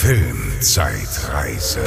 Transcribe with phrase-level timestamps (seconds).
[0.00, 1.80] Filmzeitreise.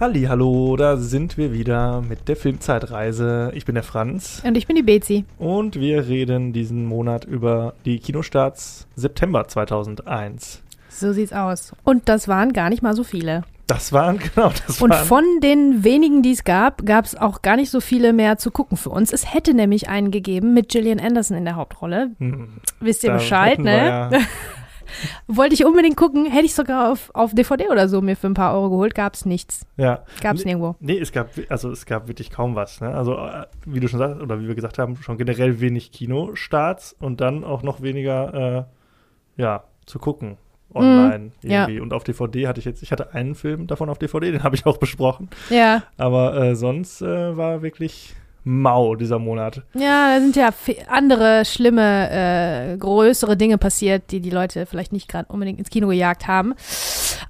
[0.00, 3.52] Halli, hallo, da sind wir wieder mit der Filmzeitreise.
[3.54, 5.24] Ich bin der Franz Und ich bin die Bezi.
[5.38, 10.62] und wir reden diesen Monat über die Kinostarts September 2001.
[10.88, 11.74] So sieht's aus.
[11.84, 13.44] Und das waren gar nicht mal so viele.
[13.74, 15.06] Das waren, genau, das Und waren.
[15.06, 18.50] von den wenigen, die es gab, gab es auch gar nicht so viele mehr zu
[18.50, 19.12] gucken für uns.
[19.12, 22.10] Es hätte nämlich einen gegeben mit Gillian Anderson in der Hauptrolle.
[22.18, 23.86] Hm, Wisst ihr da Bescheid, ne?
[23.86, 24.10] Ja,
[25.26, 28.34] Wollte ich unbedingt gucken, hätte ich sogar auf, auf DVD oder so mir für ein
[28.34, 29.64] paar Euro geholt, gab's nichts.
[29.78, 30.04] ja.
[30.20, 30.76] Gab's Nee, nirgendwo.
[30.80, 32.80] Nee, es gab, also es gab wirklich kaum was.
[32.82, 32.94] Ne?
[32.94, 36.94] Also, äh, wie du schon sagst, oder wie wir gesagt haben, schon generell wenig Kinostarts
[37.00, 38.66] und dann auch noch weniger,
[39.38, 40.36] äh, ja, zu gucken.
[40.74, 41.62] Online ja.
[41.62, 41.80] irgendwie.
[41.80, 44.56] Und auf DVD hatte ich jetzt, ich hatte einen Film davon auf DVD, den habe
[44.56, 45.28] ich auch besprochen.
[45.50, 48.14] Ja, Aber äh, sonst äh, war wirklich
[48.44, 49.62] mau dieser Monat.
[49.74, 50.50] ja, da sind ja
[50.88, 55.88] andere schlimme, äh, größere Dinge passiert, die die Leute vielleicht nicht gerade unbedingt ins Kino
[55.88, 56.54] gejagt haben.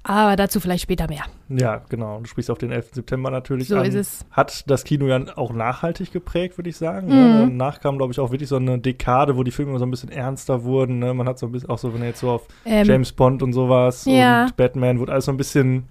[0.03, 1.23] Aber dazu vielleicht später mehr.
[1.49, 2.19] Ja, genau.
[2.19, 2.89] Du sprichst auf den 11.
[2.93, 3.85] September natürlich So an.
[3.85, 4.25] ist es.
[4.31, 7.07] Hat das Kino ja auch nachhaltig geprägt, würde ich sagen.
[7.07, 7.13] Mhm.
[7.13, 7.39] Ne?
[7.49, 10.09] Danach kam, glaube ich, auch wirklich so eine Dekade, wo die Filme so ein bisschen
[10.11, 10.99] ernster wurden.
[10.99, 11.13] Ne?
[11.13, 13.53] Man hat so ein bisschen, auch so, wenn jetzt so auf Ähm, James Bond und
[13.53, 14.45] sowas ja.
[14.45, 15.85] und Batman, wurde alles so ein bisschen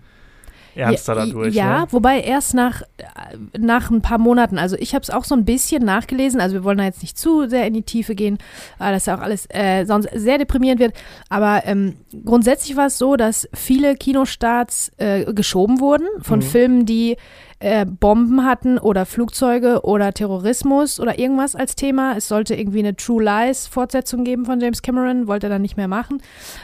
[0.74, 1.54] ernster ja, dadurch.
[1.54, 1.86] Ja, Ne?
[1.90, 3.04] wobei erst nach, äh,
[3.58, 6.64] nach ein paar Monaten, also ich habe es auch so ein bisschen nachgelesen, also wir
[6.64, 8.38] wollen da jetzt nicht zu sehr in die Tiefe gehen,
[8.78, 10.94] weil das ja auch alles äh, sonst sehr deprimierend wird,
[11.28, 16.42] aber ähm, grundsätzlich war es so, dass viele Kinostarts äh, geschoben wurden von Mhm.
[16.42, 17.16] Filmen, die
[17.62, 22.16] äh, Bomben hatten oder Flugzeuge oder Terrorismus oder irgendwas als Thema.
[22.16, 25.76] Es sollte irgendwie eine True Lies Fortsetzung geben von James Cameron, wollte er dann nicht
[25.76, 26.20] mehr machen,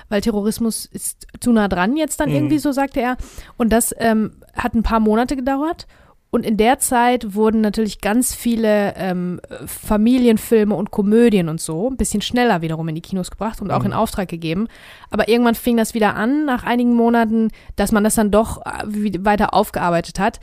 [0.08, 2.34] weil Terrorismus ist zu nah dran jetzt dann Mhm.
[2.34, 3.16] irgendwie, so sagte er.
[3.56, 5.86] Und das ähm, hat ein paar Monate gedauert.
[6.30, 11.96] Und in der Zeit wurden natürlich ganz viele ähm, Familienfilme und Komödien und so ein
[11.96, 13.86] bisschen schneller wiederum in die Kinos gebracht und auch Mhm.
[13.86, 14.69] in Auftrag gegeben.
[15.10, 19.25] Aber irgendwann fing das wieder an, nach einigen Monaten, dass man das dann doch äh,
[19.25, 20.38] weiter aufgearbeitet hat.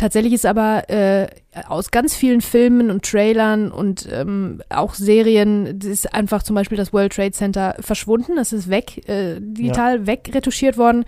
[0.00, 1.28] Tatsächlich ist aber äh,
[1.68, 6.94] aus ganz vielen Filmen und Trailern und ähm, auch Serien ist einfach zum Beispiel das
[6.94, 8.36] World Trade Center verschwunden.
[8.36, 11.04] Das ist weg, äh, digital wegretuschiert worden.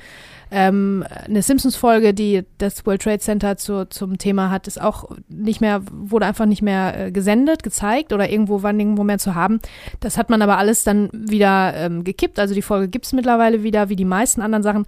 [0.50, 5.62] Ähm, eine Simpsons-Folge, die das World Trade Center zu, zum Thema hat, ist auch nicht
[5.62, 9.60] mehr, wurde einfach nicht mehr äh, gesendet, gezeigt oder irgendwo war nirgendwo mehr zu haben.
[10.00, 12.38] Das hat man aber alles dann wieder ähm, gekippt.
[12.38, 14.84] Also die Folge gibt es mittlerweile wieder, wie die meisten anderen Sachen.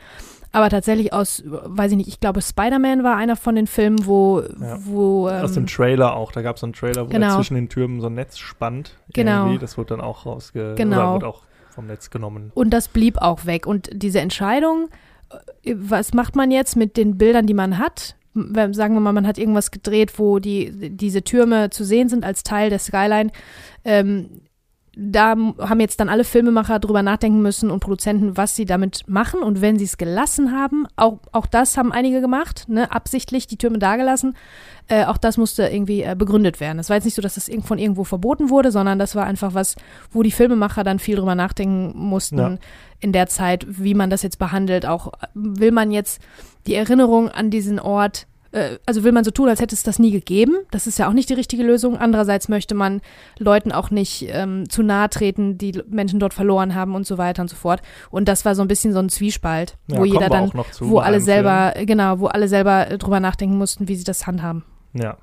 [0.55, 4.41] Aber tatsächlich aus, weiß ich nicht, ich glaube, Spider-Man war einer von den Filmen, wo,
[4.41, 4.79] Ja.
[4.85, 6.31] wo ähm, Aus dem Trailer auch.
[6.33, 7.35] Da gab es so einen Trailer, wo er Genau.
[7.37, 8.97] zwischen den Türmen so ein Netz spannt.
[9.13, 9.47] Genau.
[9.47, 9.59] Irgendwie.
[9.59, 10.75] Das wurde dann auch rausge...
[10.77, 10.97] Genau.
[10.97, 12.53] Oder wurde auch vom Netz genommen.
[12.55, 13.67] Und das blieb auch weg.
[13.67, 14.89] Und diese Entscheidung,
[15.65, 18.15] äh, was macht man jetzt mit den Bildern, die man hat?
[18.73, 22.43] Sagen wir mal, man hat irgendwas gedreht, wo die, diese Türme zu sehen sind als
[22.43, 23.31] Teil der Skyline.
[23.85, 24.41] Ähm,
[24.97, 29.43] da haben jetzt dann alle Filmemacher drüber nachdenken müssen und Produzenten, was sie damit machen.
[29.43, 33.57] Und wenn sie es gelassen haben, auch, auch das haben einige gemacht, ne, absichtlich die
[33.57, 34.37] Türme dagelassen.
[34.89, 36.79] Äh, auch das musste irgendwie äh, begründet werden.
[36.79, 39.55] Es war jetzt nicht so, dass das von irgendwo verboten wurde, sondern das war einfach
[39.55, 39.77] was,
[40.11, 42.57] wo die Filmemacher dann viel drüber nachdenken mussten Ja.
[43.01, 44.87] in der Zeit, wie man das jetzt behandelt.
[44.87, 46.21] Auch äh, will man jetzt
[46.67, 49.99] die Erinnerung an diesen Ort, äh, also will man so tun, als hätte es das
[49.99, 50.55] nie gegeben.
[50.71, 51.99] Das ist ja auch nicht die richtige Lösung.
[51.99, 53.01] Andererseits möchte man
[53.39, 57.43] Leuten auch nicht ähm, zu nahe treten, die Menschen dort verloren haben und so weiter
[57.43, 57.83] und so fort.
[58.11, 61.21] Und das war so ein bisschen so ein Zwiespalt, Ja, wo jeder dann wo alle
[61.21, 64.65] selber, genau, wo alle selber äh, drüber nachdenken mussten, wie sie das handhaben.
[64.93, 65.19] Ja.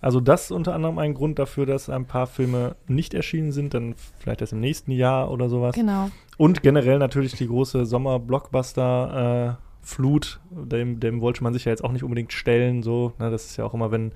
[0.00, 3.74] Also das ist unter anderem ein Grund dafür, dass ein paar Filme nicht erschienen sind,
[3.74, 5.74] dann vielleicht erst im nächsten Jahr oder sowas.
[5.74, 6.10] Genau.
[6.36, 7.84] Und generell natürlich die große
[9.82, 12.82] Sommer-Blockbuster-Flut, dem, dem wollte man sich ja jetzt auch nicht unbedingt stellen.
[12.82, 14.12] So, ne, das ist ja auch immer, wenn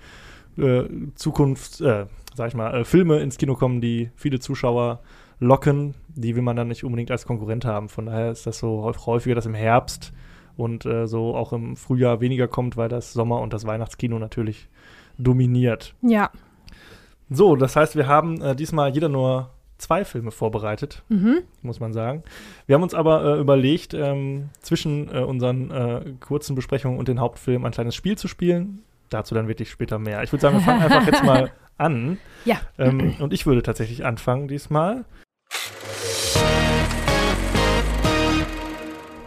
[0.58, 0.84] äh,
[1.14, 5.00] Zukunft, äh, sag ich mal, äh, Filme ins Kino kommen, die viele Zuschauer
[5.40, 7.88] locken, die will man dann nicht unbedingt als Konkurrent haben.
[7.88, 10.12] Von daher ist das so häuf- häufiger, dass im Herbst
[10.56, 14.68] und äh, so auch im Frühjahr weniger kommt, weil das Sommer- und das Weihnachtskino natürlich
[15.18, 15.94] dominiert.
[16.02, 16.30] Ja.
[17.30, 19.50] So, das heißt, wir haben äh, diesmal jeder nur
[19.82, 21.42] zwei Filme vorbereitet Mhm.
[21.62, 22.22] muss man sagen.
[22.66, 27.20] Wir haben uns aber äh, überlegt, ähm, zwischen äh, unseren äh, kurzen Besprechungen und den
[27.20, 28.82] Hauptfilmen ein kleines Spiel zu spielen.
[29.10, 30.22] Dazu dann wirklich später mehr.
[30.22, 32.18] Ich würde sagen, wir fangen einfach jetzt mal an.
[32.44, 32.60] Ja.
[32.78, 35.04] Ähm, und ich würde tatsächlich anfangen diesmal.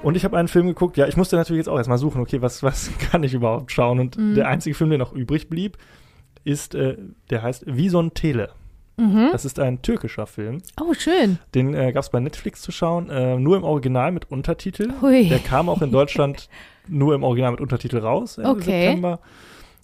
[0.04, 2.42] Und ich habe einen Film geguckt, ja, ich musste natürlich jetzt auch erstmal suchen, okay,
[2.42, 4.00] was, was kann ich überhaupt schauen?
[4.00, 4.36] Und Mhm.
[4.36, 5.78] der einzige Film, der noch übrig blieb,
[6.44, 6.98] ist, äh,
[7.32, 8.52] der heißt Vison Tele.
[8.98, 9.30] Mhm.
[9.32, 10.60] Das ist ein türkischer Film.
[10.82, 11.38] Oh, schön.
[11.54, 14.94] Den äh, gab es bei Netflix zu schauen, äh, nur im Original mit Untertitel.
[15.02, 15.28] Hui.
[15.28, 16.50] Der kam auch in Deutschland
[16.88, 18.86] nur im Original mit Untertitel raus Ende Okay.
[18.86, 19.20] September.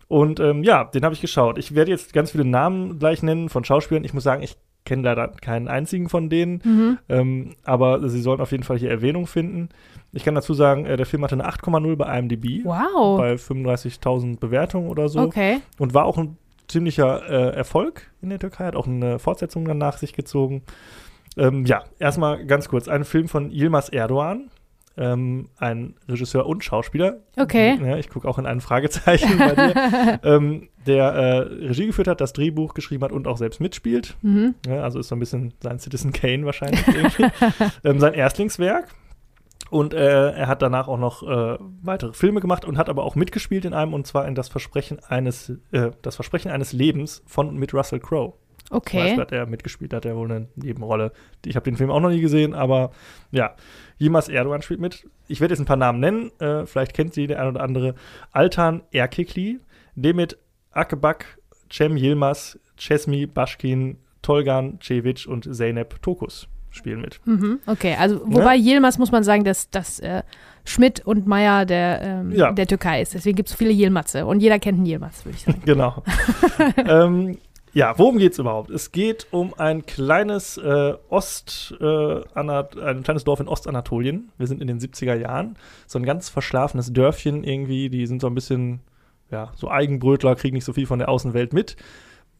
[0.07, 1.57] Und ähm, ja, den habe ich geschaut.
[1.57, 4.03] Ich werde jetzt ganz viele Namen gleich nennen von Schauspielern.
[4.03, 6.61] Ich muss sagen, ich kenne leider keinen einzigen von denen.
[6.63, 6.97] Mhm.
[7.07, 9.69] Ähm, aber sie sollen auf jeden Fall hier Erwähnung finden.
[10.11, 12.65] Ich kann dazu sagen, äh, der Film hatte eine 8,0 bei IMDb.
[12.65, 13.17] Wow.
[13.17, 15.19] Bei 35.000 Bewertungen oder so.
[15.19, 15.59] Okay.
[15.79, 16.37] Und war auch ein
[16.71, 18.65] ziemlicher äh, Erfolg in der Türkei.
[18.65, 20.63] Hat auch eine Fortsetzung dann nach sich gezogen.
[21.37, 22.87] Ähm, ja, erstmal ganz kurz.
[22.87, 24.49] Ein Film von Yilmaz Erdogan.
[24.97, 27.21] Ähm, ein Regisseur und Schauspieler.
[27.37, 27.79] Okay.
[27.81, 30.19] Ja, ich gucke auch in ein Fragezeichen bei dir.
[30.23, 31.37] ähm, der äh,
[31.67, 34.17] Regie geführt hat, das Drehbuch geschrieben hat und auch selbst mitspielt.
[34.21, 34.55] Mhm.
[34.67, 36.83] Ja, also ist so ein bisschen sein Citizen Kane wahrscheinlich
[37.85, 38.89] ähm, sein Erstlingswerk.
[39.71, 43.15] Und äh, er hat danach auch noch äh, weitere Filme gemacht und hat aber auch
[43.15, 47.47] mitgespielt in einem, und zwar in Das Versprechen eines, äh, das Versprechen eines Lebens von
[47.47, 48.33] und mit Russell Crowe.
[48.69, 49.15] Okay.
[49.15, 51.13] Du, hat er mitgespielt, hat er wohl eine Nebenrolle.
[51.45, 52.91] Ich habe den Film auch noch nie gesehen, aber
[53.31, 53.55] ja,
[53.97, 55.07] Yilmaz Erdogan spielt mit.
[55.29, 57.95] Ich werde jetzt ein paar Namen nennen, äh, vielleicht kennt sie der ein oder andere.
[58.33, 59.61] Altan Erkekli,
[59.95, 60.37] Demit
[60.71, 61.39] Akebak,
[61.71, 67.19] Cem Yilmaz, Chesmi Bashkin, Tolgan Cevic und Zeynep Tokus spielen mit.
[67.25, 67.59] Mhm.
[67.65, 70.23] Okay, also wobei Yilmaz muss man sagen, dass, dass äh,
[70.65, 72.51] Schmidt und Meyer der, ähm, Ja.
[72.51, 73.13] der Türkei ist.
[73.13, 75.61] Deswegen gibt es viele Yilmaze und jeder kennt einen Yilmaz, würde ich sagen.
[75.65, 76.03] Genau.
[76.77, 77.37] ähm,
[77.73, 78.69] ja, worum geht's überhaupt?
[78.69, 84.29] Es geht um ein kleines äh, Ost, äh, ein kleines Dorf in Ostanatolien.
[84.37, 85.55] Wir sind in den 70er Jahren.
[85.87, 87.89] So ein ganz verschlafenes Dörfchen irgendwie.
[87.89, 88.81] Die sind so ein bisschen,
[89.31, 91.77] ja, so Eigenbrötler, kriegen nicht so viel von der Außenwelt mit.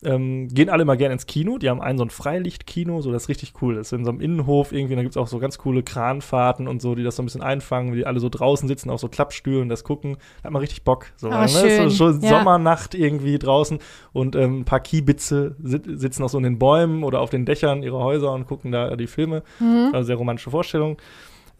[0.04, 1.60] Ähm, gehen alle mal gerne ins Kino.
[1.60, 3.94] Die haben einen so ein Freilichtkino, so das richtig cool ist.
[3.94, 6.96] In so einem Innenhof irgendwie, da gibt es auch so ganz coole Kranfahrten und so,
[6.96, 9.64] die das so ein bisschen einfangen, wie die alle so draußen sitzen auf so Klappstühlen
[9.64, 10.18] und das gucken.
[10.42, 11.08] Da hat man richtig Bock.
[11.18, 11.48] So, Ah, ne?
[11.48, 12.30] So, so Ja.
[12.40, 13.78] Sommernacht irgendwie draußen
[14.12, 17.46] und ähm, ein paar Kiebitze sit sitzen auch so in den Bäumen oder auf den
[17.46, 19.44] Dächern ihrer Häuser und gucken da die Filme.
[19.60, 19.92] Mhm.
[19.94, 20.98] Also sehr romantische Vorstellung.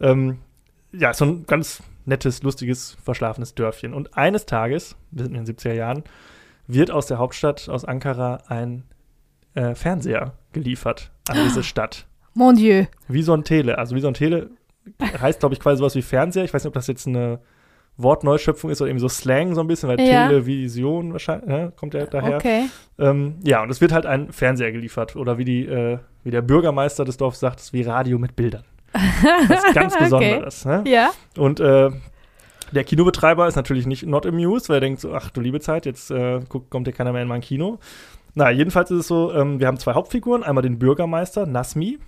[0.00, 0.38] Ähm,
[0.92, 3.94] ja, so ein ganz nettes, lustiges, verschlafenes Dörfchen.
[3.94, 6.02] Und eines Tages, wir sind in den 70er Jahren,
[6.66, 8.84] wird aus der Hauptstadt, aus Ankara, ein
[9.54, 12.06] äh, Fernseher geliefert an diese Stadt.
[12.34, 12.84] Mon Dieu.
[13.08, 13.78] Wie so ein Tele.
[13.78, 14.50] Also wie so ein Tele
[15.00, 16.44] heißt, glaube ich, quasi sowas wie Fernseher.
[16.44, 17.40] Ich weiß nicht, ob das jetzt eine
[17.98, 20.28] Wortneuschöpfung ist oder irgendwie so Slang so ein bisschen, weil Ja.
[20.28, 22.36] Television wahrscheinlich, ne, kommt ja daher.
[22.36, 22.64] Okay.
[22.98, 25.14] Ähm, ja, und es wird halt ein Fernseher geliefert.
[25.14, 28.34] Oder wie, die, äh, wie der Bürgermeister des Dorfs sagt, es ist wie Radio mit
[28.34, 28.64] Bildern.
[29.48, 30.04] Das ist ganz Okay.
[30.04, 30.64] Besonderes.
[30.64, 30.84] Ne?
[30.86, 31.10] Ja.
[31.36, 31.90] Und äh,
[32.72, 35.86] der Kinobetreiber ist natürlich nicht not amused, weil er denkt so, ach du liebe Zeit,
[35.86, 37.78] jetzt äh, kommt hier keiner mehr in mein Kino.
[38.34, 41.98] Na, jedenfalls ist es so, ähm, wir haben zwei Hauptfiguren, einmal den Bürgermeister, Nasmi,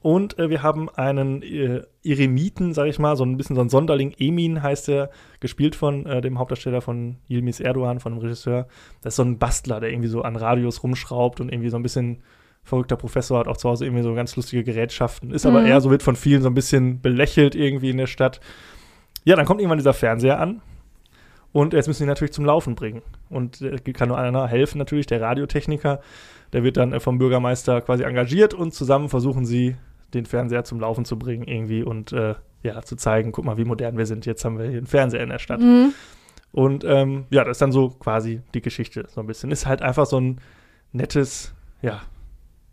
[0.00, 3.70] und äh, wir haben einen äh, Eremiten, sag ich mal, so ein bisschen so ein
[3.70, 5.10] Sonderling, Emin heißt er,
[5.40, 8.66] gespielt von äh, dem Hauptdarsteller von Yilmaz Erdogan, von dem Regisseur.
[9.00, 11.82] Das ist so ein Bastler, der irgendwie so an Radios rumschraubt und irgendwie so ein
[11.82, 12.22] bisschen
[12.62, 15.66] verrückter Professor hat auch zu Hause irgendwie so ganz lustige Gerätschaften, ist aber Mhm.
[15.66, 18.40] eher so, wird von vielen so ein bisschen belächelt irgendwie in der Stadt.
[19.24, 20.60] Ja, dann kommt irgendwann dieser Fernseher an
[21.52, 23.02] und jetzt müssen sie natürlich zum Laufen bringen.
[23.30, 26.00] Und äh, kann nur einer helfen, natürlich, der Radiotechniker.
[26.52, 29.76] Der wird dann äh, vom Bürgermeister quasi engagiert und zusammen versuchen sie,
[30.12, 33.64] den Fernseher zum Laufen zu bringen irgendwie und äh, ja, zu zeigen, guck mal, wie
[33.64, 34.26] modern wir sind.
[34.26, 35.60] Jetzt haben wir hier einen Fernseher in der Stadt.
[35.60, 35.92] Mhm.
[36.50, 39.50] Und ähm, ja, das ist dann so quasi die Geschichte so ein bisschen.
[39.50, 40.40] Ist halt einfach so ein
[40.92, 42.02] nettes, ja,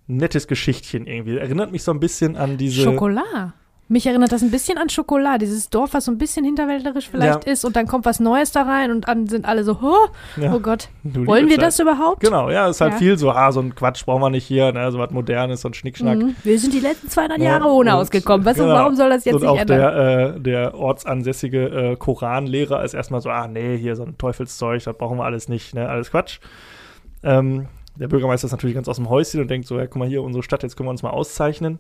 [0.08, 1.38] nettes Geschichtchen irgendwie.
[1.38, 2.84] Erinnert mich so ein bisschen an diese.
[2.84, 3.54] Schokolade.
[3.92, 7.44] Mich erinnert das ein bisschen an Schokolade, dieses Dorf, was so ein bisschen hinterwäldlerisch vielleicht
[7.44, 10.08] ist und dann kommt was Neues da rein und dann sind alle so, oh,
[10.42, 11.86] Ja, oh Gott, du wollen wir das Zeit.
[11.86, 12.22] überhaupt?
[12.22, 12.98] Genau, ja, ist halt Ja.
[13.00, 15.68] viel so, ah, so ein Quatsch brauchen wir nicht hier, ne, so was Modernes, so
[15.68, 16.18] ein Schnickschnack.
[16.20, 16.36] Mhm.
[16.42, 18.46] Wir sind die letzten 200 Ja, Jahre ohne ausgekommen.
[18.46, 18.70] Was, genau.
[18.70, 19.78] Warum soll das jetzt und nicht auch ändern?
[19.78, 24.82] der, äh, der ortsansässige äh, Koranlehrer ist erstmal so, ah, nee, hier so ein Teufelszeug,
[24.86, 26.40] das brauchen wir alles nicht, ne, alles Quatsch.
[27.24, 30.08] Ähm, der Bürgermeister ist natürlich ganz aus dem Häuschen und denkt so, ja, guck mal
[30.08, 31.80] hier, unsere Stadt, jetzt können wir uns mal auszeichnen.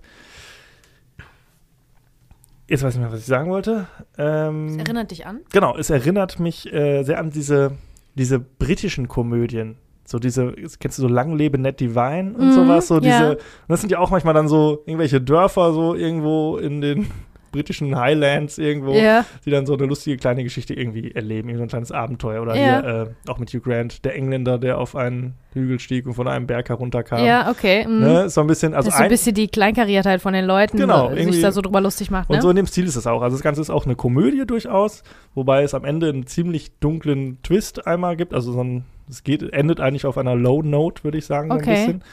[2.71, 3.87] Jetzt weiß ich nicht mehr, was ich sagen wollte.
[4.17, 5.41] Ähm, Das erinnert dich an?
[5.51, 7.73] Genau, es erinnert mich äh, sehr an diese,
[8.15, 9.75] diese britischen Komödien.
[10.05, 12.87] So diese, kennst du so Lang lebe Ned Divine und Mhm, sowas?
[12.87, 13.29] So diese, ja.
[13.31, 17.07] und das sind ja auch manchmal dann so irgendwelche Dörfer so irgendwo in den
[17.51, 19.25] britischen Highlands irgendwo, Ja.
[19.45, 22.41] die dann so eine lustige kleine Geschichte irgendwie erleben, irgendwie so ein kleines Abenteuer.
[22.41, 22.81] Oder Ja.
[22.81, 26.27] hier äh, auch mit Hugh Grant, der Engländer, der auf einen Hügel stieg und von
[26.27, 27.25] einem Berg herunterkam.
[27.25, 27.85] Ja, okay.
[27.85, 27.99] mhm.
[27.99, 28.29] Ne?
[28.29, 31.09] So ein bisschen, also das ist so ein bisschen die Kleinkariertheit von den Leuten, Genau,
[31.09, 32.41] äh, irgendwie- sich da so drüber lustig macht, Und ne?
[32.41, 33.21] so in dem Stil ist es auch.
[33.21, 35.03] Also das Ganze ist auch eine Komödie durchaus,
[35.35, 38.33] wobei es am Ende einen ziemlich dunklen Twist einmal gibt.
[38.33, 41.55] Also so ein, es geht, endet eigentlich auf einer Low Note, würde ich sagen, so
[41.55, 41.71] ein Okay.
[41.75, 42.03] bisschen.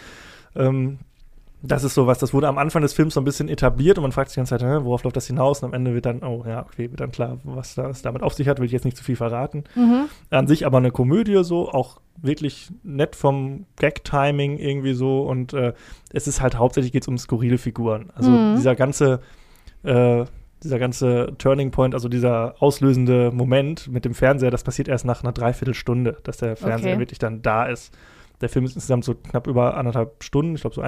[0.57, 0.99] Ähm,
[1.62, 4.12] das ist sowas, das wurde am Anfang des Films so ein bisschen etabliert und man
[4.12, 5.60] fragt sich die ganze Zeit, hä, worauf läuft das hinaus?
[5.62, 8.34] Und am Ende wird dann, oh ja, okay, wird dann klar, was das damit auf
[8.34, 9.64] sich hat, will ich jetzt nicht zu viel verraten.
[9.74, 10.04] mhm.
[10.30, 15.72] An sich aber eine Komödie so, auch wirklich nett vom Gag-Timing irgendwie so und äh,
[16.12, 18.10] es ist halt hauptsächlich geht es um skurrile Figuren.
[18.14, 18.54] Also Mhm.
[18.56, 19.20] dieser ganze,
[19.82, 20.24] äh,
[20.62, 25.22] dieser ganze Turning Point, also dieser auslösende Moment mit dem Fernseher, das passiert erst nach
[25.22, 27.00] einer Dreiviertelstunde, dass der Fernseher Okay.
[27.00, 27.92] wirklich dann da ist.
[28.40, 30.82] Der Film ist insgesamt so knapp über anderthalb Stunden, ich glaube so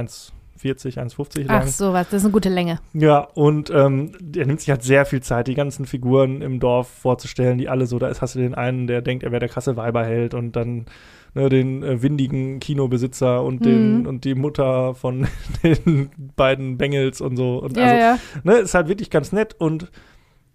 [0.59, 1.63] 1,40, 1,50 lang.
[1.63, 2.81] Ach so, was, das ist eine gute Länge.
[2.93, 6.89] Ja, und ähm, er nimmt sich halt sehr viel Zeit, die ganzen Figuren im Dorf
[6.89, 9.49] vorzustellen, die alle so, da ist, hast du den einen, der denkt, er wäre der
[9.49, 10.87] krasse Weiberheld und dann
[11.35, 14.07] ne, den äh, windigen Kinobesitzer und den Mhm.
[14.07, 15.27] und die Mutter von
[15.63, 17.59] den beiden Bengels und so.
[17.59, 18.19] Und Ja, also, ja.
[18.45, 19.91] ne, ist halt wirklich ganz nett und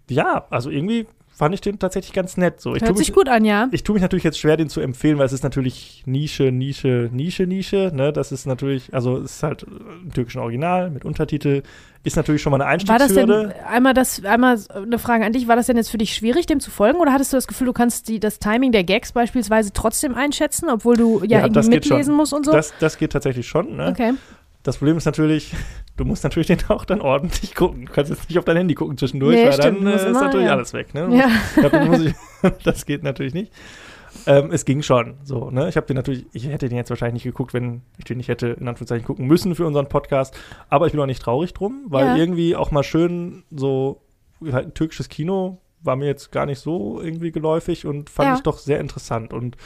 [0.10, 2.62] ja, also irgendwie fand ich den tatsächlich ganz nett.
[2.62, 3.68] So, ich Hört mich, sich gut an, ja.
[3.72, 7.10] ich tue mich natürlich jetzt schwer, den zu empfehlen, weil es ist natürlich Nische, Nische,
[7.12, 7.92] Nische, Nische.
[7.94, 8.14] Ne?
[8.14, 9.66] Das ist natürlich, also es ist halt äh,
[10.04, 11.62] im türkischen Original mit Untertitel.
[12.04, 13.66] Ist natürlich schon mal eine War das denn, Einstiegshürde.
[13.68, 16.60] einmal das, einmal eine Frage an dich, war das denn jetzt für dich schwierig, dem
[16.60, 17.00] zu folgen?
[17.00, 20.70] Oder hattest du das Gefühl, du kannst die, das Timing der Gags beispielsweise trotzdem einschätzen,
[20.70, 21.98] obwohl du ja, Ja, irgendwie geht schon.
[21.98, 22.52] mitlesen musst und so?
[22.52, 23.76] Das, das geht tatsächlich schon.
[23.76, 23.88] Ne?
[23.90, 24.14] okay.
[24.64, 25.52] Das Problem ist natürlich,
[25.98, 27.86] du musst natürlich den auch dann ordentlich gucken.
[27.86, 30.12] Du kannst jetzt nicht auf dein Handy gucken zwischendurch, Nee, weil stimmt, dann äh, ist
[30.20, 30.52] natürlich ja.
[30.54, 30.94] alles weg.
[30.94, 31.18] Ne?
[31.18, 31.30] Ja.
[31.70, 32.14] Glaub, ich,
[32.64, 33.52] das geht natürlich nicht.
[34.28, 35.68] Ähm, es ging schon so, ne?
[35.68, 38.30] Ich habe den natürlich, ich hätte den jetzt wahrscheinlich nicht geguckt, wenn ich den nicht
[38.30, 40.34] hätte in Anführungszeichen gucken müssen für unseren Podcast.
[40.70, 42.16] Aber ich bin auch nicht traurig drum, weil Ja.
[42.16, 44.02] irgendwie auch mal schön so
[44.52, 48.36] halt, türkisches Kino war mir jetzt gar nicht so irgendwie geläufig und fand Ja.
[48.36, 49.58] ich doch sehr interessant und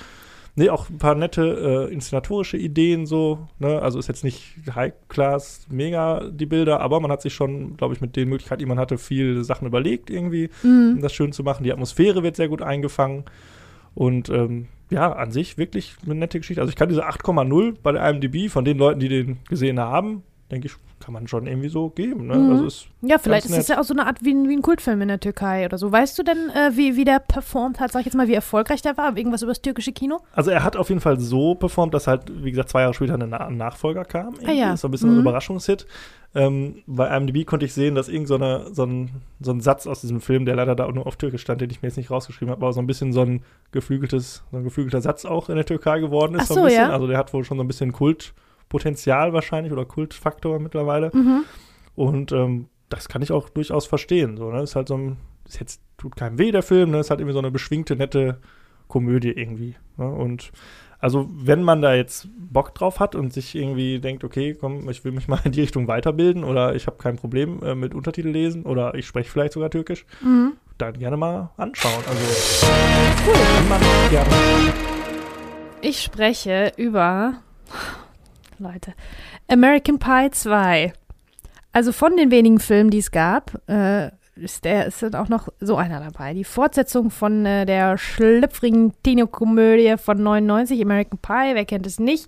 [0.60, 3.82] Nee, auch ein paar nette äh, inszenatorische Ideen so, ne?
[3.82, 8.02] Also ist jetzt nicht High-Class mega die Bilder, aber man hat sich schon, glaube ich,
[8.02, 11.02] mit den Möglichkeiten, die man hatte, viel Sachen überlegt irgendwie, um Mhm.
[11.02, 11.64] das schön zu machen.
[11.64, 13.24] Die Atmosphäre wird sehr gut eingefangen.
[13.96, 16.60] Und ähm, ja, an sich wirklich eine nette Geschichte.
[16.62, 20.24] Also ich kann diese 8,0 bei der IMDb von den Leuten, die den gesehen haben,
[20.52, 22.28] denke ich, kann man schon irgendwie so geben.
[22.28, 22.36] Ne?
[22.36, 22.52] Mhm.
[22.52, 24.62] Also ist Ja, vielleicht ist das ja auch so eine Art wie ein, wie ein
[24.62, 25.92] Kultfilm in der Türkei oder so.
[25.92, 28.82] Weißt du denn, äh, wie, wie der performt hat, sag ich jetzt mal, wie erfolgreich
[28.82, 29.16] der war?
[29.16, 30.20] Irgendwas über das türkische Kino?
[30.34, 33.14] Also er hat auf jeden Fall so performt, dass halt, wie gesagt, zwei Jahre später
[33.16, 34.36] ein Na Nachfolger kam.
[34.46, 34.76] Ah ja.
[34.76, 35.22] So ein bisschen ein Mhm.
[35.22, 35.86] Überraschungshit.
[36.36, 39.88] Ähm, bei IMDb konnte ich sehen, dass irgend so, eine, so, ein, so ein Satz
[39.88, 41.98] aus diesem Film, der leider da auch nur auf Türkisch stand, den ich mir jetzt
[41.98, 43.42] nicht rausgeschrieben habe, aber so ein bisschen so ein
[43.72, 46.44] geflügeltes, so ein geflügelter Satz auch in der Türkei geworden ist.
[46.44, 46.82] Ach so so, ein bisschen.
[46.84, 46.90] ja.
[46.92, 47.92] Also der hat wohl schon so ein bisschen
[48.70, 51.10] Kultpotenzial wahrscheinlich oder Kultfaktor mittlerweile.
[51.14, 51.44] Mhm.
[51.96, 54.38] Und ähm, das kann ich auch durchaus verstehen.
[54.38, 54.62] So, ne?
[54.62, 57.00] Ist halt so ein, ist jetzt tut keinem weh, der Film, ne?
[57.00, 58.40] Ist halt irgendwie so eine beschwingte, nette
[58.88, 59.76] Komödie irgendwie.
[59.98, 60.08] Ne?
[60.08, 60.52] Und
[61.00, 65.04] also, wenn man da jetzt Bock drauf hat und sich irgendwie denkt, okay, komm, ich
[65.06, 68.30] will mich mal in die Richtung weiterbilden oder ich habe kein Problem äh, mit Untertitel
[68.30, 70.54] lesen oder ich spreche vielleicht sogar Türkisch, Mhm.
[70.78, 72.04] dann gerne mal anschauen.
[72.08, 72.22] Also,
[73.28, 73.34] cool.
[75.82, 77.36] Ich spreche über,
[78.60, 78.94] Leute,
[79.48, 80.94] American Pie 2.
[81.72, 85.50] Also von den wenigen Filmen, die es gab, äh, ist, der, ist dann auch noch
[85.60, 86.34] so einer dabei.
[86.34, 92.28] Die Fortsetzung von äh, der schlüpfrigen Tino-Komödie von 99, American Pie, wer kennt es nicht,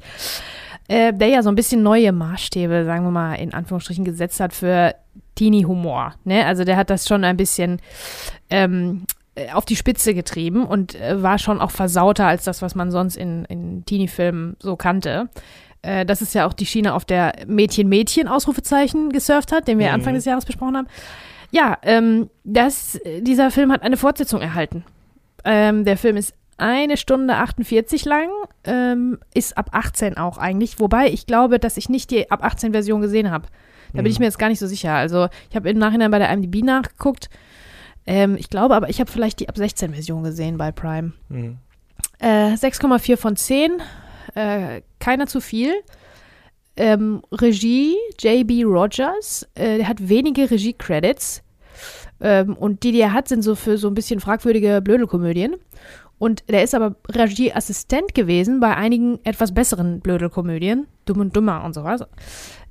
[0.87, 4.53] äh, der ja so ein bisschen neue Maßstäbe, sagen wir mal, in Anführungsstrichen gesetzt hat
[4.53, 4.95] für
[5.35, 6.13] Teenie-Humor.
[6.23, 6.45] Ne?
[6.45, 7.79] Also der hat das schon ein bisschen
[8.49, 12.75] ähm, äh, auf die Spitze getrieben und äh, war schon auch versauter als das, was
[12.75, 15.29] man sonst in, in Teenie-Filmen so kannte.
[15.81, 19.93] Äh, das ist ja auch die Schiene, auf der Mädchen-Mädchen-Ausrufezeichen gesurft hat, den wir Mhm.
[19.95, 20.87] Anfang des Jahres besprochen haben.
[21.51, 24.83] Ja, ähm, das, dieser Film hat eine Fortsetzung erhalten.
[25.43, 28.29] Ähm, der Film ist eine Stunde 48 lang,
[28.63, 32.71] ähm, ist ab 18 auch eigentlich, wobei ich glaube, dass ich nicht die ab 18
[32.71, 33.47] Version gesehen habe.
[33.93, 34.11] Da bin Mhm.
[34.11, 34.93] ich mir jetzt gar nicht so sicher.
[34.93, 37.29] Also ich habe im Nachhinein bei der IMDb nachgeguckt.
[38.05, 41.13] Ähm, ich glaube aber, ich habe vielleicht die ab 16 Version gesehen bei Prime.
[41.29, 41.57] Mhm.
[42.19, 43.81] Äh, 6,4 von 10.
[44.35, 45.73] Äh, keiner zu viel.
[46.77, 48.63] Ähm, Regie J.B.
[48.63, 49.47] Rogers.
[49.55, 51.43] Äh, der hat wenige Regie-Credits.
[52.21, 55.55] Ähm, und die, die er hat, sind so für so ein bisschen fragwürdige Blödelkomödien.
[56.19, 60.85] Und der ist aber Regieassistent gewesen bei einigen etwas besseren Blödelkomödien.
[61.05, 62.03] Dumm und Dummer und sowas.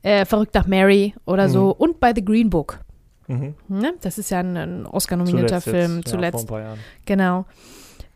[0.02, 1.52] Äh, Verrückt nach Mary oder Mhm.
[1.52, 1.70] so.
[1.76, 2.78] Und bei The Green Book.
[3.26, 3.54] Mhm.
[3.68, 3.94] Ne?
[4.00, 5.96] Das ist ja ein, ein Oscar-nominierter Film.
[5.98, 6.48] Ja, zuletzt.
[6.48, 6.78] Jahren.
[7.06, 7.44] Genau.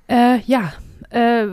[0.09, 0.73] Äh, ja,
[1.11, 1.47] äh,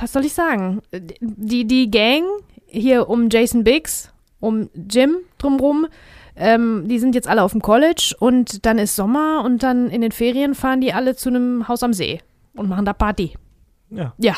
[0.00, 0.80] was soll ich sagen?
[1.20, 2.24] Die, die Gang
[2.66, 5.86] hier um Jason Biggs, um Jim drumrum,
[6.36, 10.00] ähm, die sind jetzt alle auf dem College und dann ist Sommer und dann in
[10.02, 12.20] den Ferien fahren die alle zu einem Haus am See
[12.54, 13.34] und machen da Party.
[13.90, 14.34] Ja, Ja,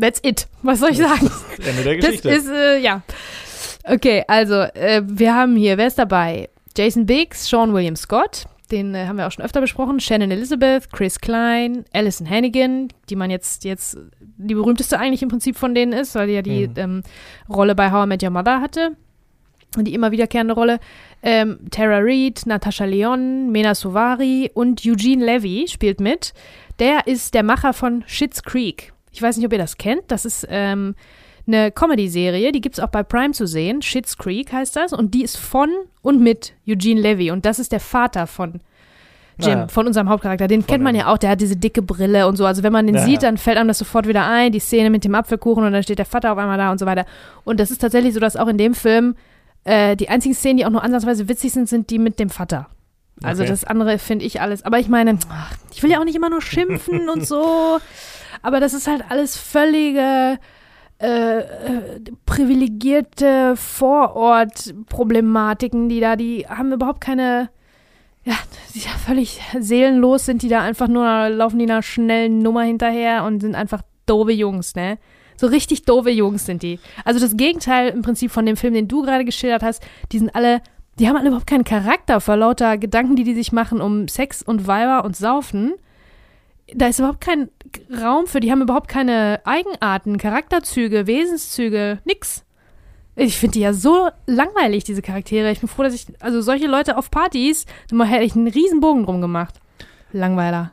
[0.00, 0.48] that's it.
[0.62, 1.30] Was soll ich sagen?
[1.64, 2.28] Ende der Das Geschichte.
[2.30, 3.02] ist, äh, ja.
[3.84, 6.48] Okay, also, äh, wir haben hier, wer ist dabei?
[6.76, 10.90] Jason Biggs, Sean William Scott, den äh, haben wir auch schon öfter besprochen, Shannon Elizabeth,
[10.92, 15.92] Chris Klein, Alison Hannigan, die man jetzt, jetzt die berühmteste eigentlich im Prinzip von denen
[15.92, 16.74] ist, weil die ja die Mhm.
[16.76, 17.02] ähm,
[17.48, 18.96] Rolle bei How I Met Your Mother hatte.
[19.78, 20.78] Die immer wiederkehrende Rolle.
[21.22, 26.32] Ähm, Tara Reid, Natasha Leon, Mena Sovari und Eugene Levy spielt mit.
[26.78, 28.92] Der ist der Macher von Schitt's Creek.
[29.12, 30.02] Ich weiß nicht, ob ihr das kennt.
[30.08, 30.94] Das ist ähm,
[31.46, 33.82] eine Comedy-Serie, die gibt es auch bei Prime zu sehen.
[33.82, 34.92] Schitt's Creek heißt das.
[34.92, 35.68] Und die ist von
[36.02, 37.30] und mit Eugene Levy.
[37.30, 38.60] Und das ist der Vater von
[39.38, 39.68] Jim, Naja.
[39.68, 42.36] von unserem Hauptcharakter, den Von kennt man ja auch, der hat diese dicke Brille und
[42.36, 42.46] so.
[42.46, 44.88] Also wenn man den Ja, sieht, dann fällt einem das sofort wieder ein, die Szene
[44.88, 47.04] mit dem Apfelkuchen und dann steht der Vater auf einmal da und so weiter.
[47.44, 49.14] Und das ist tatsächlich so, dass auch in dem Film
[49.64, 52.68] äh, die einzigen Szenen, die auch nur ansatzweise witzig sind, sind die mit dem Vater.
[53.22, 53.50] Also Okay.
[53.50, 54.62] das andere finde ich alles.
[54.64, 57.78] Aber ich meine, ach, ich will ja auch nicht immer nur schimpfen und so.
[58.42, 60.38] Aber das ist halt alles völlige
[60.98, 67.50] äh, äh, privilegierte Vorort-Problematiken, die da, die haben überhaupt keine,
[68.24, 68.32] ja,
[68.72, 73.40] ja völlig seelenlos sind die da einfach nur, laufen die einer schnellen Nummer hinterher und
[73.40, 74.96] sind einfach doofe Jungs, ne?
[75.36, 76.80] So richtig doofe Jungs sind die.
[77.04, 80.34] Also das Gegenteil im Prinzip von dem Film, den du gerade geschildert hast, die sind
[80.34, 80.62] alle,
[80.98, 84.42] die haben alle überhaupt keinen Charakter vor lauter Gedanken, die die sich machen um Sex
[84.42, 85.74] und Weiber und Saufen.
[86.74, 87.50] Da ist überhaupt kein
[88.02, 92.44] Raum für, die haben überhaupt keine Eigenarten, Charakterzüge, Wesenszüge, nix.
[93.14, 95.50] Ich finde die ja so langweilig, diese Charaktere.
[95.50, 98.80] Ich bin froh, dass ich, also solche Leute auf Partys, da hätte ich einen riesen
[98.80, 99.54] Bogen drum gemacht.
[100.12, 100.72] Langweiler.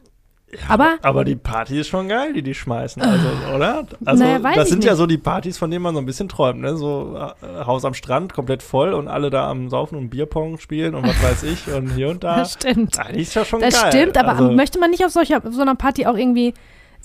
[0.68, 3.88] aber, Aber die Party ist schon geil, die die schmeißen, also, oder?
[4.06, 4.98] Also, Naja, weiß das sind ja nicht.
[5.00, 6.76] so die Partys, von denen man so ein bisschen träumt, ne?
[6.78, 10.96] So äh, Haus am Strand, komplett voll und alle da am Saufen und Bierpong spielen
[10.96, 12.36] und was weiß ich und hier und da.
[12.40, 13.00] das stimmt.
[13.00, 13.92] Eigentlich ist ja schon Das geil.
[13.92, 16.54] stimmt, aber also, möchte man nicht auf solcher, auf so einer Party auch irgendwie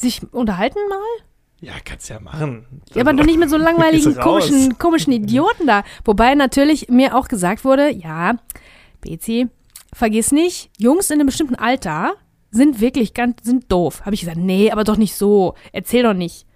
[0.01, 1.25] sich unterhalten mal?
[1.61, 2.67] Ja, kannst ja machen.
[2.95, 5.83] Ja, aber doch nicht mit so langweiligen, komischen, komischen Idioten da.
[6.05, 8.37] Wobei natürlich mir auch gesagt wurde, ja,
[9.01, 9.49] Bezi,
[9.93, 12.15] vergiss nicht, Jungs in einem bestimmten Alter
[12.51, 14.03] sind wirklich ganz, sind doof.
[14.05, 15.55] Habe ich gesagt, nee, aber doch nicht so.
[15.73, 16.47] Erzähl doch nicht.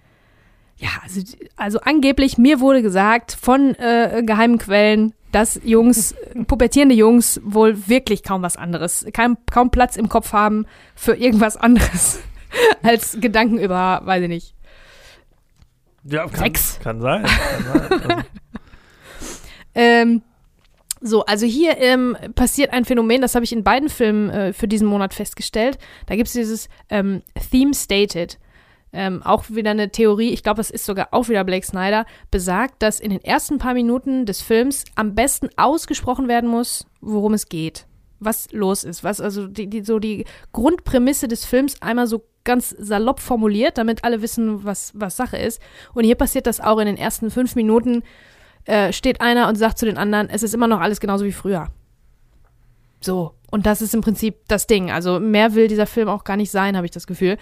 [0.77, 1.21] Ja, also,
[1.55, 6.15] also angeblich, mir wurde gesagt von äh, geheimen Quellen, dass Jungs,
[6.47, 11.57] pubertierende Jungs wohl wirklich kaum was anderes, kaum, kaum Platz im Kopf haben für irgendwas
[11.57, 12.19] anderes
[12.83, 14.55] als Gedanken über, weiß ich nicht,
[16.03, 16.79] Ja, kann, Sex.
[16.81, 17.23] Kann sein.
[17.23, 18.01] Kann sein.
[18.01, 18.23] Also,
[19.75, 20.21] Ähm,
[21.01, 24.67] so, also hier ähm, passiert ein Phänomen, das habe ich in beiden Filmen äh, für
[24.67, 25.77] diesen Monat festgestellt.
[26.05, 28.39] Da gibt es dieses ähm, Theme Stated.
[28.95, 32.83] Ähm, auch wieder eine Theorie, ich glaube, das ist sogar auch wieder Blake Snyder, besagt,
[32.83, 37.49] dass in den ersten paar Minuten des Films am besten ausgesprochen werden muss, worum es
[37.49, 37.87] geht.
[38.19, 42.69] Was los ist, was also die, die, so die Grundprämisse des Films einmal so ganz
[42.69, 45.61] salopp formuliert, damit alle wissen, was, was Sache ist.
[45.93, 48.03] Und hier passiert das auch in den ersten fünf Minuten
[48.65, 51.31] äh, steht einer und sagt zu den anderen, es ist immer noch alles genauso wie
[51.31, 51.67] früher.
[53.01, 53.33] So.
[53.51, 54.89] Und das ist im Prinzip das Ding.
[54.89, 57.37] Also mehr will dieser Film auch gar nicht sein, habe ich das Gefühl.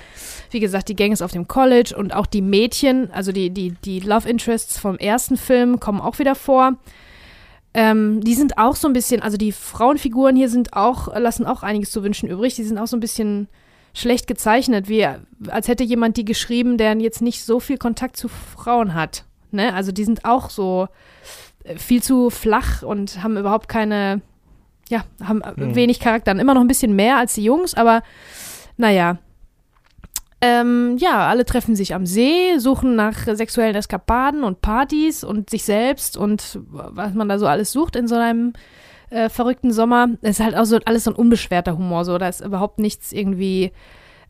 [0.49, 3.75] Wie gesagt, die Gang ist auf dem College und auch die Mädchen, also die, die,
[3.85, 6.73] die Love Interests vom ersten Film kommen auch wieder vor.
[7.73, 11.63] Ähm, die sind auch so ein bisschen, also die Frauenfiguren hier sind auch, lassen auch
[11.63, 12.55] einiges zu wünschen übrig.
[12.55, 13.47] Die sind auch so ein bisschen
[13.93, 15.05] schlecht gezeichnet, wie
[15.47, 19.25] als hätte jemand die geschrieben, der jetzt nicht so viel Kontakt zu Frauen hat.
[19.51, 19.73] Ne?
[19.73, 20.87] Also die sind auch so
[21.63, 24.21] äh, viel zu flach und haben überhaupt keine,
[24.89, 25.75] ja, haben äh, Hm.
[25.75, 26.31] wenig Charakter.
[26.31, 28.01] Immer noch ein bisschen mehr als die Jungs, aber
[28.77, 29.17] naja.
[30.43, 35.63] Ähm, ja, alle treffen sich am See, suchen nach sexuellen Eskapaden und Partys und sich
[35.65, 38.53] selbst und was man da so alles sucht in so einem
[39.11, 40.09] äh, verrückten Sommer.
[40.21, 43.11] Es ist halt auch so alles so ein unbeschwerter Humor, so da ist überhaupt nichts
[43.11, 43.71] irgendwie,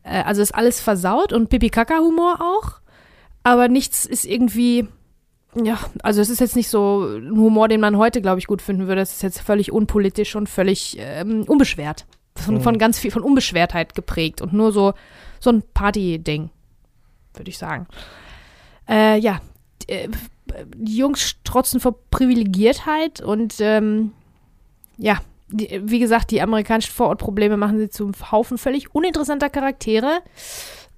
[0.02, 2.80] äh, also ist alles versaut und Pipi-Kaka-Humor auch,
[3.42, 4.88] aber nichts ist irgendwie,
[5.54, 8.62] ja, also es ist jetzt nicht so ein Humor, den man heute, glaube ich, gut
[8.62, 9.00] finden würde.
[9.00, 12.04] Es ist jetzt völlig unpolitisch und völlig ähm, unbeschwert.
[12.34, 12.60] Von, Mhm.
[12.62, 14.94] von ganz viel, von Unbeschwertheit geprägt und nur so,
[15.38, 16.48] so ein Party-Ding,
[17.34, 17.86] würde ich sagen.
[18.88, 19.40] Äh, ja,
[19.86, 20.08] äh,
[20.74, 24.12] die Jungs strotzen vor Privilegiertheit und ähm,
[25.02, 30.20] ja, die, wie gesagt, die amerikanischen Vorortprobleme machen sie zum Haufen völlig uninteressanter Charaktere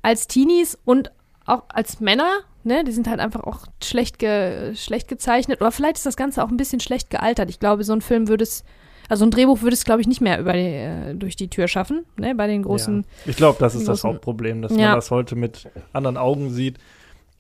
[0.03, 1.11] als Teenies und
[1.47, 2.31] auch als Männer.
[2.67, 5.61] Ne, die sind halt einfach auch schlecht, ge, schlecht gezeichnet.
[5.61, 7.51] Oder vielleicht ist das Ganze auch ein bisschen schlecht gealtert.
[7.51, 8.65] Ich glaube, so ein Film würde es,
[9.11, 11.69] also ein Drehbuch würde es, glaube ich, nicht mehr über die, äh, durch die Tür
[11.69, 13.03] schaffen, ne, bei den großen.
[13.03, 13.31] ja.
[13.31, 14.87] Ich glaube, das ist das Hauptproblem, dass Ja.
[14.89, 16.79] man das heute mit anderen Augen sieht.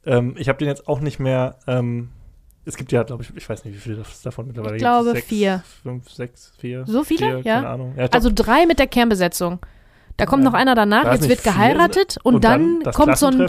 [0.04, 1.56] Ähm, ich habe den jetzt auch nicht mehr.
[1.66, 2.10] Ähm,
[2.64, 5.26] es gibt ja, glaube ich, ich weiß nicht, wie viele davon mittlerweile Ich glaube, Sechs,
[5.26, 5.62] vier.
[5.82, 6.84] Fünf, sechs, vier.
[6.86, 7.26] So viele?
[7.26, 7.54] Vier, Ja.
[7.56, 7.94] Keine Ahnung.
[7.96, 9.58] Ja, Also drei mit der Kernbesetzung.
[10.16, 10.50] Da kommt Ja.
[10.50, 13.48] noch einer danach, jetzt wird geheiratet und, glaub, dann, das kommt so ein,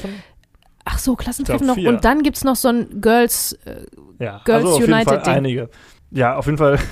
[0.83, 3.85] ach so, Klassentreffen noch und dann gibt es noch so ein Girls, äh,
[4.23, 5.33] Ja, Girls also auf jeden United Fall Ding.
[5.33, 5.69] einige.
[6.11, 6.79] Ja, auf jeden Fall.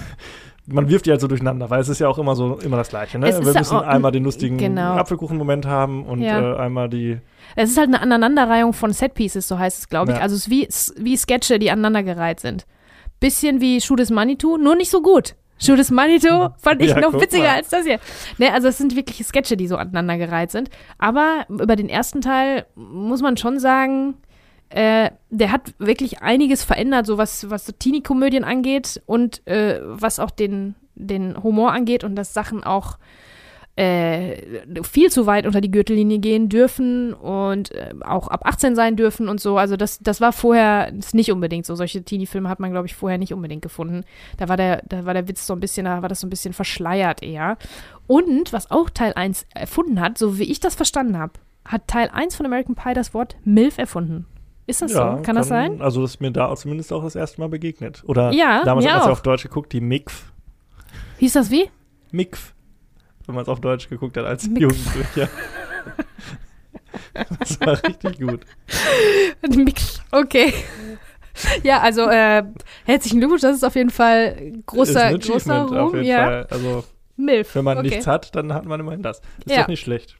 [0.65, 2.87] Man wirft die halt so durcheinander, weil es ist ja auch immer so immer das
[2.87, 3.19] Gleiche.
[3.19, 3.27] Ne?
[3.27, 4.93] Wir müssen auch- einmal den lustigen genau.
[4.95, 6.53] Apfelkuchen-Moment haben und Ja.
[6.53, 7.19] äh, einmal die.
[7.55, 10.17] Es ist halt eine Aneinanderreihung von Setpieces, so heißt es, glaube ich.
[10.17, 10.23] Ja.
[10.23, 12.65] Also es ist wie, wie Sketche, die aneinandergereiht sind.
[13.19, 15.35] Bisschen wie Shoot is Manitou, nur nicht so gut.
[15.59, 17.55] Shoot is Manitou fand ich Ja, noch witziger mal.
[17.55, 17.99] als das hier.
[18.37, 20.69] Ne, also es sind wirkliche Sketche, die so aneinandergereiht sind.
[20.97, 24.15] Aber über den ersten Teil muss man schon sagen,
[24.69, 30.19] äh, der hat wirklich einiges verändert, so was, was so Teenie-Komödien angeht und äh, was
[30.19, 32.97] auch den, den Humor angeht und dass Sachen auch
[33.75, 38.95] äh, viel zu weit unter die Gürtellinie gehen dürfen und äh, auch ab 18 sein
[38.95, 39.57] dürfen und so.
[39.57, 41.73] Also das, das war vorher ist nicht unbedingt so.
[41.73, 44.03] Solche Teenie-Filme hat man, glaube ich, vorher nicht unbedingt gefunden.
[44.37, 46.29] Da war der, da war der Witz so ein bisschen, da war das so ein
[46.29, 47.57] bisschen verschleiert eher.
[48.05, 51.33] Und was auch Teil 1 erfunden hat, so wie ich das verstanden habe,
[51.65, 54.27] hat Teil 1 von American Pie das Wort MILF erfunden.
[54.67, 55.23] Ist das ja, so?
[55.23, 55.81] Kann, das sein?
[55.81, 58.03] Also das ist mir da zumindest auch das erste Mal begegnet.
[58.05, 59.09] Oder Ja, damals ja auch.
[59.09, 60.31] auf Deutsch geguckt, die MIGF.
[61.17, 61.69] Hieß das wie?
[62.11, 62.53] MIGF.
[63.25, 64.61] Wenn man es auf Deutsch geguckt hat als Mix.
[64.61, 65.29] Jugendlicher.
[67.39, 68.41] das war richtig gut.
[69.55, 70.01] Mix.
[70.11, 70.53] Okay.
[71.63, 72.43] Ja, also äh,
[72.85, 75.95] herzlichen Glückwunsch, das ist auf jeden Fall großer, ist großer Achievement auf Ruhm.
[75.95, 76.47] jeden Ja, Fall.
[76.51, 76.83] Also
[77.17, 77.55] Milf.
[77.55, 77.87] wenn man okay.
[77.89, 79.19] nichts hat, dann hat man immerhin das.
[79.45, 79.61] Ist Ja.
[79.61, 80.15] doch nicht schlecht.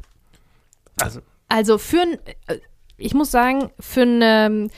[1.01, 2.13] Also, Also für ein,
[2.47, 2.57] äh,
[2.97, 4.69] ich muss sagen, für ein, ähm,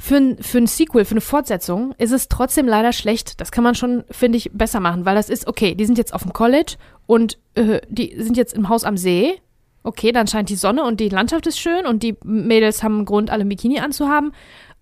[0.00, 3.40] für ein, für ein Sequel, für eine Fortsetzung ist es trotzdem leider schlecht.
[3.40, 6.14] Das kann man schon, finde ich, besser machen, weil das ist, okay, die sind jetzt
[6.14, 9.40] auf dem College und äh, die sind jetzt im Haus am See.
[9.82, 13.04] Okay, dann scheint die Sonne und die Landschaft ist schön und die Mädels haben einen
[13.04, 14.32] Grund, alle Bikini anzuhaben.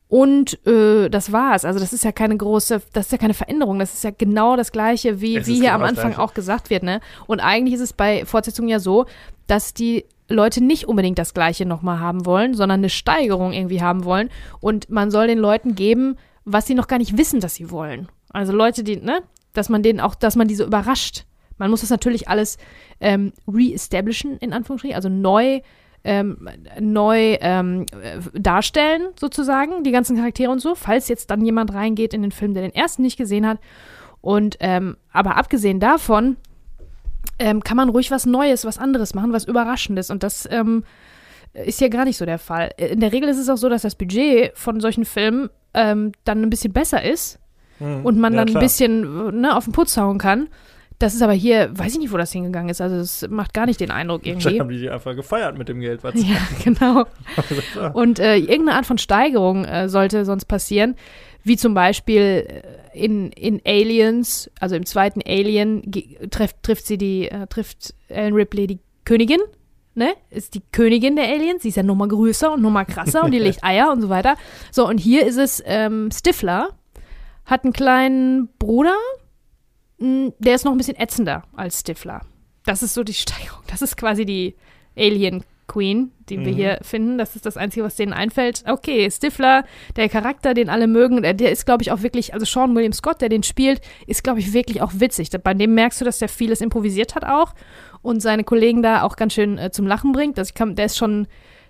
[0.07, 1.65] Und äh, das war's.
[1.65, 3.79] Also das ist ja keine große, das ist ja keine Veränderung.
[3.79, 6.71] Das ist ja genau das Gleiche, wie, Es wie hier genau am Anfang auch gesagt
[6.71, 6.85] wird.
[6.85, 7.01] Ne?
[7.27, 9.07] Und eigentlich ist es bei Fortsetzungen ja so,
[9.49, 14.05] dass die Leute nicht unbedingt das Gleiche nochmal haben wollen, sondern eine Steigerung irgendwie haben
[14.05, 14.29] wollen.
[14.61, 18.09] Und man soll den Leuten geben, was sie noch gar nicht wissen, dass sie wollen.
[18.31, 19.23] Also Leute, die, ne,
[19.55, 21.25] dass man denen auch, dass man die so überrascht.
[21.57, 22.59] Man muss das natürlich alles
[23.01, 25.61] ähm, re-establishen, in Anführungsstrichen, also neu,
[26.05, 31.75] ähm, neu ähm, äh, darstellen, sozusagen, die ganzen Charaktere und so, falls jetzt dann jemand
[31.75, 33.59] reingeht in den Film, der den ersten nicht gesehen hat.
[34.21, 36.37] Und ähm, aber abgesehen davon
[37.39, 40.11] ähm, kann man ruhig was Neues, was anderes machen, was Überraschendes.
[40.11, 40.85] Und das ähm,
[41.53, 42.71] ist hier gar nicht so der Fall.
[42.77, 46.43] In der Regel ist es auch so, dass das Budget von solchen Filmen ähm, dann
[46.43, 47.39] ein bisschen besser ist
[47.79, 48.61] hm, und man ja, dann klar.
[48.61, 50.49] ein bisschen ne, auf den Putz hauen kann.
[50.99, 52.81] Das ist aber hier, weiß ich nicht, wo das hingegangen ist.
[52.81, 54.59] Also es macht gar nicht den Eindruck irgendwie.
[54.59, 56.03] haben die einfach gefeiert mit dem Geld.
[56.03, 57.07] Was sie Ja, genau.
[57.37, 57.93] hatten.
[57.93, 60.97] Und äh, irgendeine Art von Steigerung äh, sollte sonst passieren,
[61.45, 65.83] wie zum Beispiel äh, in, in Aliens, also im zweiten Alien
[66.31, 69.41] trifft, trifft sie die, äh, trifft Ellen Ripley die Königin,
[69.95, 70.15] ne?
[70.31, 73.39] Ist die Königin der Aliens, sie ist ja nochmal größer und nochmal krasser und die
[73.39, 74.37] legt Eier und so weiter.
[74.71, 76.71] So, und hier ist es ähm, Stifler,
[77.45, 78.97] hat einen kleinen Bruder,
[79.99, 82.23] mh, der ist noch ein bisschen ätzender als Stifler.
[82.65, 83.63] Das ist so die Steigerung.
[83.67, 84.55] Das ist quasi die
[84.97, 86.57] Alien Queen, die wir Mhm.
[86.57, 87.19] hier finden.
[87.19, 88.65] Das ist das Einzige, was denen einfällt.
[88.67, 89.65] Okay, Stifler,
[89.97, 92.93] der Charakter, den alle mögen, der, der ist, glaube ich, auch wirklich, also Sean William
[92.93, 95.31] Scott, der den spielt, ist, glaube ich, wirklich auch witzig.
[95.45, 97.55] Bei dem merkst du, dass der vieles improvisiert hat auch
[98.03, 100.39] und seine Kollegen da auch ganz schön äh, zum Lachen bringt.
[100.39, 101.27] Das kann, der ist schon,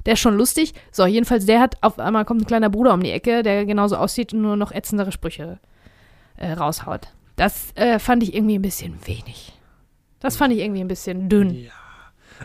[0.06, 0.72] der ist schon lustig.
[0.92, 3.96] So, jedenfalls, der hat auf einmal kommt ein kleiner Bruder um die Ecke, der genauso
[3.96, 5.58] aussieht und nur noch ätzendere Sprüche
[6.36, 7.08] äh, raushaut.
[7.36, 9.52] Das äh, fand ich irgendwie ein bisschen wenig.
[10.20, 11.54] Das fand ich irgendwie ein bisschen dünn.
[11.54, 11.70] Ja.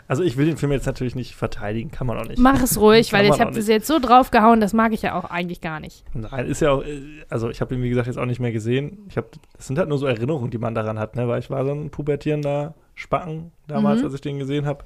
[0.08, 2.38] Also ich will den Film jetzt natürlich nicht verteidigen, kann man auch nicht.
[2.38, 5.24] Mach es ruhig, weil ich habe das jetzt so draufgehauen, das mag ich ja auch
[5.24, 6.04] eigentlich gar nicht.
[6.14, 8.52] Nein, ist ja auch, äh, also ich habe ihn wie gesagt jetzt auch nicht mehr
[8.52, 8.98] gesehen.
[9.08, 11.28] Ich habe, das sind halt nur so Erinnerungen, die man daran hat, ne?
[11.28, 14.06] Weil ich war so ein pubertierender Spacken damals, Mhm.
[14.06, 14.84] als ich den gesehen habe.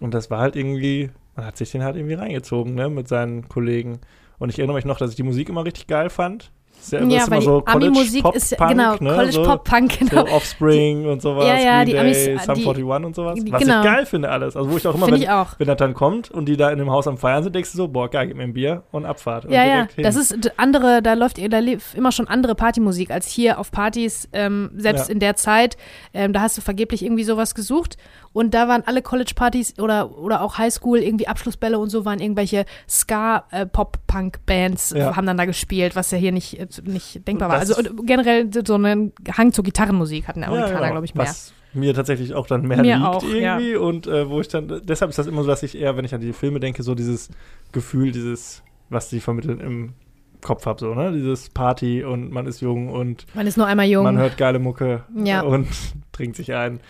[0.00, 2.88] Und das war halt irgendwie, man hat sich den halt irgendwie reingezogen, ne?
[2.88, 4.00] Mit seinen Kollegen.
[4.38, 6.50] Und ich erinnere mich noch, dass ich die Musik immer richtig geil fand.
[6.82, 9.14] Ist ja, das Ja, immer so die Ami-Musik ist genau, ne?
[9.14, 10.26] College so, Pop Punk, genau.
[10.26, 13.38] So Offspring und sowas, Ja, ja, Green die Day, Amis, Sum die- 41 und sowas.
[13.42, 13.78] die- Was genau.
[13.80, 14.56] ich geil finde alles.
[14.56, 15.58] Also wo ich auch immer, wenn, auch.
[15.58, 17.76] wenn das dann kommt und die da in dem Haus am Feiern sind, denkst du
[17.76, 19.44] so, boah, geil, gib mir ein Bier und Abfahrt.
[19.44, 20.02] Und Ja, ja, hin.
[20.04, 24.28] das ist andere, da läuft da lief immer schon andere Partymusik als hier auf Partys,
[24.32, 25.12] ähm, selbst Ja.
[25.12, 25.76] in der Zeit.
[26.12, 27.96] Ähm, da hast du vergeblich irgendwie sowas gesucht
[28.32, 32.64] und da waren alle College-Partys oder, oder auch Highschool, irgendwie Abschlussbälle und so waren irgendwelche
[32.88, 35.16] Ska-Pop-Punk-Bands, Ja.
[35.16, 37.60] haben dann da gespielt, was ja hier nicht, äh, nicht denkbar war.
[37.60, 40.90] Das- Also generell so einen Hang zur Gitarrenmusik hatten Amerikaner, genau.
[40.92, 41.26] glaube ich, mehr.
[41.26, 43.58] Was mir tatsächlich auch dann mehr Mir liegt auch, ja.
[43.58, 46.04] irgendwie und äh, wo ich dann, deshalb ist das immer so, dass ich eher, wenn
[46.04, 47.30] ich an die Filme denke, so dieses
[47.72, 49.94] Gefühl, dieses, was die vermitteln im
[50.42, 51.12] Kopf habe, so, ne?
[51.12, 54.04] Dieses Party und man ist jung und Man ist nur einmal jung.
[54.04, 55.40] man hört geile Mucke Ja.
[55.42, 55.66] und
[56.12, 56.80] trinkt sich ein.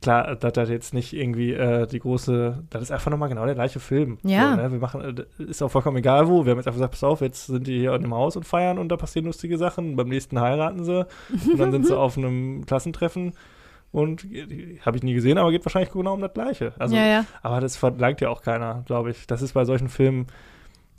[0.00, 3.54] Klar, das hat jetzt nicht irgendwie äh, die große, das ist einfach nochmal genau der
[3.54, 4.18] gleiche Film.
[4.22, 4.50] Ja.
[4.50, 4.72] So, ne?
[4.72, 6.44] Wir machen, äh, ist auch vollkommen egal wo.
[6.44, 8.44] Wir haben jetzt einfach gesagt, pass auf, jetzt sind die hier in dem Haus und
[8.44, 9.96] feiern und da passieren lustige Sachen.
[9.96, 11.06] Beim nächsten heiraten sie
[11.50, 13.32] und dann sind sie auf einem Klassentreffen
[13.90, 14.26] und
[14.82, 16.74] habe ich nie gesehen, aber geht wahrscheinlich genau um das Gleiche.
[16.78, 17.24] Also, ja, ja.
[17.42, 19.26] aber das verlangt ja auch keiner, glaube ich.
[19.26, 20.26] Das ist bei solchen Filmen,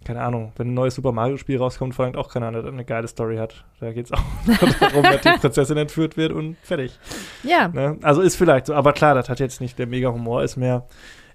[0.10, 3.38] keine Ahnung, wenn ein neues Super Mario-Spiel rauskommt, verlangt auch keiner, dass eine geile Story
[3.38, 3.63] hat.
[3.80, 4.24] Da geht es auch
[4.80, 6.98] darum, dass die Prinzessin entführt wird und fertig.
[7.43, 7.95] Ja, Ne?
[8.02, 10.88] Also ist vielleicht so, aber klar, das hat jetzt nicht der Mega-Humor, ist mehr.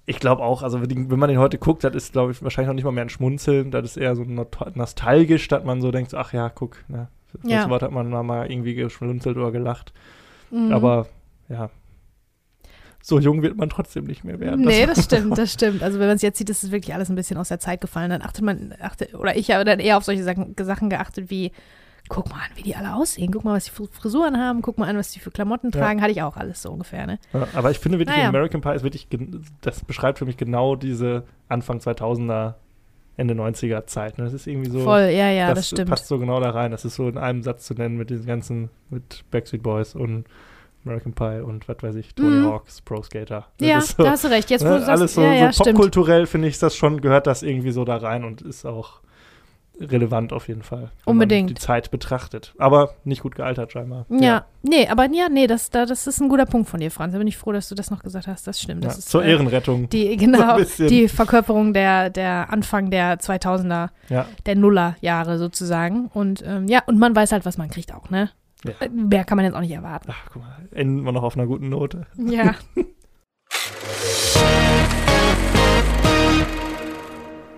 [0.07, 2.75] Ich glaube auch, also wenn man den heute guckt, das ist, glaube ich, wahrscheinlich noch
[2.75, 6.33] nicht mal mehr ein Schmunzeln, das ist eher so nostalgisch, dass man so denkt, ach
[6.33, 7.07] ja, guck, ne?
[7.45, 7.61] Ja.
[7.61, 9.93] Das Wort hat man mal irgendwie geschmunzelt oder gelacht.
[10.51, 10.73] mhm.
[10.73, 11.07] Aber
[11.49, 11.71] ja,
[13.07, 14.63] so jung wird man trotzdem nicht mehr werden.
[14.65, 15.83] Nee, das stimmt, das stimmt.
[15.83, 17.83] Also wenn man es jetzt sieht, ist es wirklich alles ein bisschen aus der Zeit
[17.83, 18.09] gefallen.
[18.09, 21.53] Dann achtet man, achtet, oder ich habe dann eher auf solche Sachen, Sachen geachtet wie,
[22.09, 23.31] guck mal an, wie die alle aussehen.
[23.31, 24.63] Guck mal, was die für Frisuren haben.
[24.63, 25.81] Guck mal an, was die für Klamotten Ja.
[25.81, 26.01] tragen.
[26.01, 27.19] Hatte ich auch alles so ungefähr, ne?
[27.35, 28.31] Ja, aber ich finde wirklich, Naja.
[28.31, 29.07] American Pie ist wirklich,
[29.61, 32.55] das beschreibt für mich genau diese Anfang 2000er,
[33.19, 34.17] Ende 90er Zeit.
[34.17, 34.25] Ne?
[34.25, 34.81] Das ist irgendwie so.
[34.81, 35.91] Voll, ja, ja, das, stimmt.
[35.91, 36.71] passt so genau da rein.
[36.71, 40.25] Das ist so in einem Satz zu nennen mit diesen ganzen, mit Backstreet Boys und
[40.85, 42.47] American Pie und was weiß ich, Tony Mhm.
[42.47, 43.47] Hawks, Pro Skater.
[43.59, 44.51] Das Ja, so, da hast du recht.
[44.51, 47.01] Jetzt, wo ne, du sagst, alles so, ja, ja, so popkulturell finde ich das schon,
[47.01, 49.01] gehört das irgendwie so da rein und ist auch
[49.81, 50.91] relevant auf jeden Fall.
[51.05, 51.51] Unbedingt.
[51.51, 52.55] Die Zeit betrachtet.
[52.59, 54.07] Aber nicht gut gealtert scheinbar.
[54.09, 54.45] Ja.
[54.63, 57.13] nee, aber ja, nee, das, da, das ist ein guter Punkt von dir, Franz.
[57.13, 58.47] Da bin ich froh, dass du das noch gesagt hast.
[58.47, 58.85] Das stimmt.
[58.85, 59.89] Ja, Das ist, zur äh, Ehrenrettung.
[59.89, 60.87] Die, genau, bisschen.
[60.87, 64.27] die Verkörperung der, der Anfang der 2000er, Ja.
[64.47, 66.07] der Nullerjahre sozusagen.
[66.15, 68.31] Und ähm, ja, und man weiß halt, was man kriegt auch, ne?
[68.65, 68.73] Ja.
[68.91, 70.09] Mehr kann man jetzt auch nicht erwarten.
[70.11, 72.07] Ach, guck mal, enden wir noch auf einer guten Note.
[72.17, 72.55] Ja.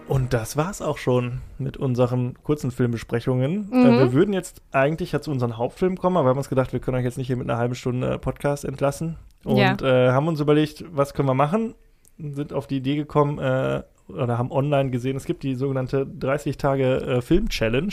[0.09, 3.69] Und das war's auch schon mit unseren kurzen Filmbesprechungen.
[3.71, 3.87] Mhm.
[3.87, 6.73] Äh, wir würden jetzt eigentlich ja zu unserem Hauptfilm kommen, aber wir haben uns gedacht,
[6.73, 9.17] wir können euch jetzt nicht hier mit einer halben Stunde Podcast entlassen.
[9.45, 9.77] Und Ja.
[9.83, 11.75] äh, haben uns überlegt, was können wir machen?
[12.19, 16.57] Sind auf die Idee gekommen äh, oder haben online gesehen, es gibt die sogenannte 30
[16.57, 17.93] Tage äh, Film-Challenge.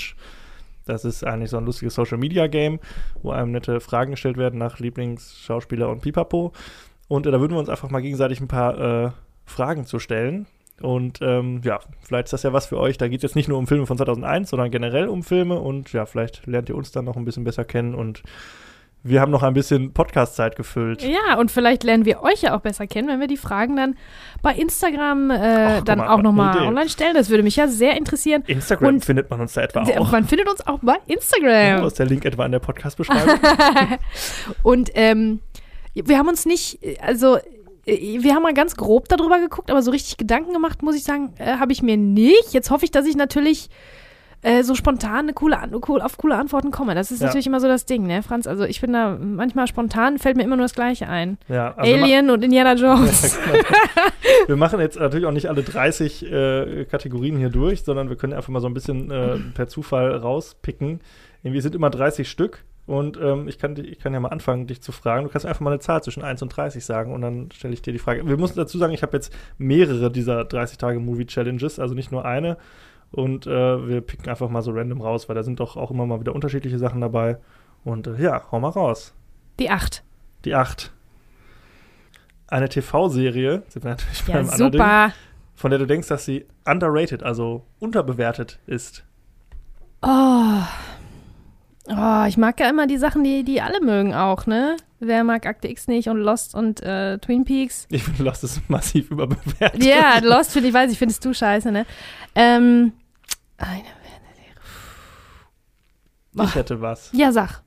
[0.85, 2.79] Das ist eigentlich so ein lustiges Social-Media-Game,
[3.21, 6.51] wo einem nette Fragen gestellt werden nach Lieblingsschauspieler und Pipapo.
[7.07, 9.11] Und äh, da würden wir uns einfach mal gegenseitig ein paar äh,
[9.45, 10.47] Fragen zu stellen.
[10.81, 12.97] Und ähm, ja, vielleicht ist das ja was für euch.
[12.97, 15.59] Da geht es jetzt nicht nur um Filme von 2001, sondern generell um Filme.
[15.59, 17.93] Und ja, vielleicht lernt ihr uns dann noch ein bisschen besser kennen.
[17.93, 18.23] Und
[19.03, 21.01] wir haben noch ein bisschen Podcast-Zeit gefüllt.
[21.03, 23.95] ja, und vielleicht lernen wir euch ja auch besser kennen, wenn wir die Fragen dann
[24.41, 25.35] bei Instagram äh,
[25.79, 27.13] Ach, dann mal, auch nochmal online stellen.
[27.13, 28.43] Das würde mich ja sehr interessieren.
[28.47, 30.11] Instagram Und- findet man uns da etwa auch.
[30.11, 31.81] Man findet uns auch bei Instagram.
[31.83, 33.39] Wo ist der Link etwa in der Podcast-Beschreibung?
[34.63, 35.41] Und ähm,
[35.93, 37.37] wir haben uns nicht, also
[37.85, 41.03] äh, wir haben mal ganz grob darüber geguckt, aber so richtig Gedanken gemacht, muss ich
[41.03, 42.53] sagen, äh, habe ich mir nicht.
[42.53, 43.69] Jetzt hoffe ich, dass ich natürlich
[44.43, 45.57] äh, so spontan eine coole,
[46.05, 46.93] auf coole Antworten komme.
[46.95, 47.27] Das ist Ja.
[47.27, 48.45] natürlich immer so das Ding, ne, Franz?
[48.45, 51.37] Also ich bin da manchmal spontan, fällt mir immer nur das Gleiche ein.
[51.47, 53.39] ja, also Alien und Indiana Jones.
[54.47, 58.33] wir machen jetzt natürlich auch nicht alle 30 äh, Kategorien hier durch, sondern wir können
[58.33, 60.99] einfach mal so ein bisschen äh, per Zufall rauspicken.
[61.41, 64.81] Irgendwie sind immer 30 Stück und ähm, ich, kann, ich kann ja mal anfangen, dich
[64.81, 65.23] zu fragen.
[65.25, 67.81] Du kannst einfach mal eine Zahl zwischen 1 und 30 sagen und dann stelle ich
[67.81, 68.27] dir die Frage.
[68.27, 72.57] Wir müssen dazu sagen, ich habe jetzt mehrere dieser 30-Tage-Movie-Challenges, also nicht nur eine.
[73.13, 76.05] Und äh, wir picken einfach mal so random raus, weil da sind doch auch immer
[76.05, 77.37] mal wieder unterschiedliche Sachen dabei.
[77.85, 79.13] Und äh, ja, hau mal raus.
[79.59, 80.03] Die acht.
[80.45, 80.91] Die 8.
[82.47, 85.13] Eine TV-Serie, sind wir natürlich Ja, beim anderen Ding, super.
[85.55, 89.03] von der du denkst, dass sie underrated, also unterbewertet ist.
[90.01, 90.59] Oh.
[91.89, 94.77] Oh, ich mag ja immer die Sachen, die, die alle mögen auch, ne?
[94.99, 97.87] Wer mag Akte X nicht und Lost und äh, Twin Peaks?
[97.89, 99.83] Ich finde, Lost ist massiv überbewertet.
[99.83, 101.85] Ja, Lost finde ich, weiß ich, findest du scheiße, ne?
[102.35, 102.93] Ähm,
[103.57, 103.83] eine
[106.43, 107.11] Ich hätte was.
[107.13, 107.61] Ja, sag.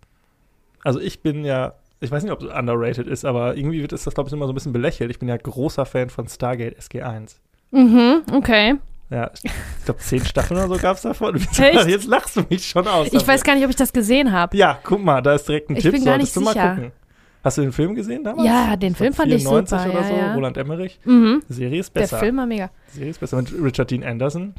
[0.82, 4.04] Also ich bin ja, ich weiß nicht, ob es underrated ist, aber irgendwie wird es
[4.04, 5.10] das, glaube ich, immer so ein bisschen belächelt.
[5.10, 7.36] Ich bin ja großer Fan von Stargate SG1.
[7.70, 8.76] Mhm, okay.
[9.10, 11.36] Ja, ich glaube, zehn Staffeln oder so gab es davon.
[11.58, 11.86] Echt?
[11.86, 13.08] Jetzt lachst du mich schon aus.
[13.12, 14.56] Ich weiß gar nicht, ob ich das gesehen habe.
[14.56, 15.92] Ja, guck mal, da ist direkt ein Ich Tipp.
[15.92, 16.64] bin gar Solltest nicht du sicher.
[16.66, 16.92] mal gucken.
[17.44, 18.44] Hast du den Film gesehen damals?
[18.48, 20.34] Ja, den Film Von fand ich 94 super, oder ja, so, ja.
[20.34, 20.98] Roland Emmerich.
[21.04, 21.42] Mhm.
[21.48, 22.18] Serie ist Der besser.
[22.18, 22.70] Film war mega.
[22.88, 24.54] Serie ist besser mit Richard Dean Anderson.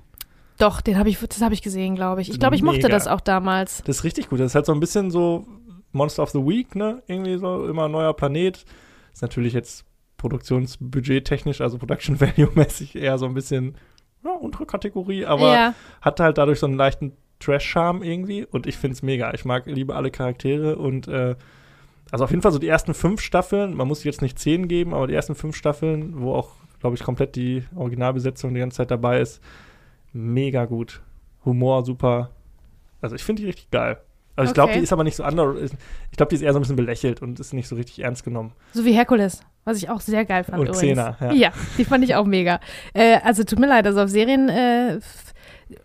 [0.57, 2.29] Doch, den habe ich, das habe ich gesehen, glaube ich.
[2.29, 2.89] Ich glaube, ich mochte Mega.
[2.89, 3.83] das auch damals.
[3.83, 4.39] Das ist richtig gut.
[4.39, 5.45] Das ist halt so ein bisschen so
[5.91, 7.03] Monster of the Week, ne?
[7.07, 8.65] Irgendwie so immer ein neuer Planet.
[9.13, 9.85] Ist natürlich jetzt
[10.17, 13.75] produktionsbudgettechnisch, also Production Value-mäßig eher so ein bisschen
[14.23, 15.73] ja, untere Kategorie, aber ja.
[16.01, 19.33] hat halt dadurch so einen leichten Trash-Charme irgendwie und ich finde es mega.
[19.33, 21.35] Ich mag, liebe alle Charaktere und äh,
[22.11, 24.93] also auf jeden Fall so die ersten fünf Staffeln, man muss jetzt nicht zehn geben,
[24.93, 28.91] aber die ersten fünf Staffeln, wo auch, glaube ich, komplett die Originalbesetzung die ganze Zeit
[28.91, 29.41] dabei ist,
[30.17, 31.01] mega gut.
[31.45, 32.31] Humor super.
[33.01, 33.97] Also ich finde die richtig geil.
[34.35, 34.79] Also ich glaube, Okay.
[34.79, 35.55] die ist aber nicht so under.
[36.11, 38.23] Ich glaube, die ist eher so ein bisschen belächelt und ist nicht so richtig ernst
[38.23, 38.51] genommen.
[38.73, 40.59] So wie Herkules, was ich auch sehr geil fand.
[40.67, 40.71] Und.
[40.71, 41.31] Xena, ja.
[41.31, 42.59] Ja, die fand ich auch mega.
[42.93, 44.99] Äh, also tut mir leid, also auf Serien, äh,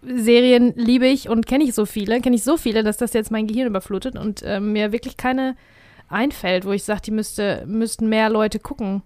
[0.03, 3.31] Serien liebe ich und kenne ich so viele, kenne ich so viele, dass das jetzt
[3.31, 5.57] mein Gehirn überflutet und äh, mir wirklich keine
[6.09, 9.03] einfällt, wo ich sage, die müsste, müssten mehr Leute gucken.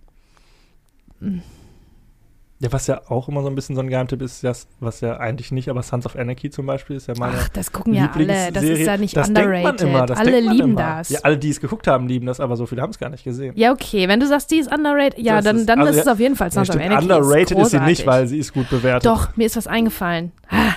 [2.58, 5.18] Ja, was ja auch immer so ein bisschen so ein Geheimtipp ist, das, was ja
[5.18, 8.10] eigentlich nicht, aber Sons of Anarchy zum Beispiel ist ja meine Ach, das gucken ja
[8.14, 8.50] alle.
[8.50, 9.80] Das ist ja nicht das denkt underrated.
[9.82, 10.80] Man immer, das alle lieben immer.
[10.80, 11.10] das.
[11.10, 13.24] Ja, alle, die es geguckt haben, lieben das, aber so viele haben es gar nicht
[13.24, 13.52] gesehen.
[13.56, 14.08] Ja, okay.
[14.08, 16.12] Wenn du sagst, die ist underrated, ja, Das dann, ist- dann also ist es ja,
[16.12, 17.04] auf jeden Fall Ja, Sons of stimmt, Anarchy.
[17.12, 19.04] underrated ist, sie nicht, weil sie ist gut bewertet.
[19.04, 20.32] Doch, mir ist was eingefallen.
[20.48, 20.76] Ah,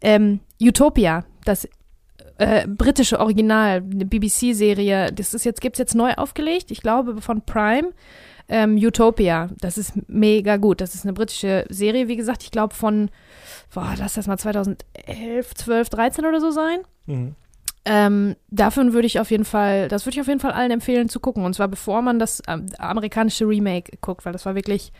[0.00, 1.68] ähm, Utopia, das
[2.38, 7.42] äh, britische Original, eine BBC-Serie, das ist jetzt, gibt's jetzt neu aufgelegt, ich glaube von
[7.42, 7.90] Prime.
[8.50, 9.48] Ähm, Utopia.
[9.60, 10.80] Das ist mega gut.
[10.80, 12.42] Das ist eine britische Serie, wie gesagt.
[12.42, 13.10] Ich glaube von,
[13.72, 16.80] boah, lass das mal 2011, 12, 13 oder so sein.
[17.06, 17.36] Mhm.
[17.86, 21.08] Ähm, dafür würde ich auf jeden Fall, das würde ich auf jeden Fall allen empfehlen
[21.08, 21.44] zu gucken.
[21.44, 24.92] Und zwar bevor man das ähm, amerikanische Remake guckt, weil das war wirklich,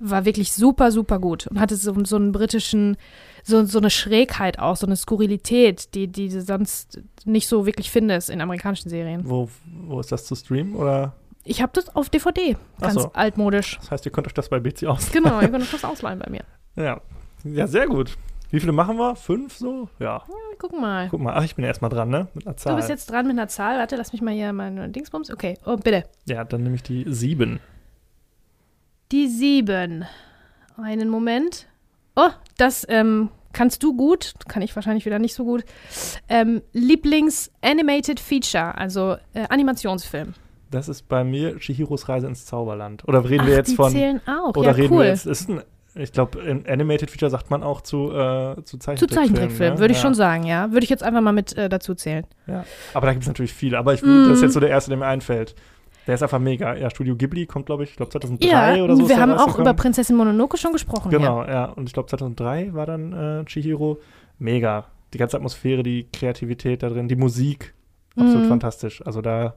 [0.00, 2.98] war wirklich super, super gut und hatte so, so einen britischen,
[3.42, 7.90] so, so eine Schrägheit auch, so eine Skurrilität, die, die du sonst nicht so wirklich
[7.90, 9.22] findest in amerikanischen Serien.
[9.24, 9.48] Wo,
[9.86, 10.74] wo ist das zu streamen?
[10.74, 11.14] Oder?
[11.46, 13.12] Ich habe das auf DVD, ganz so.
[13.12, 13.78] altmodisch.
[13.78, 15.12] Das heißt, ihr könnt euch das bei BC aus.
[15.12, 16.42] Genau, ihr könnt euch das ausleihen bei mir.
[16.74, 17.00] Ja.
[17.44, 18.18] ja, sehr gut.
[18.50, 19.14] Wie viele machen wir?
[19.16, 19.88] Fünf so?
[19.98, 20.22] Ja.
[20.50, 21.08] Wir gucken mal.
[21.08, 22.28] Guck mal, ach, ich bin ja erstmal dran, ne?
[22.34, 22.72] Mit einer Zahl.
[22.72, 23.78] Du bist jetzt dran mit einer Zahl.
[23.78, 25.30] Warte, lass mich mal hier meine Dingsbums.
[25.30, 26.04] Okay, oh, bitte.
[26.26, 27.60] ja, dann nehme ich die sieben.
[29.12, 30.04] Die sieben.
[30.76, 31.66] Einen Moment.
[32.16, 34.34] Oh, das ähm, kannst du gut.
[34.48, 35.64] Kann ich wahrscheinlich wieder nicht so gut.
[36.28, 40.34] Ähm, Lieblings-Animated Feature, also äh, Animationsfilm.
[40.70, 43.06] Das ist bei mir Chihiros Reise ins Zauberland.
[43.06, 43.92] Oder reden wir Ach, jetzt die von.
[43.92, 44.56] zählen auch.
[44.56, 45.02] Oder ja, reden cool.
[45.04, 45.26] wir jetzt.
[45.26, 45.60] Ist ein,
[45.94, 49.08] ich glaube, Animated Feature sagt man auch zu, äh, zu Zu Zeichentrickfilmen.
[49.34, 49.78] Zeichentrickfilm, ne?
[49.80, 50.02] würde ich ja.
[50.02, 50.70] schon sagen, ja.
[50.72, 52.26] Würde ich jetzt einfach mal mit äh, dazu zählen.
[52.46, 52.64] Ja.
[52.94, 53.78] Aber da gibt es natürlich viele.
[53.78, 54.24] Aber ich, Mm.
[54.28, 55.54] das ist jetzt so der erste, der mir einfällt.
[56.06, 56.74] Der ist einfach mega.
[56.76, 59.08] Ja, Studio Ghibli kommt, glaube ich, ich glaube 2003 Ja, oder so.
[59.08, 61.10] wir haben auch über Prinzessin Mononoke schon gesprochen.
[61.10, 61.64] Genau, ja.
[61.66, 63.98] Und ich glaube 2003 war dann äh, Chihiro.
[64.38, 64.84] Mega.
[65.14, 67.74] Die ganze Atmosphäre, die Kreativität da drin, die Musik.
[68.16, 68.48] Absolut Mhm.
[68.48, 69.04] fantastisch.
[69.06, 69.54] Also da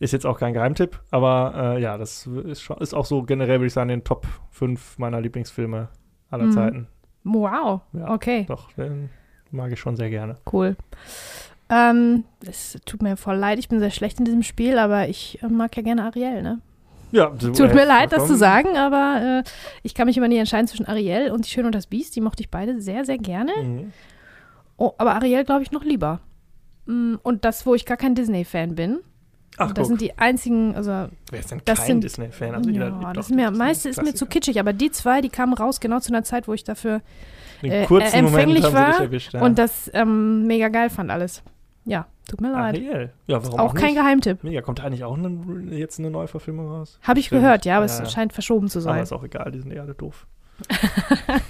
[0.00, 3.60] ist jetzt auch kein Geheimtipp, aber äh, ja, das ist, schon, ist auch so generell,
[3.60, 5.88] würde ich sagen, in den Top 5 meiner Lieblingsfilme
[6.30, 6.52] aller Mhm.
[6.52, 6.86] Zeiten.
[7.22, 8.10] Wow, Ja.
[8.12, 9.10] okay, Doch, den
[9.52, 10.36] mag ich schon sehr gerne.
[10.52, 10.74] cool.
[11.68, 15.40] Ähm, es tut mir voll leid, ich bin sehr schlecht in diesem Spiel, aber ich
[15.42, 16.60] äh, mag ja gerne Ariel, ne?
[17.12, 19.50] Ja, Tut mir leid, das zu sagen, aber äh,
[19.82, 22.14] ich kann mich immer nicht entscheiden zwischen Ariel und Die Schöne und das Biest.
[22.14, 23.50] Die mochte ich beide sehr, sehr gerne.
[23.60, 23.92] Mhm.
[24.76, 26.20] Oh, aber Ariel glaube ich noch lieber.
[26.86, 29.00] Mm, Und das, wo ich gar kein Disney-Fan bin.
[29.60, 29.86] Ach, das guck.
[29.86, 30.90] sind die einzigen, also
[31.30, 32.54] Wer ist denn das kein sind- Disney-Fan?
[32.54, 35.52] Also ja, das ist mir, meiste ist mir zu kitschig, aber die zwei, die kamen
[35.54, 37.00] raus genau zu einer Zeit, wo ich dafür
[37.62, 39.34] äh, äh, empfänglich war erwischt.
[39.34, 39.42] Ja.
[39.42, 41.42] und das ähm, mega geil fand alles.
[41.84, 42.76] Ja, tut mir leid.
[42.76, 43.12] Ariel.
[43.26, 43.94] Ja, warum auch auch, kein?
[43.94, 44.42] Geheimtipp.
[44.44, 45.30] Mega, kommt da eigentlich auch eine,
[45.76, 46.98] jetzt eine Neuverfilmung raus?
[47.02, 47.42] Habe ich Stimmt.
[47.42, 49.02] gehört, ja, aber Ja, es scheint verschoben zu Aber sein.
[49.02, 50.26] ist auch egal, die sind eh alle doof.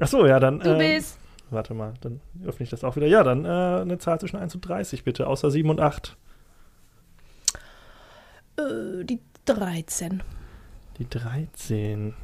[0.00, 0.60] Ach so, ja, dann.
[0.60, 1.18] Du ähm, bist.
[1.50, 3.06] Warte mal, dann öffne ich das auch wieder.
[3.06, 6.16] Ja, dann äh, eine Zahl zwischen 1 und 30, bitte, außer 7 und 8.
[8.58, 10.22] Äh, die 13.
[10.98, 12.14] Die 13.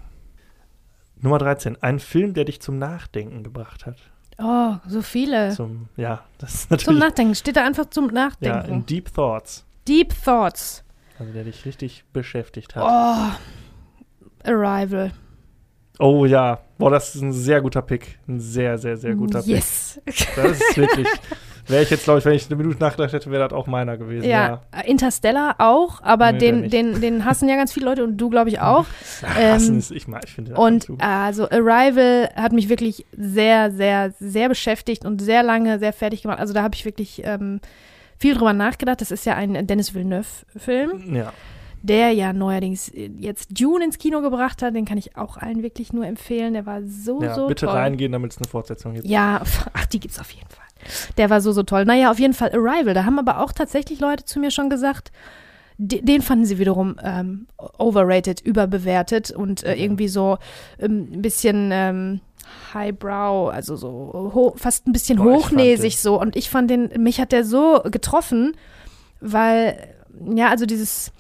[1.21, 1.83] Nummer 13.
[1.83, 3.97] Ein Film, der dich zum Nachdenken gebracht hat.
[4.39, 5.51] Oh, so viele.
[5.53, 7.01] Zum, ja, das ist Zum natürlich.
[7.01, 7.35] Nachdenken.
[7.35, 8.73] Steht da einfach zum ja, Nachdenken.
[8.73, 9.65] in Deep Thoughts.
[9.87, 10.83] Deep Thoughts.
[11.19, 12.83] Also der dich richtig beschäftigt hat.
[12.85, 14.51] Oh.
[14.51, 15.13] Arrival.
[16.01, 16.61] Oh, ja.
[16.79, 18.19] Boah, das ist ein sehr guter Pick.
[18.27, 20.01] Ein sehr, sehr, sehr guter yes.
[20.05, 20.35] Pick.
[20.35, 21.07] Das ist wirklich.
[21.67, 23.97] Wäre ich jetzt, glaube ich, wenn ich eine Minute nachgedacht hätte, wäre das auch meiner
[23.97, 24.29] gewesen.
[24.29, 28.29] Ja, Interstellar auch, aber Nee, den, den, den hassen ja ganz viele Leute und du,
[28.31, 28.87] glaube ich, auch.
[29.23, 33.07] Ach, Ähm, hassen ist, ich, mag- ich finde das Und also Arrival hat mich wirklich
[33.17, 36.39] sehr, sehr, sehr beschäftigt und sehr lange, sehr fertig gemacht.
[36.39, 37.61] Also da habe ich wirklich ähm,
[38.19, 39.01] viel drüber nachgedacht.
[39.01, 41.33] Das ist ja ein Dennis Villeneuve-Film, Ja.
[41.83, 44.75] der ja neuerdings jetzt Dune ins Kino gebracht hat.
[44.75, 46.53] Den kann ich auch allen wirklich nur empfehlen.
[46.55, 47.75] Der war so, ja, so bitte toll.
[47.75, 49.07] reingehen, damit es eine Fortsetzung gibt.
[49.07, 50.65] Ja, ach, die gibt's auf jeden Fall.
[51.17, 51.85] Der war so, so toll.
[51.85, 52.95] Naja, auf jeden Fall Arrival.
[52.95, 55.13] Da haben aber auch tatsächlich Leute zu mir schon gesagt,
[55.79, 57.47] de- den fanden sie wiederum ähm,
[57.79, 60.39] overrated, überbewertet und äh, irgendwie so
[60.79, 62.21] ähm, ein bisschen ähm,
[62.73, 66.21] highbrow, also so fast ein bisschen Boah, hochnäsig so.
[66.21, 68.57] Und ich fand den, mich hat der so getroffen,
[69.21, 69.77] weil,
[70.35, 71.11] ja, also dieses,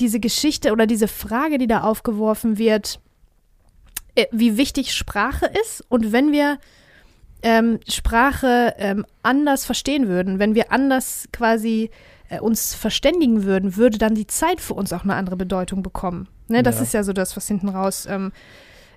[0.00, 2.98] diese Geschichte oder diese Frage, die da aufgeworfen wird,
[4.16, 6.58] äh, wie wichtig Sprache ist und wenn wir
[7.44, 11.90] ähm, Sprache ähm, anders verstehen würden, wenn wir anders quasi
[12.30, 16.26] äh, uns verständigen würden, würde dann die Zeit für uns auch eine andere Bedeutung bekommen.
[16.48, 16.82] Ne, das Ja.
[16.82, 18.32] ist ja so das, was hinten raus ähm,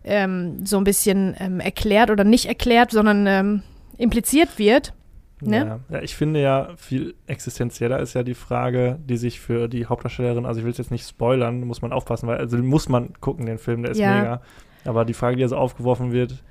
[0.03, 3.63] ähm, so ein bisschen ähm, erklärt oder nicht erklärt, sondern ähm,
[3.97, 4.93] impliziert wird.
[5.41, 5.79] Ne?
[5.89, 5.97] Ja.
[5.97, 10.45] ja, ich finde ja, viel existenzieller ist ja die Frage, die sich für die Hauptdarstellerin,
[10.45, 13.45] also ich will es jetzt nicht spoilern, muss man aufpassen, weil, also muss man gucken,
[13.45, 14.15] den Film, der ist Ja.
[14.15, 14.41] mega.
[14.85, 16.43] Aber die Frage, die also aufgeworfen wird,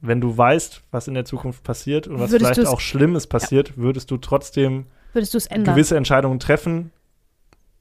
[0.00, 3.76] wenn du weißt, was in der Zukunft passiert und was Würdest vielleicht auch Schlimmes passiert,
[3.76, 6.92] würdest du trotzdem Würdest gewisse Entscheidungen treffen,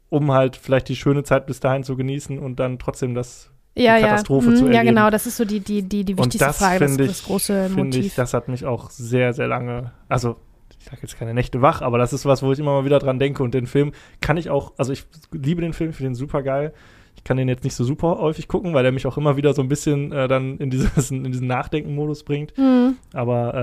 [0.09, 3.95] um halt vielleicht die schöne Zeit bis dahin zu genießen und dann trotzdem das ja,
[3.97, 4.07] die ja.
[4.07, 4.95] Katastrophe Mhm, zu Ja, erleben.
[4.95, 7.19] genau, das ist so die, die, die, die Und wichtigste das Frage, das, finde das
[7.19, 8.05] ich, große Motiv.
[8.07, 10.37] ich, das hat mich auch sehr, sehr lange, also
[10.79, 12.97] ich sage jetzt keine Nächte wach, aber das ist was, wo ich immer mal wieder
[12.99, 13.91] dran denke und den Film
[14.21, 16.73] kann ich auch, also ich liebe den Film, finde den super geil.
[17.17, 19.53] Ich kann den jetzt nicht so super häufig gucken, weil der mich auch immer wieder
[19.53, 22.57] so ein bisschen äh, dann in, dieses, in diesen Nachdenken-Modus bringt.
[22.57, 22.95] Mhm.
[23.13, 23.53] Aber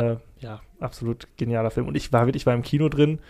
[0.41, 1.89] äh, ja, absolut genialer Film.
[1.89, 3.21] Und ich war wirklich, ich war im Kino drin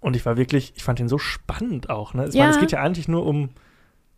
[0.00, 2.14] und ich war wirklich, ich fand den so spannend auch.
[2.14, 2.26] Ne?
[2.28, 2.42] Ich Ja.
[2.42, 3.48] meine, es geht ja eigentlich nur um,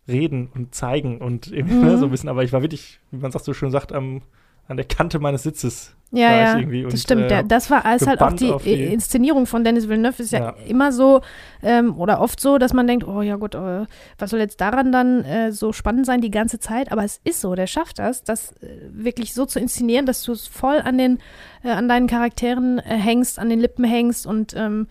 [0.09, 1.87] reden und zeigen und irgendwie Mhm.
[1.87, 4.23] ne, so ein bisschen, aber ich war wirklich, wie man sagt so schön sagt, am,
[4.71, 5.95] an der Kante meines Sitzes.
[6.13, 7.31] Ja, ja, irgendwie und, das stimmt.
[7.31, 10.55] äh, das war ist halt auch die, die- Inszenierung von Dennis Villeneuve ist ja, Ja.
[10.67, 11.21] immer so
[11.63, 13.87] ähm, oder oft so, dass man denkt, oh ja gut, äh,
[14.19, 16.91] was soll jetzt daran dann äh, so spannend sein die ganze Zeit?
[16.91, 20.33] Aber es ist so, der schafft das, das äh, wirklich so zu inszenieren, dass du
[20.33, 21.19] es voll an den
[21.63, 24.89] äh, an deinen Charakteren äh, hängst, an den Lippen hängst und ähm,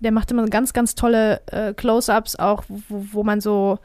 [0.00, 1.40] der macht immer ganz, ganz tolle
[1.76, 3.78] Close-ups auch, wo, wo man so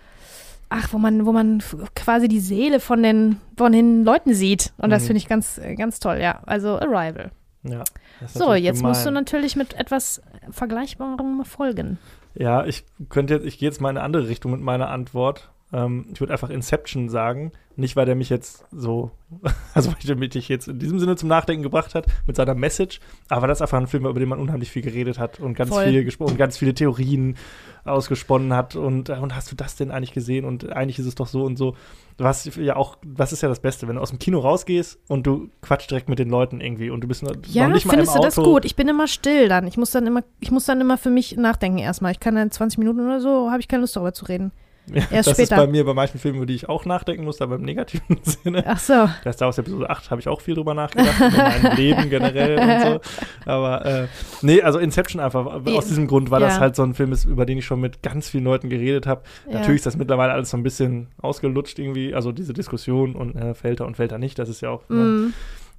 [0.76, 1.62] Ach, wo man, wo man
[1.96, 4.74] quasi die Seele von den, von den Leuten sieht.
[4.78, 5.08] Und das Mhm.
[5.08, 6.42] finde ich ganz, äh, ganz toll, ja.
[6.46, 7.32] Also Arrival.
[7.64, 7.84] Ja.
[8.28, 9.24] So, jetzt musst du gemein.
[9.24, 11.98] natürlich mit etwas Vergleichbarem folgen.
[12.36, 15.52] Ja, ich könnte jetzt, ich gehe jetzt mal in eine andere Richtung mit meiner Antwort.
[15.74, 17.52] Ähm, ich würde einfach Inception sagen.
[17.76, 19.10] Nicht, weil der mich jetzt so,
[19.74, 23.00] also weil der mich jetzt in diesem Sinne zum Nachdenken gebracht hat, mit seiner Message,
[23.30, 25.86] aber das einfach ein Film über den man unheimlich viel geredet hat und ganz Voll.
[25.86, 27.36] viel gesprochen, ganz viele Theorien
[27.84, 31.16] ausgesponnen hat und, äh, und hast du das denn eigentlich gesehen und eigentlich ist es
[31.16, 31.76] doch so und so.
[32.20, 35.26] Was ja auch, was ist ja das Beste, wenn du aus dem Kino rausgehst und
[35.26, 37.94] du quatschst direkt mit den Leuten irgendwie und du bist noch, Ja, noch nicht mal
[37.94, 38.54] findest im du das Auto.
[38.54, 38.66] gut?
[38.66, 39.66] Ich bin immer still dann.
[39.66, 42.12] Ich muss dann immer, ich muss dann immer für mich nachdenken erstmal.
[42.12, 44.52] Ich kann dann 20 Minuten oder so, habe ich keine Lust darüber zu reden.
[44.88, 45.56] Ja, Erst das später.
[45.56, 48.18] ist bei mir bei manchen Filmen, über die ich auch nachdenken muss, aber im negativen
[48.24, 48.64] Sinne.
[48.68, 49.08] Ach so.
[49.24, 52.60] Das Star Wars Episode 8 habe ich auch viel drüber nachgedacht, über mein Leben generell
[52.60, 53.50] und so.
[53.50, 54.08] Aber äh,
[54.42, 56.48] nee, also Inception einfach aus diesem Grund, weil Ja.
[56.50, 59.08] das halt so ein Film ist, über den ich schon mit ganz vielen Leuten geredet
[59.08, 59.22] habe.
[59.48, 59.60] Ja.
[59.60, 63.54] Natürlich ist das mittlerweile alles so ein bisschen ausgelutscht irgendwie, also diese Diskussion und äh,
[63.54, 65.34] fällt er und fällt er nicht, das ist ja auch ne, Mm.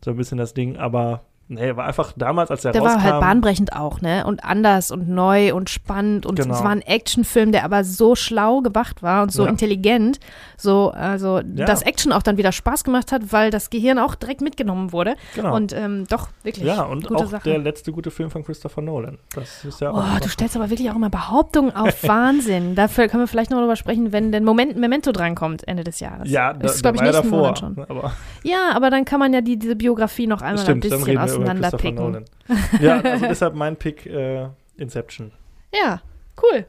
[0.04, 2.96] so ein bisschen das Ding, aber nee, war einfach damals, als der, Der rauskam.
[2.96, 4.24] war halt bahnbrechend auch, ne?
[4.26, 6.26] Und anders und neu und spannend.
[6.26, 6.54] Und Genau.
[6.54, 9.48] es war ein Actionfilm, der aber so schlau gemacht war und so Ja.
[9.50, 10.20] intelligent.
[10.56, 11.64] So, also, Ja.
[11.66, 15.14] dass Action auch dann wieder Spaß gemacht hat, weil das Gehirn auch direkt mitgenommen wurde.
[15.34, 15.54] genau.
[15.54, 16.64] Und ähm, doch, wirklich.
[16.66, 17.48] ja, und auch Sache.
[17.50, 19.18] der letzte gute Film von Christopher Nolan.
[19.34, 22.74] Das ist ja auch Oh, du stellst aber wirklich auch immer Behauptungen auf Wahnsinn.
[22.74, 26.30] Dafür können wir vielleicht noch drüber sprechen, wenn denn Moment Memento drankommt Ende des Jahres.
[26.30, 27.42] ja, da, das ist, der glaube ich, nächsten davor.
[27.42, 27.78] Monat schon.
[27.88, 31.04] Aber Ja, aber dann kann man ja die, diese Biografie noch einmal Stimmt, ein bisschen
[31.04, 31.94] Christopher auseinanderpicken.
[31.94, 32.24] Nolan.
[32.80, 35.32] Ja, also deshalb mein Pick äh, Inception.
[35.72, 36.02] Ja,
[36.42, 36.66] cool.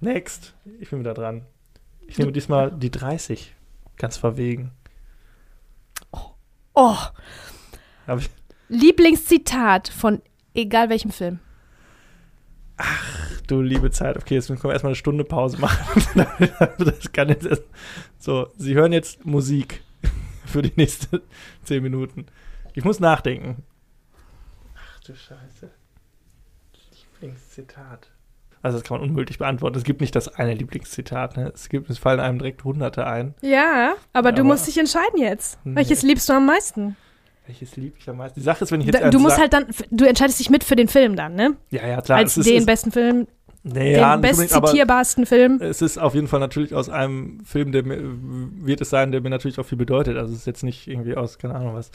[0.00, 0.54] Next.
[0.80, 1.44] Ich bin wieder dran.
[2.06, 3.54] Ich nehme diesmal die 30.
[3.96, 4.72] Ganz verwegen.
[6.74, 6.96] Oh,
[8.18, 8.30] ich,
[8.68, 10.22] Lieblingszitat von
[10.54, 11.40] egal welchem Film.
[13.46, 14.16] du liebe Zeit.
[14.16, 16.02] Okay, jetzt können wir erstmal eine Stunde Pause machen.
[16.78, 17.64] das kann jetzt erst,
[18.18, 19.82] so, Sie hören jetzt Musik
[20.46, 21.20] für die nächsten
[21.64, 22.26] 10 Minuten.
[22.74, 23.62] Ich muss nachdenken.
[24.76, 25.70] Ach du Scheiße.
[27.20, 28.10] Lieblingszitat.
[28.62, 29.76] Also das kann man unmöglich beantworten.
[29.78, 31.36] Es gibt nicht das eine Lieblingszitat.
[31.36, 31.50] Ne?
[31.54, 33.34] Es, gibt, es fallen einem direkt Hunderte ein.
[33.40, 35.58] Ja, aber du Aber- musst dich entscheiden jetzt.
[35.64, 35.76] Nee.
[35.76, 36.96] Welches liebst du am meisten?
[37.46, 38.38] Welches liebe ich am meisten?
[38.38, 40.50] Die Sache ist, wenn ich jetzt Da, du musst sag- halt dann, du entscheidest dich
[40.50, 41.56] mit für den Film dann, ne?
[41.70, 42.18] Ja, ja, klar.
[42.18, 43.26] Als es ist, den es, besten Film,
[43.64, 45.58] nee, ja, den bestzitierbarsten Film.
[45.60, 49.20] es ist auf jeden Fall natürlich aus einem Film, der mir, wird es sein, der
[49.22, 50.16] mir natürlich auch viel bedeutet.
[50.16, 51.90] Also es ist jetzt nicht irgendwie aus, keine Ahnung was.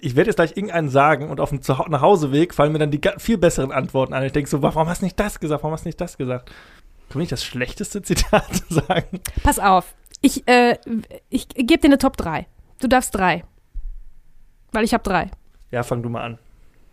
[0.00, 3.00] Ich werde jetzt gleich irgendeinen sagen und auf dem Zuha- Nachhauseweg fallen mir dann die
[3.18, 4.24] viel besseren Antworten ein.
[4.24, 5.62] Ich denke so, warum hast du nicht das gesagt?
[5.62, 6.50] Warum hast du nicht das gesagt?
[7.10, 9.20] Kann ich das schlechteste Zitat sagen?
[9.42, 9.94] Pass auf.
[10.22, 10.78] Ich, äh,
[11.28, 12.46] ich gebe dir eine Top 3.
[12.80, 13.44] Du darfst drei.
[14.72, 15.30] Weil ich habe drei.
[15.70, 16.38] Ja, fang du mal an.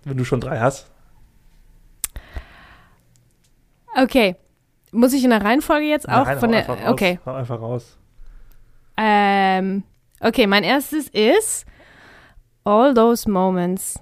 [0.04, 0.92] Wenn du schon drei hast.
[3.96, 4.36] Okay.
[4.92, 6.60] Muss ich in der Reihenfolge jetzt auch Nein, von der.
[6.62, 6.92] einfach raus.
[6.92, 7.20] Okay.
[7.26, 7.98] Hau einfach raus.
[8.98, 9.84] Ähm,
[10.20, 11.66] okay, mein erstes ist
[12.66, 14.00] All those moments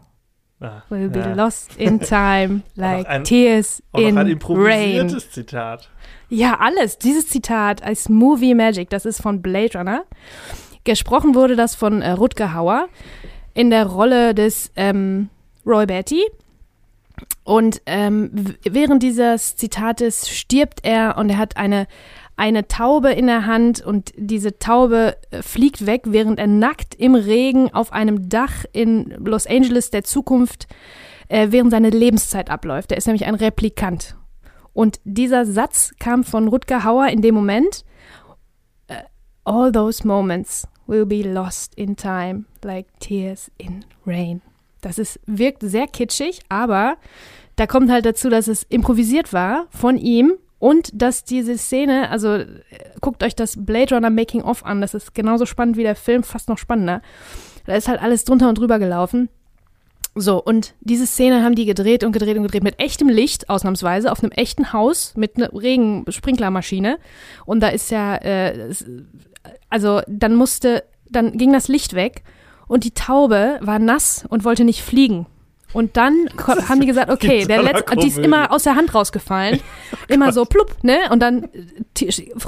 [0.64, 1.34] Ah, will be ja.
[1.34, 4.28] lost in time, like ein- tears in ein rain.
[4.34, 5.90] improvisiertes Zitat.
[6.30, 6.98] Ja, alles.
[7.00, 10.04] Dieses Zitat als Movie Magic, das ist von Blade Runner.
[10.84, 12.88] Gesprochen wurde das von äh, Rutger Hauer
[13.54, 15.30] in der Rolle des ähm,
[15.66, 16.24] Roy Batty.
[17.44, 21.88] Und ähm, während dieses Zitates stirbt er und er hat eine,
[22.36, 27.16] eine Taube in der Hand und diese Taube äh, fliegt weg, während er nackt im
[27.16, 30.68] Regen auf einem Dach in Los Angeles der Zukunft
[31.28, 32.92] äh, während seine Lebenszeit abläuft.
[32.92, 34.16] Er ist nämlich ein Replikant.
[34.74, 37.84] Und dieser Satz kam von Rutger Hauer in dem Moment.
[38.88, 38.96] äh,
[39.44, 44.42] All those moments will be lost in time, like tears in rain.
[44.82, 46.98] Das ist, wirkt sehr kitschig, aber
[47.56, 52.36] da kommt halt dazu, dass es improvisiert war von ihm und dass diese Szene, also
[52.36, 52.46] äh,
[53.02, 56.22] guckt euch das Blade Runner Making of an, das ist genauso spannend wie der Film,
[56.22, 57.02] fast noch spannender.
[57.66, 59.30] Da ist halt alles drunter und drüber gelaufen.
[60.14, 64.12] So, und diese Szene haben die gedreht und gedreht und gedreht mit echtem Licht, ausnahmsweise,
[64.12, 67.00] auf einem echten Haus mit einer Regensprinklermaschine.
[67.48, 68.72] Und da ist ja, äh,
[69.68, 72.22] also dann musste, dann ging das Licht weg
[72.68, 75.26] und die Taube war nass und wollte nicht fliegen.
[75.74, 76.28] Und dann
[76.70, 79.60] haben die gesagt, okay, der letzte, die ist immer aus der Hand rausgefallen.
[80.08, 80.98] immer so plupp, ne?
[81.12, 81.50] Und dann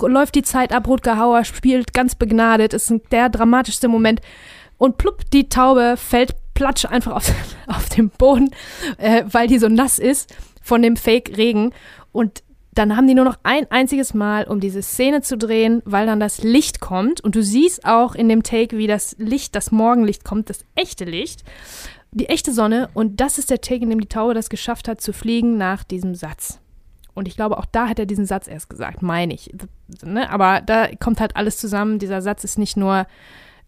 [0.01, 4.21] läuft die Zeit ab, Rutger Hauer spielt ganz begnadet, ist der dramatischste Moment.
[4.77, 7.31] Und plupp, die Taube fällt platsch einfach auf,
[7.67, 8.51] auf den Boden,
[8.97, 11.73] äh, weil die so nass ist von dem Fake-Regen.
[12.11, 12.43] Und
[12.73, 16.19] dann haben die nur noch ein einziges Mal, um diese Szene zu drehen, weil dann
[16.19, 17.21] das Licht kommt.
[17.21, 21.05] Und du siehst auch in dem Take, wie das Licht, das Morgenlicht kommt, das echte
[21.05, 21.43] Licht,
[22.13, 22.89] die echte Sonne.
[22.93, 25.83] Und das ist der Take, in dem die Taube das geschafft hat, zu fliegen nach
[25.83, 26.59] diesem Satz.
[27.13, 29.53] Und ich glaube, auch da hat er diesen Satz erst gesagt, meine ich.
[30.03, 30.29] Ne?
[30.29, 31.99] Aber da kommt halt alles zusammen.
[31.99, 33.05] Dieser Satz ist nicht nur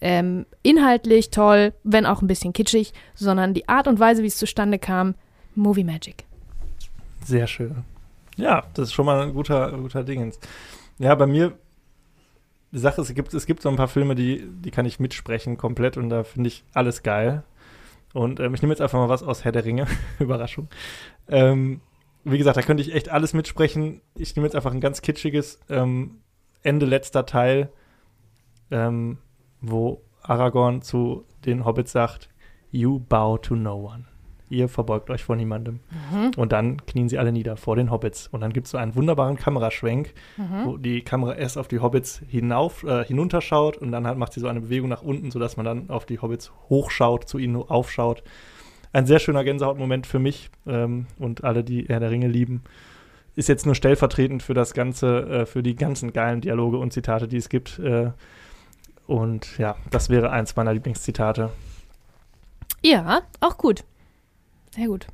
[0.02, 4.38] ähm, inhaltlich toll, wenn auch ein bisschen kitschig, sondern die Art und Weise, wie es
[4.38, 5.16] zustande kam,
[5.54, 6.26] Movie Magic.
[7.24, 7.84] Sehr schön.
[8.36, 10.40] Ja, das ist schon mal ein guter, guter Dingens.
[10.98, 11.54] Ja, bei mir,
[12.72, 15.00] die Sache ist, es gibt, es gibt so ein paar Filme, die, die kann ich
[15.00, 17.44] mitsprechen komplett und da finde ich alles geil.
[18.16, 19.88] Und ähm, ich nehme jetzt einfach mal was aus Herr der Ringe.
[20.20, 20.70] Überraschung.
[21.28, 21.82] Ähm,
[22.24, 24.00] wie gesagt, da könnte ich echt alles mitsprechen.
[24.16, 26.22] Ich nehme jetzt einfach ein ganz kitschiges ähm,
[26.64, 27.74] Ende letzter Teil,
[28.72, 29.18] ähm,
[29.60, 32.30] wo Aragorn zu den Hobbits sagt,
[32.72, 34.06] You bow to no one.
[34.50, 35.80] Ihr verbeugt euch vor niemandem.
[36.38, 38.28] Und dann knien sie alle nieder vor den Hobbits.
[38.28, 40.14] Und dann gibt es so einen wunderbaren Kameraschwenk,
[40.66, 44.40] wo die Kamera erst auf die Hobbits hinauf, äh, hinunterschaut und dann halt macht sie
[44.40, 48.24] so eine Bewegung nach unten, sodass man dann auf die Hobbits hochschaut, zu ihnen aufschaut.
[48.94, 52.64] Ein sehr schöner Gänsehautmoment für mich ähm, und alle, die Herr der Ringe lieben.
[53.36, 57.28] Ist jetzt nur stellvertretend für das Ganze, äh, für die ganzen geilen Dialoge und Zitate,
[57.28, 57.80] die es gibt.
[57.80, 58.12] Äh,
[59.08, 61.50] und ja, das wäre eins meiner Lieblingszitate.
[62.82, 63.84] Ja, auch gut.
[64.76, 65.08] Sehr gut.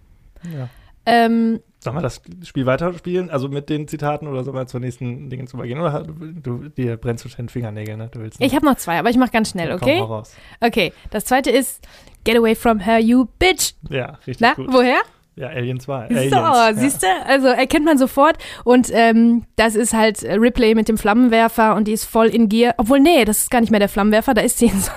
[0.43, 0.69] Ja.
[1.05, 3.31] Ähm, Sollen wir das Spiel weiterspielen?
[3.31, 5.79] Also mit den Zitaten oder sollen wir zur nächsten Dinge zu übergehen?
[5.79, 8.09] Oder du, dir brennst du schon den Fingernägel, ne?
[8.11, 9.99] Du willst ich habe noch zwei, aber ich mache ganz schnell, Ja, komm, okay?
[9.99, 10.35] hau raus.
[10.59, 11.83] Okay, das zweite ist
[12.23, 13.73] Get away from her, you bitch.
[13.89, 14.67] Ja, richtig Na, gut.
[14.71, 14.99] woher?
[15.35, 16.09] Ja, Alien 2.
[16.29, 16.79] So, Aliens.
[16.81, 17.07] siehst du?
[17.25, 18.37] Also erkennt man sofort.
[18.63, 22.47] Und ähm, das ist halt äh, Ripley mit dem Flammenwerfer und die ist voll in
[22.49, 22.75] Gear.
[22.77, 24.33] Obwohl, nee, das ist gar nicht mehr der Flammenwerfer.
[24.35, 24.91] Da ist sie in so,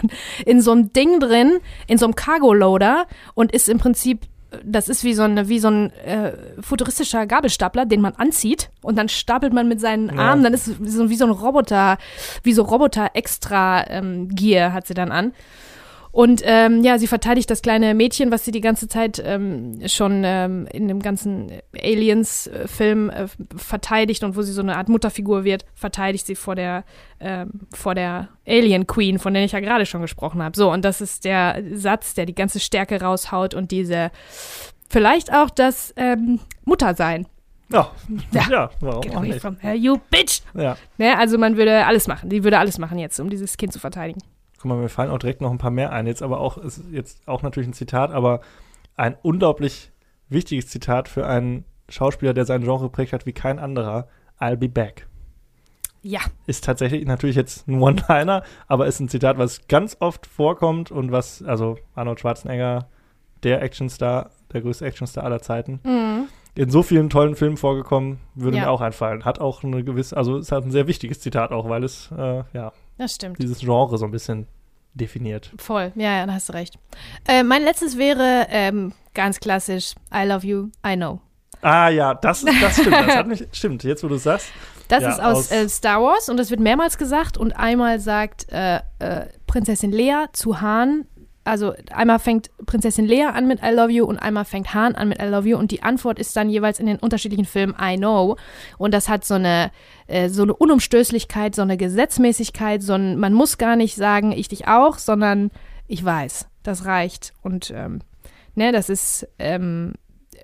[0.45, 4.23] in so einem Ding drin, in so einem Cargo-Loader und ist im Prinzip,
[4.63, 8.97] das ist wie so, eine, wie so ein äh, futuristischer Gabelstapler, den man anzieht und
[8.97, 10.31] dann stapelt man mit seinen Ja.
[10.31, 11.99] Armen, dann ist es so, wie so ein Roboter,
[12.43, 15.33] wie so Roboter-Extra-Gear hat sie dann an.
[16.15, 20.23] Und ähm, ja, sie verteidigt das kleine Mädchen, was sie die ganze Zeit ähm, schon
[20.25, 25.65] ähm, in dem ganzen Aliens-Film äh, verteidigt und wo sie so eine Art Mutterfigur wird,
[25.75, 26.85] verteidigt sie vor der,
[27.19, 30.57] ähm, vor der Alien Queen, von der ich ja gerade schon gesprochen habe.
[30.57, 34.12] So, und das ist der Satz, der die ganze Stärke raushaut und diese,
[34.89, 37.27] vielleicht auch das ähm, Muttersein.
[37.73, 37.91] Ja,
[38.31, 38.47] Ja.
[38.49, 39.41] ja, warum Get auch away nicht?
[39.41, 40.43] from her, you bitch!
[40.55, 40.77] Ja.
[40.97, 42.31] Ne, also man würde alles machen.
[42.31, 44.21] Die würde alles machen jetzt, um dieses Kind zu verteidigen.
[44.65, 46.07] Guck mal, mir fallen auch direkt noch ein paar mehr ein.
[46.07, 48.41] Jetzt aber auch, ist jetzt auch natürlich ein Zitat, aber
[48.97, 49.93] ein unglaublich
[50.31, 54.09] wichtiges Zitat für einen Schauspieler, der sein Genre geprägt hat wie kein anderer.
[54.41, 55.07] I'll be back.
[56.01, 56.21] Ja.
[56.47, 61.12] Ist tatsächlich natürlich jetzt ein One-Liner, aber ist ein Zitat, was ganz oft vorkommt und
[61.12, 62.89] was, also Arnold Schwarzenegger,
[63.43, 66.29] der Actionstar, der größte Actionstar aller Zeiten, Mhm.
[66.57, 68.65] In so vielen tollen Filmen vorgekommen, würde Ja.
[68.65, 69.25] mir auch einfallen.
[69.25, 72.45] Hat auch eine gewisse, also es hat ein sehr wichtiges Zitat auch, weil es, äh,
[72.53, 73.43] ja, Das stimmt.
[73.43, 74.47] dieses Genre so ein bisschen
[74.95, 75.51] definiert.
[75.59, 76.79] Voll, ja, ja, da hast du recht.
[77.27, 81.21] Äh, mein letztes wäre ähm, ganz klassisch: I love you, I know.
[81.63, 82.93] Ah ja, das, das stimmt.
[82.95, 84.49] Das hat mich, stimmt, jetzt wo du es sagst.
[84.89, 87.99] Das Ja, ist aus, aus- äh, Star Wars und das wird mehrmals gesagt und einmal
[88.01, 91.07] sagt äh, äh, Prinzessin Lea zu Han,
[91.45, 95.09] also einmal fängt Prinzessin Lea an mit I love you und einmal fängt Han an
[95.09, 97.97] mit I love you und die Antwort ist dann jeweils in den unterschiedlichen Filmen I
[97.97, 98.36] know
[98.78, 99.70] und das hat so eine
[100.07, 104.49] äh, so eine Unumstößlichkeit, so eine Gesetzmäßigkeit, so ein, man muss gar nicht sagen ich
[104.49, 105.51] dich auch, sondern
[105.86, 108.01] ich weiß, das reicht und ähm,
[108.55, 109.95] ne, das ist ähm,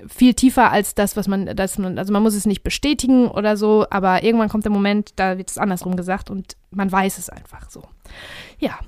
[0.08, 3.56] viel tiefer als das, was man, das man, also man muss es nicht bestätigen oder
[3.56, 7.28] so, aber irgendwann kommt der Moment, da wird es andersrum gesagt und man weiß es
[7.28, 7.82] einfach so.
[8.58, 8.78] Ja.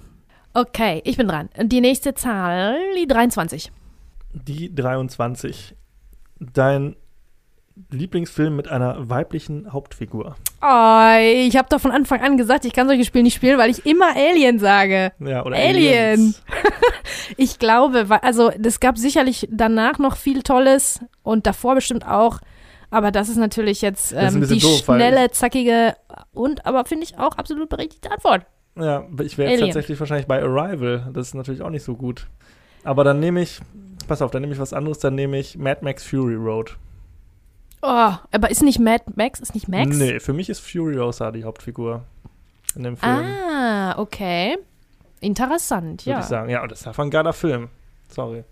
[0.54, 1.48] Okay, ich bin dran.
[1.60, 3.72] Die nächste Zahl, die 23.
[4.32, 5.74] Die 23.
[6.40, 6.96] Dein
[7.90, 10.36] Lieblingsfilm mit einer weiblichen Hauptfigur.
[10.60, 13.70] Oh, ich habe doch von Anfang an gesagt, ich kann solche Spiele nicht spielen, weil
[13.70, 15.12] ich immer Alien sage.
[15.20, 15.94] Ja, oder Alien.
[15.94, 16.42] Aliens.
[17.36, 22.38] Ich glaube, also es gab sicherlich danach noch viel Tolles und davor bestimmt auch.
[22.90, 25.96] Aber das ist natürlich jetzt ähm, die doof, schnelle, zackige
[26.32, 28.44] und aber finde ich auch absolut berechtigte Antwort.
[28.76, 29.74] Ja, ich wäre jetzt Alien.
[29.74, 31.10] tatsächlich wahrscheinlich bei Arrival.
[31.12, 32.26] Das ist natürlich auch nicht so gut.
[32.84, 33.60] Aber dann nehme ich,
[34.08, 36.76] pass auf, dann nehme ich was anderes, dann nehme ich Mad Max Fury Road.
[37.82, 39.40] Oh, aber ist nicht Mad Max?
[39.40, 39.96] Ist nicht Max?
[39.96, 42.04] Nee, für mich ist Furiosa die Hauptfigur
[42.76, 44.56] in dem Film, Ah, okay.
[45.20, 46.20] Interessant, würde ja.
[46.20, 46.48] ich sagen.
[46.50, 47.68] Ja, und das ist einfach ein geiler Film.
[48.08, 48.44] Sorry.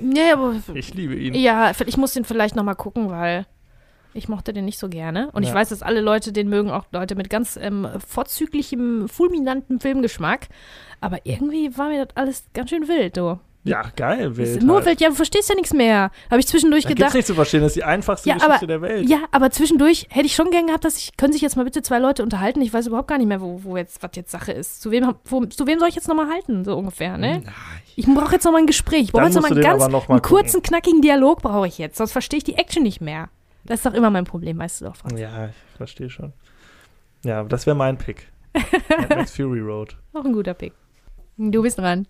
[0.00, 1.34] Nee, aber Ich liebe ihn.
[1.34, 3.46] ja, ich muss den vielleicht noch mal gucken, weil
[4.18, 5.30] ich mochte den nicht so gerne.
[5.32, 5.54] Und ich Ja.
[5.54, 10.48] weiß, dass alle Leute den mögen, auch Leute mit ganz ähm, vorzüglichem, fulminantem Filmgeschmack.
[11.00, 13.38] Aber irgendwie war mir das alles ganz schön wild, du.
[13.64, 14.36] Ja, geil.
[14.36, 14.86] Wild nur halt.
[14.86, 16.10] wild, ja, du verstehst ja nichts mehr.
[16.30, 17.14] Habe ich zwischendurch Da gibt's gedacht.
[17.16, 19.08] nicht zu verstehen, das ist die einfachste Ja, Geschichte aber- der Welt.
[19.10, 21.82] Ja, aber zwischendurch hätte ich schon gern gehabt, dass ich, können sich jetzt mal bitte
[21.82, 22.62] zwei Leute unterhalten.
[22.62, 24.80] Ich weiß überhaupt gar nicht mehr, wo, wo jetzt, was jetzt Sache ist.
[24.80, 27.42] Zu wem, wo, zu wem soll ich jetzt nochmal halten, so ungefähr, ne?
[27.44, 27.52] Ja,
[27.96, 29.02] Ich brauche jetzt nochmal ein Gespräch.
[29.02, 30.62] Ich brauche jetzt nochmal einen ganz, noch mal einen kurzen, gucken.
[30.68, 31.98] knackigen Dialog brauche ich jetzt.
[31.98, 33.28] Sonst verstehe ich die Action nicht mehr.
[33.68, 35.20] Das ist doch immer mein Problem, weißt du doch, Franz.
[35.20, 36.32] Ja, ich verstehe schon.
[37.22, 38.32] Ja, das wäre mein Pick.
[38.54, 39.94] Mad Max Fury Road.
[40.14, 40.72] Auch ein guter Pick.
[41.36, 42.08] Du bist dran.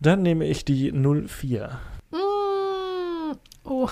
[0.00, 1.78] Dann nehme ich die 04.
[2.12, 3.90] Mm, oh.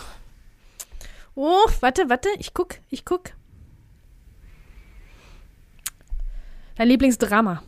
[1.35, 2.31] Oh, warte, warte.
[2.39, 3.33] Ich guck, ich guck.
[6.77, 7.63] Dein Lieblingsdrama.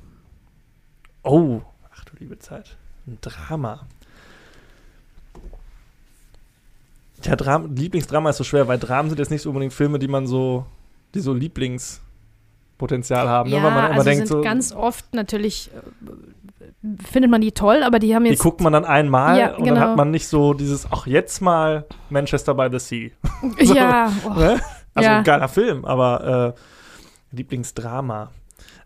[1.25, 1.61] Oh,
[1.93, 2.79] ach du liebe Zeit.
[3.07, 3.87] Ein Drama.
[7.27, 10.09] Ja, Dram Lieblingsdrama ist so schwer, weil Dramen sind jetzt nicht so unbedingt Filme, die
[10.09, 10.65] man so,
[11.15, 13.51] die so Lieblingspotenzial haben.
[13.51, 13.57] ne?
[13.57, 17.53] ja, Weil man immer also denkt, sind so, ganz oft natürlich, äh, findet man die
[17.53, 18.43] toll, aber die haben die jetzt.
[18.43, 19.81] guckt man dann einmal Ja, und dann genau.
[19.89, 23.11] hat man nicht so dieses, ach jetzt mal Manchester by the Sea.
[23.75, 24.61] ja, oh, Ne?
[24.95, 25.19] Also Ja.
[25.19, 26.55] ein geiler Film, aber
[27.33, 28.31] äh, Lieblingsdrama.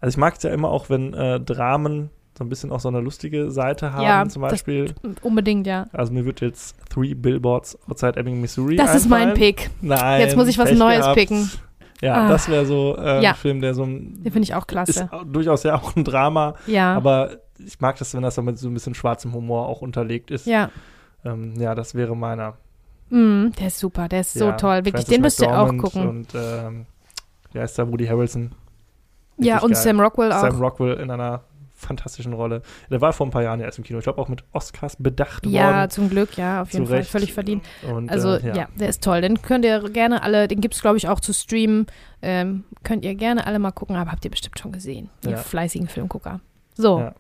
[0.01, 2.11] Also ich mag es ja immer auch, wenn äh, Dramen
[2.41, 4.95] so ein bisschen auch so eine lustige Seite haben, Ja, zum das- Beispiel.
[5.21, 5.85] unbedingt, ja.
[5.93, 9.37] Also mir wird jetzt Three Billboards Outside Ebbing, Missouri Das ist mein einfallen.
[9.55, 9.71] Pick.
[9.83, 10.23] Nein.
[10.23, 11.17] Jetzt muss ich was Neues gehabt.
[11.19, 11.51] picken.
[12.01, 12.29] Ja, Ah.
[12.31, 13.31] das wäre so äh, Ja.
[13.33, 15.09] ein Film, der so ein, Den finde ich auch ist klasse.
[15.13, 16.95] au- durchaus ja auch ein Drama, Ja.
[16.95, 20.31] aber ich mag das, wenn das so mit so ein bisschen schwarzem Humor auch unterlegt
[20.31, 20.47] ist.
[20.47, 20.71] ja.
[21.23, 22.55] Ähm, ja, das wäre meiner.
[23.11, 24.77] Mm, der ist super, der ist so ja, toll.
[24.77, 26.09] Wirklich, Frances den müsst ihr auch gucken.
[26.09, 26.87] Und ähm,
[27.53, 28.53] wie heißt da Woody Harrelson?
[29.37, 29.83] Ja, Richtig und geil.
[29.83, 30.41] Sam Rockwell auch.
[30.41, 31.43] Sam Rockwell in einer
[31.81, 32.63] fantastischen Rolle.
[32.91, 33.99] Der war vor ein paar Jahren erst im Kino.
[33.99, 35.91] Ich glaube auch mit Oscars bedacht ja, worden.
[35.91, 37.05] zum Glück, ja, auf jeden Zu Fall.
[37.05, 37.65] Völlig verdient.
[37.91, 38.69] Und, Also, äh, ja.
[38.79, 39.21] der ist toll.
[39.21, 41.87] Den könnt ihr gerne alle, den gibt es, glaube ich, auch zu streamen.
[42.23, 45.09] Ähm, könnt ihr gerne alle mal gucken, aber habt ihr bestimmt schon gesehen.
[45.25, 45.37] Ihr Ja.
[45.39, 46.41] fleißigen Filmgucker.
[46.75, 47.15] So, Ja.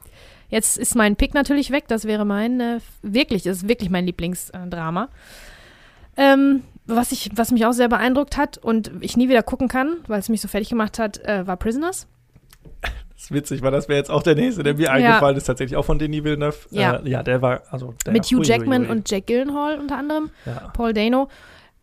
[0.50, 1.84] jetzt ist mein Pick natürlich weg.
[1.88, 5.08] Das wäre mein, äh, wirklich, das ist wirklich mein Lieblingsdrama.
[6.16, 9.98] Ähm, was, ich, was mich auch sehr beeindruckt hat und ich nie wieder gucken kann,
[10.08, 12.06] weil es mich so fertig gemacht hat, äh, war Prisoners.
[13.20, 15.76] Das ist witzig, weil das wäre jetzt auch der nächste, der mir eingefallen ist, tatsächlich
[15.76, 16.56] auch von Denis Villeneuve.
[16.70, 16.96] Ja.
[16.96, 20.30] Äh, ja, der war, also der Mit Hugh Jackman und Jack Gyllenhaal unter anderem.
[20.46, 21.28] Ja, Paul Dano,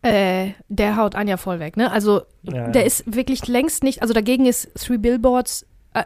[0.02, 1.92] äh, der haut Anja voll weg, ne?
[1.92, 2.86] Also, ja, der ja.
[2.88, 5.64] ist wirklich längst nicht, also dagegen ist Three Billboards
[5.94, 6.02] äh,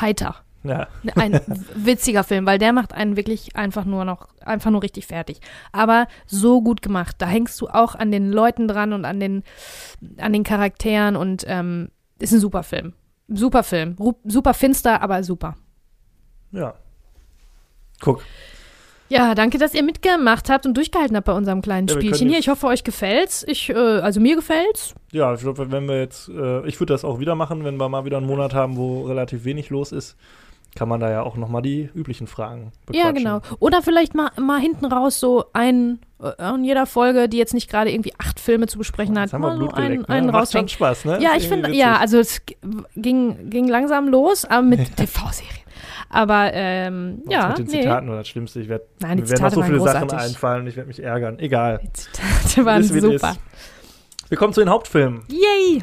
[0.00, 0.36] heiter.
[0.62, 1.40] Ja, Ein
[1.74, 5.40] witziger Film, weil der macht einen wirklich einfach nur noch, einfach nur richtig fertig.
[5.72, 7.16] Aber so gut gemacht.
[7.18, 9.42] Da hängst du auch an den Leuten dran und an den,
[10.18, 12.94] an den Charakteren und ähm, ist ein super Film.
[13.28, 13.96] Super Film.
[14.24, 15.56] Super finster, aber super.
[16.52, 16.74] ja.
[18.00, 18.22] Guck,
[19.08, 22.38] Ja, danke, dass ihr mitgemacht habt und durchgehalten habt bei unserem kleinen Ja, Spielchen hier.
[22.38, 23.42] Ich hoffe, euch gefällt's.
[23.48, 24.94] Ich, äh, also mir gefällt's.
[25.12, 27.88] ja, ich glaube, wenn wir jetzt, äh, ich würde das auch wieder machen, wenn wir
[27.88, 30.16] mal wieder einen Monat haben, wo relativ wenig los ist,
[30.76, 33.14] kann man da ja auch nochmal die üblichen Fragen Ja, bequatschen.
[33.14, 33.40] genau.
[33.58, 37.68] Oder vielleicht mal, mal hinten raus so ein, äh, in jeder Folge, die jetzt nicht
[37.68, 40.08] gerade irgendwie acht Filme zu besprechen hat, Jetzt haben mal so Blut einen, ne?
[40.08, 40.68] einen Macht schon.
[40.68, 41.18] Spaß, ne?
[41.20, 42.42] Ja, ich finde, ja, also es
[42.94, 45.54] ging, ging langsam los, aber mit TV-Serien.
[46.08, 47.80] Aber ähm, Das ja, mit den nee.
[47.82, 48.60] Zitaten war das Schlimmste.
[48.60, 50.28] Ich werd, Nein, mir werden noch so viele Sachen großartig.
[50.30, 51.38] einfallen und ich werde mich ärgern.
[51.40, 51.80] Egal.
[51.82, 53.30] Die Zitate waren Ist, super.
[53.32, 53.40] ist.
[54.30, 55.22] Wir kommen zu den Hauptfilmen.
[55.28, 55.82] Yay!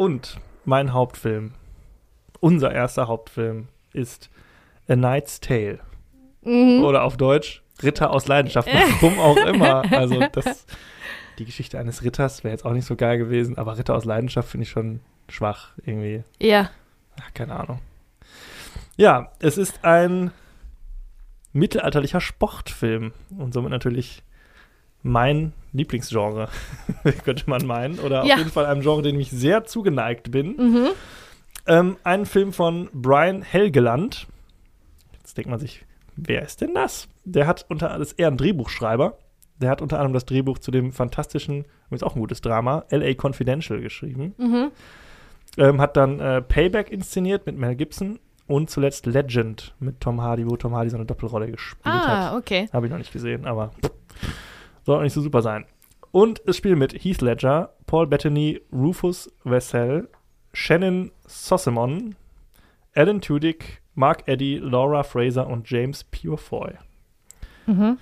[0.00, 1.52] Und mein Hauptfilm,
[2.40, 4.30] unser erster Hauptfilm, ist
[4.88, 5.80] A Knight's Tale.
[6.40, 6.82] Mhm.
[6.84, 8.66] Oder auf Deutsch Ritter aus Leidenschaft.
[8.72, 9.84] Warum auch immer.
[9.92, 10.64] Also das,
[11.38, 14.48] die Geschichte eines Ritters wäre jetzt auch nicht so geil gewesen, aber Ritter aus Leidenschaft
[14.48, 16.24] finde ich schon schwach irgendwie.
[16.40, 16.70] Ja.
[17.20, 17.80] Ach, keine Ahnung.
[18.96, 20.30] Ja, es ist ein
[21.52, 24.22] mittelalterlicher Sportfilm und somit natürlich
[25.02, 26.48] mein Lieblingsgenre,
[27.24, 27.98] könnte man meinen.
[28.00, 28.34] Oder Ja.
[28.34, 30.56] auf jeden Fall einem Genre, dem ich sehr zugeneigt bin.
[30.56, 30.86] Mhm.
[31.66, 34.26] Ähm, ein Film von Brian Helgeland.
[35.18, 35.84] Jetzt denkt man sich,
[36.16, 37.08] wer ist denn das?
[37.24, 39.18] Der hat unter ist eher ein Drehbuchschreiber.
[39.60, 43.12] Der hat unter anderem das Drehbuch zu dem fantastischen, übrigens auch ein gutes Drama, L.A.
[43.14, 44.34] Confidential geschrieben.
[44.38, 44.70] Mhm.
[45.58, 50.48] Ähm, hat dann äh, Payback inszeniert mit Mel Gibson und zuletzt Legend mit Tom Hardy,
[50.48, 52.08] wo Tom Hardy so eine Doppelrolle gespielt hat.
[52.32, 52.68] Ah, okay.
[52.72, 53.70] Habe ich noch nicht gesehen, aber
[54.90, 55.66] soll auch nicht so super sein.
[56.10, 60.08] Und es spielen mit Heath Ledger, Paul Bettany, Rufus Wessel,
[60.52, 62.16] Shannon Sossamon,
[62.96, 66.72] Alan Tudyk, Mark Eddy, Laura Fraser und James Purefoy.
[67.66, 67.98] Mhm.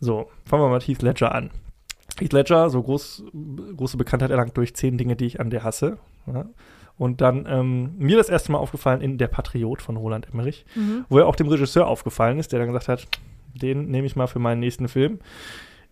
[0.00, 1.50] So, fangen wir mal mit Heath Ledger an.
[2.18, 3.24] Heath Ledger, so groß,
[3.76, 5.98] große Bekanntheit erlangt durch zehn Dinge, die ich an dir hasse.
[6.26, 6.46] Ja.
[6.98, 11.04] Und dann ähm, mir das erste Mal aufgefallen in Der Patriot von Roland Emmerich, Mhm.
[11.08, 13.06] wo er auch dem Regisseur aufgefallen ist, der dann gesagt hat,
[13.54, 15.20] den nehme ich mal für meinen nächsten Film.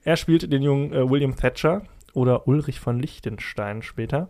[0.04, 1.82] Er spielt den jungen äh, William Thatcher
[2.14, 4.28] oder Ulrich von Liechtenstein später.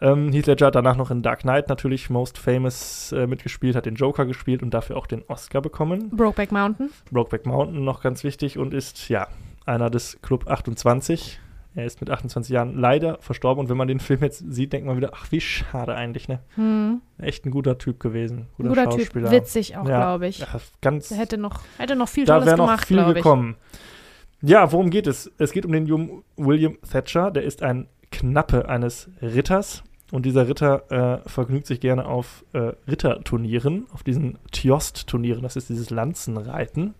[0.00, 3.86] Ähm, Heath Ledger hat danach noch in Dark Knight natürlich Most Famous äh, mitgespielt, hat
[3.86, 6.10] den Joker gespielt und dafür auch den Oscar bekommen.
[6.10, 6.90] Brokeback Mountain.
[7.10, 9.26] Brokeback Mountain noch ganz wichtig und ist ja
[9.66, 11.40] einer des Club 28.
[11.74, 14.86] Er ist mit 28 Jahren leider verstorben und wenn man den Film jetzt sieht, denkt
[14.86, 16.40] man wieder, ach wie schade eigentlich, ne?
[16.54, 17.02] Hm.
[17.18, 19.00] Echt ein guter Typ gewesen, guter, Guter Typ.
[19.00, 19.30] Schauspieler.
[19.30, 19.98] Witzig auch, Ja.
[19.98, 20.38] glaube ich.
[20.40, 20.46] Ja,
[20.80, 23.24] ganz, hätte noch, hätte noch viel da Tolles wäre noch gemacht, viel ich.
[24.40, 25.32] Ja, worum geht es?
[25.38, 27.30] Es geht um den jungen William Thatcher.
[27.30, 29.82] Der ist ein Knappe eines Ritters.
[30.10, 35.42] Und dieser Ritter äh, vergnügt sich gerne auf äh, Ritterturnieren, auf diesen Tjost-Turnieren.
[35.42, 36.94] Das ist dieses Lanzenreiten.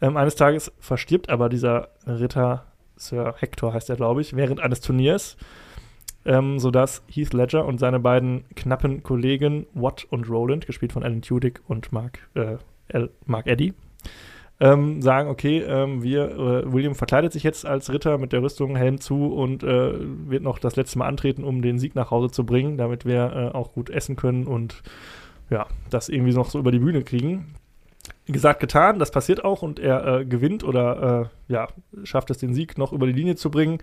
[0.00, 2.64] Ähm, eines Tages verstirbt aber dieser Ritter,
[2.96, 5.36] Sir Hector heißt er, glaube ich, während eines Turniers,
[6.24, 11.20] ähm, sodass Heath Ledger und seine beiden knappen Kollegen Watt und Roland, gespielt von Alan
[11.20, 12.56] Tudyk und Mark, äh,
[13.26, 13.74] Mark Eddy,
[14.60, 18.76] ähm, sagen, okay, ähm, wir, äh, William verkleidet sich jetzt als Ritter mit der Rüstung,
[18.76, 22.30] Helm zu und äh, wird noch das letzte Mal antreten, um den Sieg nach Hause
[22.30, 24.82] zu bringen, damit wir äh, auch gut essen können und
[25.50, 27.54] ja, das irgendwie noch so über die Bühne kriegen.
[28.26, 31.68] Gesagt, getan, das passiert auch und er äh, gewinnt oder äh, ja,
[32.04, 33.78] schafft es, den Sieg noch über die Linie zu bringen.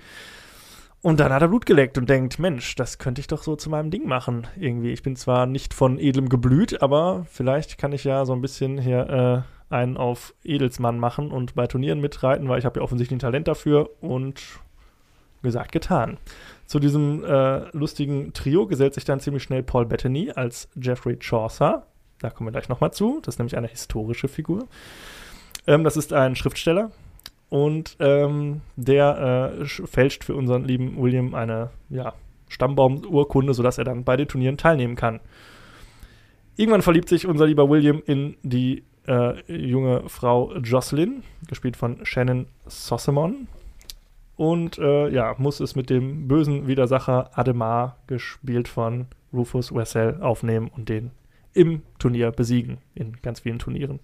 [1.03, 3.72] Und dann hat er Blut geleckt und denkt, Mensch, das könnte ich doch so zu
[3.72, 4.47] meinem Ding machen.
[4.57, 4.91] Irgendwie.
[4.91, 8.78] Ich bin zwar nicht von edlem Geblüt, aber vielleicht kann ich ja so ein bisschen
[8.78, 13.17] hier äh, einen auf Edelsmann machen und bei Turnieren mitreiten, weil ich habe ja offensichtlich
[13.17, 14.41] ein Talent dafür und
[15.41, 16.17] gesagt, getan.
[16.65, 21.88] Zu diesem äh, lustigen Trio gesellt sich dann ziemlich schnell Paul Bettany als Geoffrey Chaucer.
[22.19, 23.19] Da kommen wir gleich nochmal zu.
[23.24, 24.67] Das ist nämlich eine historische Figur.
[25.67, 26.91] Ähm, das ist ein Schriftsteller,
[27.51, 32.13] und ähm, der äh, sch- fälscht für unseren lieben William eine ja,
[32.47, 35.19] Stammbaumurkunde, sodass er dann bei den Turnieren teilnehmen kann.
[36.55, 42.47] Irgendwann verliebt sich unser lieber William in die äh, junge Frau Jocelyn, gespielt von Shannon
[42.68, 43.47] Sossamon.
[44.36, 50.70] Und äh, ja, muss es mit dem bösen Widersacher Ademar, gespielt von Rufus Wessel, aufnehmen
[50.76, 51.12] und den
[51.54, 53.99] im Turnier besiegen, in ganz vielen Turnieren.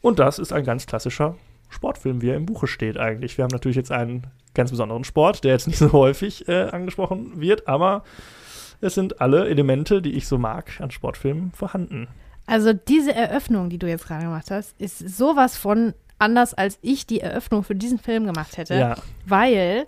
[0.00, 1.36] Und das ist ein ganz klassischer
[1.68, 3.36] Sportfilm, wie er im Buche steht eigentlich.
[3.36, 7.40] Wir haben natürlich jetzt einen ganz besonderen Sport, der jetzt nicht so häufig äh, angesprochen
[7.40, 8.04] wird, aber
[8.80, 12.08] es sind alle Elemente, die ich so mag, an Sportfilmen vorhanden.
[12.48, 17.06] Also diese Eröffnung, die du jetzt gerade gemacht hast, ist sowas von anders, als ich
[17.06, 18.74] die Eröffnung für diesen Film gemacht hätte.
[18.74, 18.96] Ja,
[19.26, 19.86] Weil,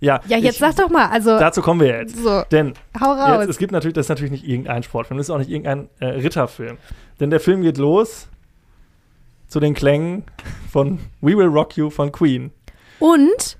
[0.00, 0.20] ja.
[0.26, 2.16] ja, jetzt ich, sag doch mal, also, Dazu kommen wir jetzt.
[2.16, 3.40] so, Denn hau raus.
[3.40, 5.90] jetzt, es gibt natürlich, das ist natürlich nicht irgendein Sportfilm, das ist auch nicht irgendein
[6.00, 6.78] äh, Ritterfilm.
[7.20, 8.28] Denn der Film geht los
[9.46, 10.24] zu den Klängen
[10.72, 12.50] von We Will Rock You von Queen.
[12.98, 13.58] Und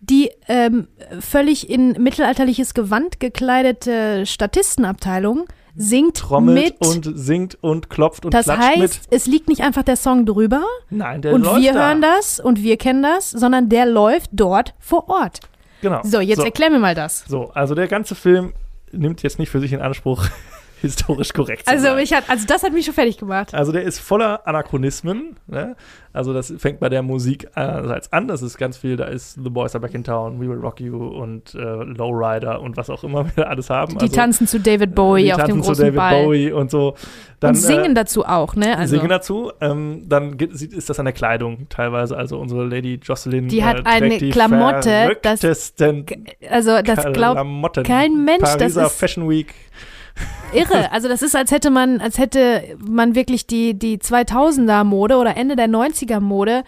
[0.00, 0.88] die ähm,
[1.18, 5.46] völlig in mittelalterliches Gewand gekleidete Statistenabteilung
[5.76, 6.86] singt Trommelt mit.
[6.86, 9.00] und singt und klopft und das klatscht heißt, mit.
[9.10, 11.88] es liegt nicht einfach der Song drüber Nein, der und läuft wir da.
[11.88, 15.40] hören das und wir kennen das, sondern der läuft dort vor Ort.
[15.82, 16.00] Genau.
[16.04, 17.24] So, jetzt erklär mir mal das.
[17.28, 18.52] So, also der ganze Film
[18.92, 20.24] nimmt jetzt nicht für sich in Anspruch,
[20.84, 22.06] historisch korrekt zu Also, sein.
[22.06, 23.54] hat, also das hat mich schon fertig gemacht.
[23.54, 25.36] Also der ist voller Anachronismen.
[25.46, 25.76] Ne?
[26.12, 28.28] Also das fängt bei der Musik einerseits an.
[28.28, 28.96] Das ist ganz viel.
[28.96, 32.60] Da ist The Boys Are Back in Town, We Will Rock You und äh, Lowrider
[32.60, 33.98] und was auch immer wir alles haben.
[33.98, 36.22] Die also, tanzen zu David Bowie die auf dem tanzen zu großen David Ball.
[36.24, 36.94] Bowie und so.
[37.40, 38.78] Dann, und singen äh, dazu auch, ne?
[38.78, 39.50] Also, singen dazu.
[39.60, 42.16] Ähm, dann geht, ist das an der Kleidung teilweise.
[42.16, 45.42] Also unsere Lady Jocelyn Die hat äh, eine die Klamotte, das-
[46.48, 49.52] also das glaubt kein Mensch, das Pariser ist- Fashion Week.
[50.52, 50.92] Irre.
[50.92, 55.36] Also das ist, als hätte man, als hätte man wirklich die, die 2000er Mode oder
[55.36, 56.64] Ende der 90er Mode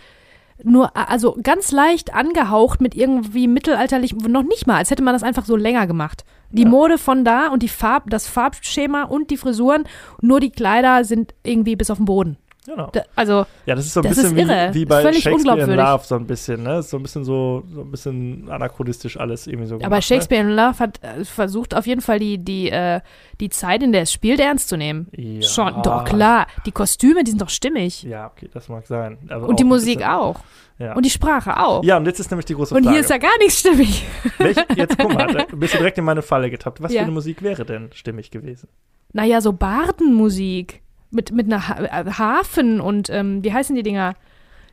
[0.63, 5.23] nur, also ganz leicht angehaucht mit irgendwie mittelalterlich, noch nicht mal, als hätte man das
[5.23, 6.25] einfach so länger gemacht.
[6.51, 6.69] Die Ja.
[6.69, 9.85] Mode von da und die Farb, das Farbschema und die Frisuren,
[10.23, 12.39] nur die Kleider sind irgendwie bis auf den Boden.
[12.67, 12.91] Genau.
[12.93, 15.71] Da, also, Ja, das ist so ein bisschen wie, wie bei Shakespeare in.
[15.77, 16.83] Love, so ein bisschen, ne?
[16.83, 20.51] So ein bisschen so, so ein bisschen anachronistisch alles irgendwie so aber gemacht, Shakespeare in
[20.51, 23.01] Love hat äh, versucht auf jeden Fall die, die, äh,
[23.41, 25.09] die Zeit, in der es spielt, ernst zu nehmen.
[25.17, 25.41] Ne?
[25.41, 25.49] Ja.
[25.49, 26.47] Schon, doch klar.
[26.67, 28.03] Die Kostüme, die sind doch stimmig.
[28.03, 29.19] Ja, okay, das mag sein.
[29.29, 30.41] Aber Und die Musik bisschen- auch.
[30.79, 30.95] Ja.
[30.95, 31.83] Und die Sprache auch.
[31.85, 32.95] ja, und jetzt ist nämlich die große Und Frage.
[32.97, 34.05] hier ist ja gar nichts stimmig.
[34.37, 36.83] Welche, jetzt guck mal, bist du direkt in meine Falle getappt.
[36.83, 36.99] Was Ja.
[37.01, 38.69] für eine Musik wäre denn stimmig gewesen?
[39.15, 40.83] Naja, so Bardenmusik.
[41.17, 44.15] Mit, mit einer ha äh, Hafen und, ähm, wie heißen die Dinger?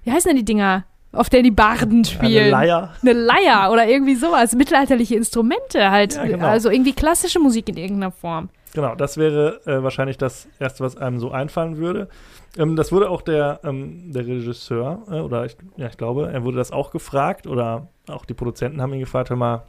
[0.03, 0.83] Wie heißen denn die Dinger,
[1.13, 2.53] auf der die Barden spielen?
[2.53, 2.93] Eine Leier?
[3.01, 4.53] Eine Leier oder irgendwie sowas.
[4.53, 6.15] Mittelalterliche Instrumente halt.
[6.15, 6.45] Ja, genau.
[6.45, 8.49] Also irgendwie klassische Musik in irgendeiner Form.
[8.73, 12.09] Genau, das wäre äh, wahrscheinlich das Erste, was einem so einfallen würde.
[12.57, 16.43] Ähm, das wurde auch der, ähm, der Regisseur, äh, oder ich, ja, ich glaube, er
[16.43, 19.63] wurde das auch gefragt, oder auch die Produzenten haben ihn gefragt, hör mal,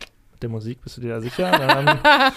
[0.45, 1.51] der Musik, bist du dir da sicher?
[1.51, 2.35] Dann hat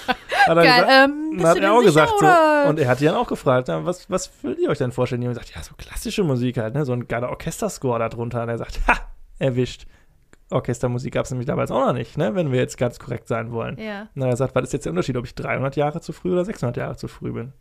[0.48, 3.16] er, Geil, gesagt, ähm, dann hat er auch gesagt so, und er hat die dann
[3.16, 5.22] auch gefragt, na, was, was würdet ihr euch denn vorstellen?
[5.22, 6.86] Die haben gesagt, ja, so klassische Musik halt, ne?
[6.86, 8.44] so ein geiler Orchesterscore da drunter.
[8.44, 8.98] Und er sagt, ha,
[9.40, 9.86] erwischt.
[10.50, 12.34] Orchestermusik gab es nämlich damals auch noch nicht, ne?
[12.34, 13.78] wenn wir jetzt ganz korrekt sein wollen.
[13.78, 16.32] Ja, Na, er sagt, was ist jetzt der Unterschied, ob ich 300 Jahre zu früh
[16.32, 17.52] oder 600 Jahre zu früh bin?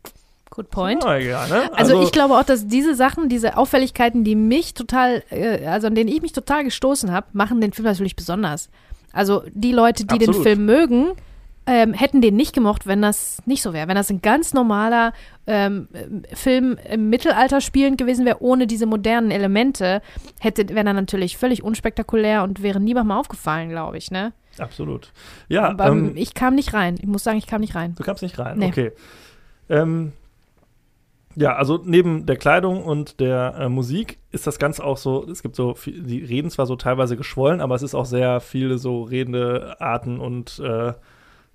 [0.49, 1.03] good point.
[1.05, 1.71] Oh, egal, ne?
[1.73, 5.95] Also, ich glaube auch, dass diese Sachen, diese Auffälligkeiten, die mich total, äh, also an
[5.95, 8.69] denen ich mich total gestoßen habe, machen den Film natürlich besonders.
[9.13, 10.43] Also die Leute, die den Absolut.
[10.47, 11.07] Film mögen,
[11.69, 13.89] ähm, hätten den nicht gemocht, wenn das nicht so wäre.
[13.89, 15.11] Wenn das ein ganz normaler
[15.47, 20.01] ähm, äh, Film im Mittelalter spielend gewesen wäre, ohne diese modernen Elemente,
[20.39, 24.11] hätte, wäre er natürlich völlig unspektakulär und wäre niemandem aufgefallen, glaube ich.
[24.11, 24.31] Ne?
[24.59, 25.11] Absolut.
[25.49, 26.95] Ja, Aber ähm, ich kam nicht rein.
[26.99, 27.95] Ich muss sagen, ich kam nicht rein.
[27.95, 28.67] Du kamst nicht rein, Nee.
[28.67, 28.91] okay.
[29.69, 30.13] Ähm,
[31.39, 35.43] ja, also neben der Kleidung und der äh, Musik ist das Ganze auch so, es
[35.43, 38.79] gibt so, viel, die reden zwar so teilweise geschwollen, aber es ist auch sehr viele
[38.79, 40.93] so redende Arten und, äh,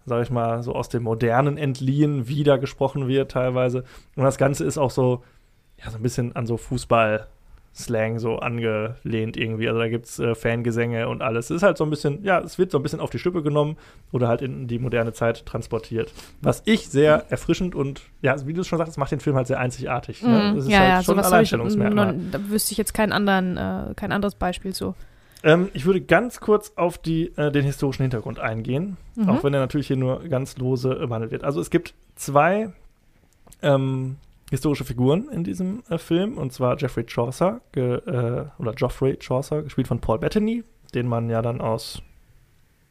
[0.07, 3.85] sag ich mal, so aus dem Modernen entliehen, wie da gesprochen wird teilweise.
[4.14, 5.24] Und das Ganze ist auch so,
[5.83, 7.26] ja, so ein bisschen an so Fußball-
[7.74, 9.66] Slang so angelehnt irgendwie.
[9.66, 11.46] Also da gibt es äh, Fangesänge und alles.
[11.50, 13.42] Es ist halt so ein bisschen, ja, es wird so ein bisschen auf die Schippe
[13.42, 13.76] genommen
[14.12, 16.12] oder halt in die moderne Zeit transportiert.
[16.42, 19.58] Was ich sehr erfrischend und, ja, wie du schon sagst, macht den Film halt sehr
[19.58, 20.22] einzigartig.
[20.22, 20.50] Ne?
[20.52, 20.56] Mhm.
[20.56, 22.12] Das ist ja, halt ja, schon ein ich, Alleinstellungsmerkmal.
[22.12, 24.94] noch- da wüsste ich jetzt keinen anderen, äh, kein anderes Beispiel zu.
[25.42, 29.28] Ähm, ich würde ganz kurz auf die, äh, den historischen Hintergrund eingehen, Mhm.
[29.30, 31.42] auch wenn er natürlich hier nur ganz lose behandelt wird.
[31.42, 32.70] Also es gibt zwei
[33.62, 34.16] ähm,
[34.53, 39.62] historische Figuren in diesem äh, Film, und zwar Geoffrey Chaucer, ge, äh, oder Geoffrey Chaucer,
[39.62, 40.62] gespielt von Paul Bettany,
[40.94, 42.03] den man ja dann aus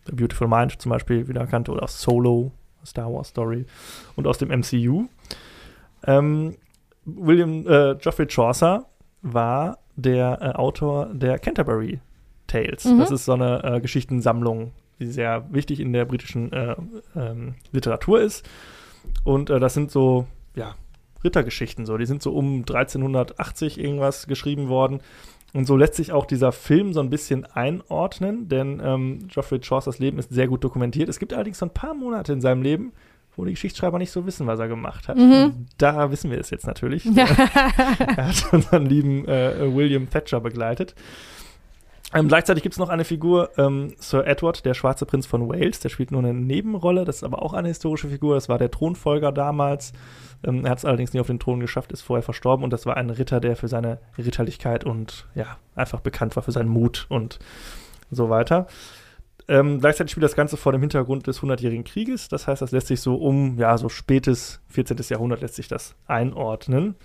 [0.08, 2.52] The Beautiful Mind zum Beispiel wieder kannte, oder aus Solo,
[2.84, 3.68] Star Wars Story,
[4.16, 5.06] und aus dem MCU.
[6.08, 6.56] Ähm,
[7.06, 8.88] William äh, Geoffrey Chaucer
[9.22, 12.00] war der äh, Autor der Canterbury
[12.48, 12.86] Tales.
[12.86, 12.98] Mhm.
[12.98, 16.76] Das ist so eine äh, Geschichtensammlung, die sehr wichtig in der britischen äh,
[17.16, 18.50] ähm, Literatur ist.
[19.24, 20.76] Und das sind so, ja,
[21.24, 21.98] Rittergeschichten so.
[21.98, 25.00] Die sind so um 1380 irgendwas geschrieben worden.
[25.54, 30.00] Und so lässt sich auch dieser Film so ein bisschen einordnen, denn ähm, Geoffrey Chaucers
[30.00, 31.10] Leben ist sehr gut dokumentiert.
[31.10, 32.94] Es gibt allerdings so ein paar Monate in seinem Leben,
[33.36, 35.18] wo die Geschichtsschreiber nicht so wissen, was er gemacht hat.
[35.18, 35.66] Mhm.
[35.78, 37.06] Da wissen wir es jetzt natürlich.
[37.18, 40.96] er hat unseren lieben äh, William Thatcher begleitet.
[42.14, 45.80] Ähm, gleichzeitig gibt es noch eine Figur, ähm, Sir Edward, der schwarze Prinz von Wales,
[45.80, 48.70] der spielt nur eine Nebenrolle, das ist aber auch eine historische Figur, das war der
[48.70, 49.94] Thronfolger damals.
[50.44, 52.86] Ähm, er hat es allerdings nie auf den Thron geschafft, ist vorher verstorben und das
[52.86, 57.06] war ein Ritter, der für seine Ritterlichkeit und ja, einfach bekannt war für seinen Mut
[57.08, 57.40] und
[58.10, 58.68] so weiter.
[59.48, 62.28] Ähm, gleichzeitig spielt das Ganze vor dem Hintergrund des Hundertjährigen Krieges.
[62.28, 64.98] Das heißt, das lässt sich so um, ja, so spätes 14.
[65.10, 66.96] Jahrhundert lässt sich das einordnen.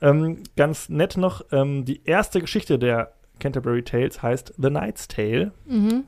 [0.00, 5.52] Ähm, ganz nett noch, ähm, die erste Geschichte der Canterbury Tales heißt The Knight's Tale,
[5.66, 6.04] mhm.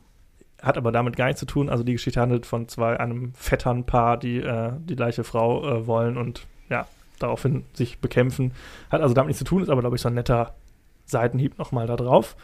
[0.63, 1.69] hat aber damit gar nichts zu tun.
[1.69, 6.17] Also die Geschichte handelt von zwei, einem Vetternpaar, die äh, die gleiche Frau äh, wollen
[6.17, 6.87] und ja,
[7.19, 8.53] daraufhin sich bekämpfen.
[8.91, 10.55] Hat also damit nichts zu tun, ist aber, glaube ich, so ein netter
[11.07, 12.37] Seitenhieb nochmal da drauf.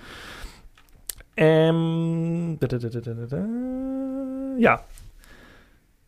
[1.36, 3.46] Ähm, da, da, da, da, da, da, da.
[4.58, 4.80] ja.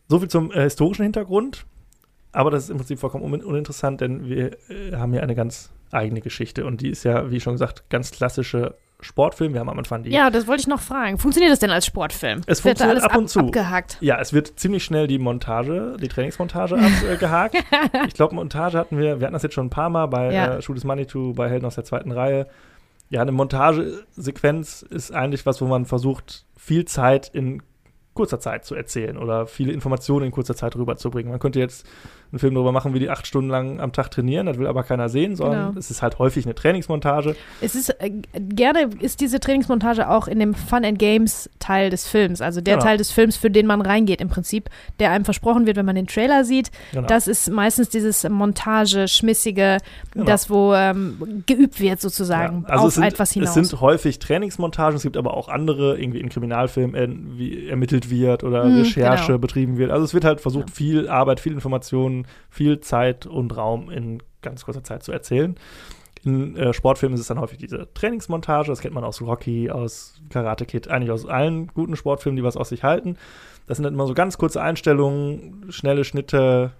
[0.07, 1.65] Soviel zum äh, historischen Hintergrund.
[2.37, 5.71] Aber das ist im Prinzip vollkommen un uninteressant, denn wir äh, haben hier eine ganz
[5.91, 6.65] eigene Geschichte.
[6.65, 9.53] Und die ist ja, wie schon gesagt, ganz klassische Sportfilm.
[9.53, 11.17] Wir haben am Anfang die Ja, das wollte ich noch fragen.
[11.17, 12.41] Funktioniert das denn als Sportfilm?
[12.45, 13.39] Es Wird funktioniert alles ab und zu.
[13.39, 13.97] abgehakt.
[14.01, 17.55] Ja, es wird ziemlich schnell die Montage, die Trainingsmontage abgehakt.
[18.07, 20.55] ich glaube, Montage hatten wir, wir hatten das jetzt schon ein paar Mal bei Ja.
[20.57, 22.45] äh, Shoot is Manitou, bei Helden aus der zweiten Reihe.
[23.09, 27.63] Ja, eine Montagesequenz ist eigentlich was, wo man versucht, viel Zeit in
[28.13, 31.29] kurzer Zeit zu erzählen oder viele Informationen in kurzer Zeit rüberzubringen.
[31.31, 31.85] Man könnte jetzt
[32.31, 34.83] einen Film darüber machen, wie die acht Stunden lang am Tag trainieren, das will aber
[34.83, 35.79] keiner sehen, sondern Genau.
[35.79, 37.35] es ist halt häufig eine Trainingsmontage.
[37.61, 42.07] Es ist äh, gerne ist diese Trainingsmontage auch in dem Fun and Games Teil des
[42.07, 42.85] Films, also der Genau.
[42.85, 44.69] Teil des Films, für den man reingeht im Prinzip,
[44.99, 46.71] der einem versprochen wird, wenn man den Trailer sieht.
[46.91, 47.07] Genau.
[47.07, 49.77] Das ist meistens dieses Montage, schmissige,
[50.13, 50.25] Genau.
[50.25, 53.55] das wo ähm, geübt wird sozusagen Ja, also auf es sind, etwas hinaus.
[53.55, 58.09] Es sind häufig Trainingsmontagen, es gibt aber auch andere, irgendwie in Kriminalfilmen, äh, wie ermittelt
[58.09, 59.37] wird oder Mhm, Recherche genau.
[59.39, 59.91] betrieben wird.
[59.91, 62.16] Also es wird halt versucht, viel Arbeit, viel Informationen,
[62.49, 65.55] viel Zeit und Raum in ganz kurzer Zeit zu erzählen.
[66.23, 70.21] In äh, Sportfilmen ist es dann häufig diese Trainingsmontage, das kennt man aus Rocky, aus
[70.29, 73.17] Karate Kid, eigentlich aus allen guten Sportfilmen, die was aus sich halten.
[73.67, 76.71] Das sind dann immer so ganz kurze Einstellungen, schnelle Schnitte,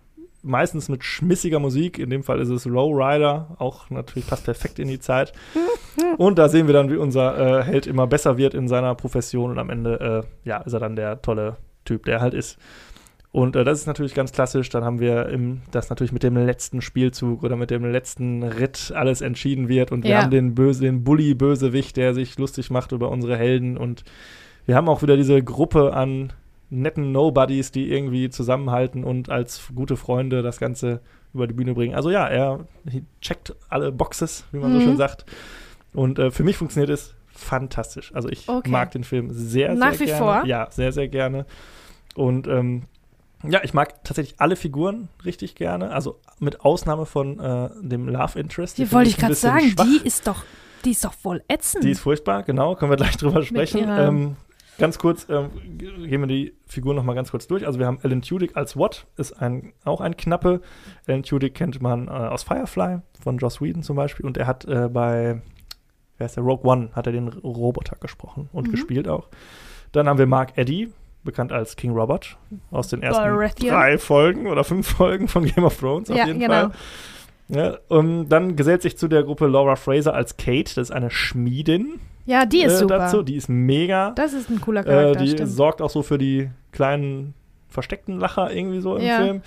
[0.42, 2.00] meistens mit schmissiger Musik.
[2.00, 5.34] In dem Fall ist es Low Rider, auch natürlich passt perfekt in die Zeit.
[6.18, 9.52] Und da sehen wir dann, wie unser äh, Held immer besser wird in seiner Profession
[9.52, 12.58] und am Ende, äh, ja, ist er dann der tolle Typ, der er halt ist.
[13.38, 14.68] Und äh, das ist natürlich ganz klassisch.
[14.70, 18.92] Dann haben wir im, das natürlich mit dem letzten Spielzug oder mit dem letzten Ritt
[18.96, 19.92] alles entschieden wird.
[19.92, 20.24] Und wir Ja.
[20.24, 23.78] haben den böse, den Bully-Bösewicht, der sich lustig macht über unsere Helden.
[23.78, 24.04] Und
[24.66, 26.34] wir haben auch wieder diese Gruppe an
[26.72, 31.94] netten Nobodies, die irgendwie zusammenhalten und als gute Freunde das Ganze über die Bühne bringen.
[31.94, 32.66] Also ja, er
[33.22, 34.80] checkt alle Boxes, wie man mhm.
[34.80, 35.28] so schön sagt.
[35.94, 38.16] Und äh, für mich funktioniert es fantastisch.
[38.16, 38.72] Also ich okay.
[38.72, 40.26] mag den Film sehr, Nach sehr gerne.
[40.26, 40.46] Nach wie vor?
[40.48, 41.46] Ja, sehr, sehr gerne.
[42.16, 42.82] Und ähm,
[43.44, 45.92] ja, ich mag tatsächlich alle Figuren richtig gerne.
[45.92, 48.78] Also mit Ausnahme von äh, dem Love Interest.
[48.78, 49.86] Die, wollte ich gerade sagen, schwach.
[49.86, 50.44] die ist doch,
[50.86, 51.84] die ist doch voll ätzend.
[51.84, 53.86] Die ist furchtbar, genau, können wir gleich drüber sprechen.
[53.88, 54.36] Ähm,
[54.80, 57.66] ganz kurz, ähm, gehen wir die Figuren noch mal ganz kurz durch.
[57.66, 60.62] Also wir haben Alan Tudyk als Watt, ist ein, auch ein Knappe.
[61.08, 64.26] Alan Tudyk kennt man äh, aus Firefly, von Joss Whedon zum Beispiel.
[64.26, 65.42] Und er hat äh, bei,
[66.18, 68.72] wer ist der, Rogue One, hat er den Roboter gesprochen und mhm.
[68.72, 69.30] gespielt auch.
[69.92, 70.92] Dann haben wir Mark Eddy,
[71.28, 72.38] bekannt als King Robert
[72.72, 73.72] aus den ersten Baratheon.
[73.72, 76.54] drei Folgen oder fünf Folgen von Game of Thrones auf ja, jeden genau.
[76.54, 76.72] Fall.
[77.50, 81.10] Ja, und dann gesellt sich zu der Gruppe Laura Fraser als Kate, das ist eine
[81.10, 82.00] Schmiedin.
[82.26, 82.98] Ja, die ist äh, super.
[82.98, 83.24] Dazu.
[83.24, 84.12] Die ist mega.
[84.12, 85.22] Das ist ein cooler Charakter.
[85.22, 85.50] Äh, die stimmt.
[85.50, 87.34] sorgt auch so für die kleinen
[87.70, 89.18] versteckten Lacher irgendwie so im ja.
[89.18, 89.42] Film.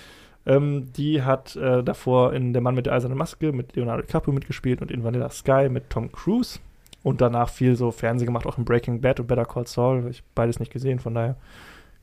[0.46, 4.32] Ähm, die hat äh, davor in Der Mann mit der eisernen Maske mit Leonardo DiCaprio
[4.32, 6.58] mitgespielt und in Vanilla Sky mit Tom Cruise.
[7.02, 9.98] Und danach viel so Fernsehen gemacht, auch in Breaking Bad und Better Call Saul.
[9.98, 11.36] Habe ich beides nicht gesehen, von daher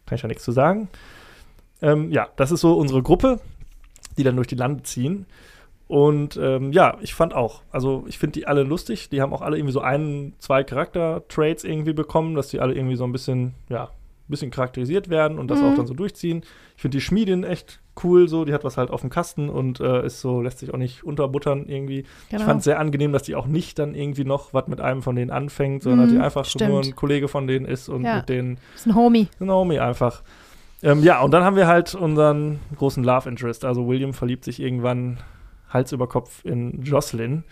[0.08, 0.90] kann ich ja nichts zu sagen.
[1.82, 3.40] Ähm, ja, das ist so unsere Gruppe,
[4.18, 5.28] die dann durch die Lande ziehen.
[5.88, 9.10] Und ähm, ja, ich fand auch, also ich finde die alle lustig.
[9.10, 12.96] Die haben auch alle irgendwie so ein, zwei Charakter-Traits irgendwie bekommen, dass die alle irgendwie
[12.96, 15.66] so ein bisschen, ja, ein bisschen charakterisiert werden und das mhm.
[15.66, 16.44] auch dann so durchziehen.
[16.76, 19.80] Ich finde die Schmiedin echt cool, so, die hat was halt auf dem Kasten und
[19.80, 22.06] äh, ist so, lässt sich auch nicht unterbuttern irgendwie.
[22.30, 22.42] Genau.
[22.42, 25.02] Ich fand es sehr angenehm, dass die auch nicht dann irgendwie noch was mit einem
[25.02, 26.72] von denen anfängt, sondern mhm, dass die einfach stimmt.
[26.72, 28.18] nur ein Kollege von denen ist und ja.
[28.18, 28.58] mit denen.
[28.76, 29.28] Ist ein Homie.
[29.40, 30.22] Ein Homie einfach.
[30.84, 33.66] Ähm, ja, und dann haben wir halt unseren großen Love Interest.
[33.66, 35.18] Also William verliebt sich irgendwann
[35.70, 37.44] Hals über Kopf in Jocelyn.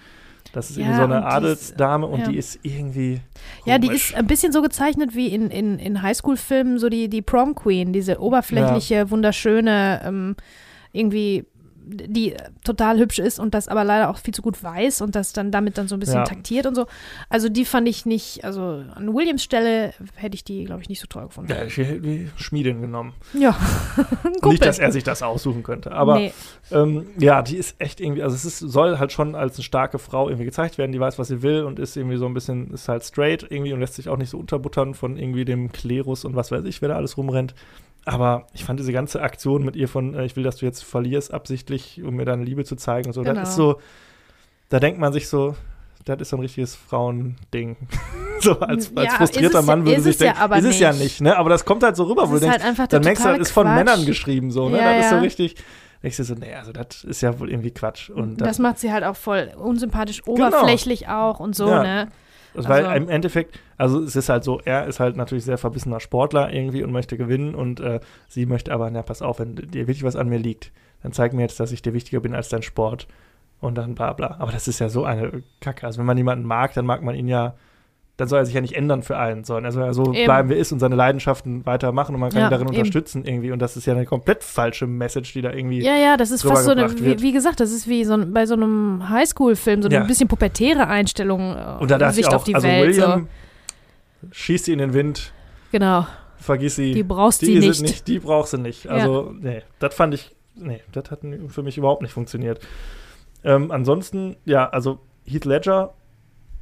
[0.56, 2.28] Das ist ja, irgendwie so eine Adelsdame und ja.
[2.30, 3.20] die ist irgendwie.
[3.20, 3.66] Komisch.
[3.66, 7.22] Ja, die ist ein bisschen so gezeichnet wie in, in, in Highschool-Filmen, so die, die
[7.22, 9.10] Prom Queen, diese oberflächliche, ja.
[9.10, 10.36] wunderschöne, ähm,
[10.93, 11.45] irgendwie
[11.86, 15.34] die total hübsch ist und das aber leider auch viel zu gut weiß und das
[15.34, 16.24] dann damit dann so ein bisschen ja.
[16.24, 16.88] taktiert und so.
[17.30, 21.00] Also die fand ich nicht, also an Williams Stelle hätte ich die, glaube ich, nicht
[21.00, 21.52] so toll gefunden.
[21.52, 23.14] Ja, ich hätte Schmiedin genommen.
[23.34, 23.58] Ja.
[24.44, 26.34] nicht, dass er sich das aussuchen könnte, aber nee.
[26.72, 30.00] ähm, ja, die ist echt irgendwie, also es ist, soll halt schon als eine starke
[30.00, 32.72] Frau irgendwie gezeigt werden, die weiß, was sie will und ist irgendwie so ein bisschen,
[32.74, 36.26] ist halt straight irgendwie und lässt sich auch nicht so unterbuttern von irgendwie dem Klerus
[36.26, 37.54] und was weiß ich, wer da alles rumrennt.
[38.06, 40.84] Aber ich fand diese ganze Aktion mit ihr von, äh, ich will, dass du jetzt
[40.84, 43.39] verlierst, absichtlich, um mir deine Liebe zu zeigen und so, genau.
[43.39, 43.80] das ist so,
[44.70, 45.56] da denkt man sich so,
[46.06, 47.78] das ist so ein richtiges Frauending.
[48.39, 51.20] so als, als ja, frustrierter es, Mann würde sich denken, ja ist es ja nicht,
[51.22, 51.36] ne?
[51.36, 53.39] Aber das kommt halt so rüber, das wo du denkst, halt dann merkst du, das
[53.39, 54.78] ist von Männern geschrieben, so, ne?
[54.78, 55.56] Das ist so richtig.
[56.03, 58.12] Ich so, nee, also das ist ja wohl irgendwie Quatsch.
[58.12, 60.47] Und das, das macht sie halt auch voll unsympathisch, genau.
[60.47, 61.32] oberflächlich genau.
[61.32, 62.10] auch und so, ne?
[62.56, 65.99] Also, Weil im Endeffekt, also es ist halt so, er ist halt natürlich sehr verbissener
[65.99, 69.88] Sportler irgendwie und möchte gewinnen und äh, sie möchte aber, na pass auf, wenn dir
[69.88, 70.72] wirklich was an mir liegt,
[71.03, 73.08] dann zeig mir jetzt, dass ich dir wichtiger bin als dein Sport
[73.60, 74.38] und dann bla bla.
[74.39, 75.86] Aber das ist ja so eine Kacke.
[75.86, 77.56] Also wenn man jemanden mag, dann mag man ihn ja
[78.18, 80.26] dann soll er sich ja nicht ändern für einen, sondern er soll ja so eben.
[80.26, 82.78] bleiben, wie er ist und seine Leidenschaften weitermachen und man kann ja, ihn darin eben.
[82.78, 83.51] unterstützen irgendwie.
[83.51, 85.82] Und das ist ja eine komplett falsche Message, die da irgendwie.
[85.82, 88.34] Ja, ja, das ist fast so eine, wie, wie, gesagt, das ist wie so ein,
[88.34, 90.03] bei so einem Highschool-Film, so eine ja.
[90.03, 92.95] bisschen pubertäre Einstellung, äh, und da Sicht auch, auf die also Welt.
[92.95, 93.28] William
[94.22, 94.28] so.
[94.32, 95.34] schießt sie in den Wind.
[95.72, 96.07] Genau.
[96.38, 96.93] Vergiss sie.
[96.93, 97.82] Die brauchst die nicht.
[97.82, 98.07] nicht.
[98.07, 98.88] Die brauchst du nicht.
[98.88, 99.38] Also, ja.
[99.41, 102.61] nee, das fand ich, nee, das hat für mich überhaupt nicht funktioniert.
[103.43, 105.93] Ähm, ansonsten, ja, also Heath Ledger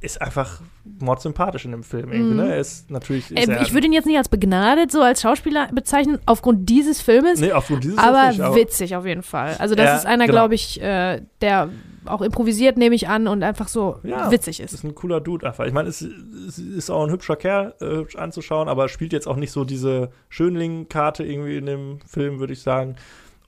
[0.04, 0.60] ist einfach
[1.00, 2.36] mordsympathisch in dem Film irgendwie, mm.
[2.36, 2.52] ne?
[2.52, 3.30] Er ist natürlich.
[3.30, 7.00] Ist äh, ich würde ihn jetzt nicht als begnadet so als Schauspieler bezeichnen, aufgrund dieses
[7.00, 7.40] Filmes.
[7.40, 9.56] Nee, aufgrund dieses Aber nicht, witzig auf jeden Fall.
[9.58, 10.40] Also, das ja, ist einer, genau.
[10.40, 11.70] glaube ich, äh, der
[12.06, 14.72] auch improvisiert, nehme ich an, und einfach so ja, witzig ist.
[14.72, 15.64] Ist ein cooler Dude einfach.
[15.64, 19.26] Ich meine, es, es, ist auch ein hübscher Kerl, äh, hübsch anzuschauen, aber spielt jetzt
[19.26, 22.96] auch nicht so diese Schönling-Karte irgendwie in dem Film, würde ich sagen.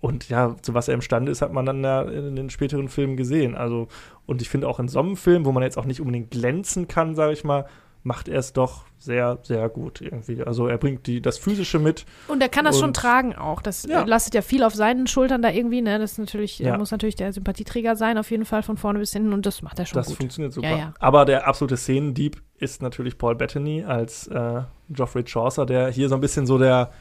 [0.00, 3.16] Und ja, zu was er imstande ist, hat man dann ja in den späteren Filmen
[3.16, 3.54] gesehen.
[3.54, 3.88] Also,
[4.26, 6.88] und ich finde auch in so einem Film, wo man jetzt auch nicht unbedingt glänzen
[6.88, 7.66] kann, sage ich mal,
[8.06, 10.42] macht er es doch sehr, sehr gut irgendwie.
[10.42, 12.06] Also er bringt die, das Physische mit.
[12.28, 13.60] Und er kann das schon tragen auch.
[13.60, 14.04] Das ja.
[14.04, 15.98] lastet ja viel auf seinen Schultern da irgendwie, ne?
[15.98, 16.78] Das ist natürlich, ja.
[16.78, 19.80] muss natürlich der Sympathieträger sein, auf jeden Fall von vorne bis hinten und das macht
[19.80, 20.14] er schon das gut.
[20.14, 20.68] Das funktioniert super.
[20.68, 26.08] Ja, Aber der absolute Szenendieb ist natürlich Paul Bettany als äh, Geoffrey Chaucer, der hier
[26.08, 26.92] so ein bisschen so der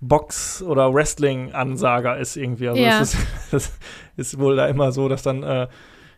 [0.00, 2.68] Box- oder Wrestling-Ansager ist irgendwie.
[2.68, 3.00] Also ja.
[3.00, 3.72] es ist, das
[4.16, 5.68] ist wohl da immer so, dass dann äh,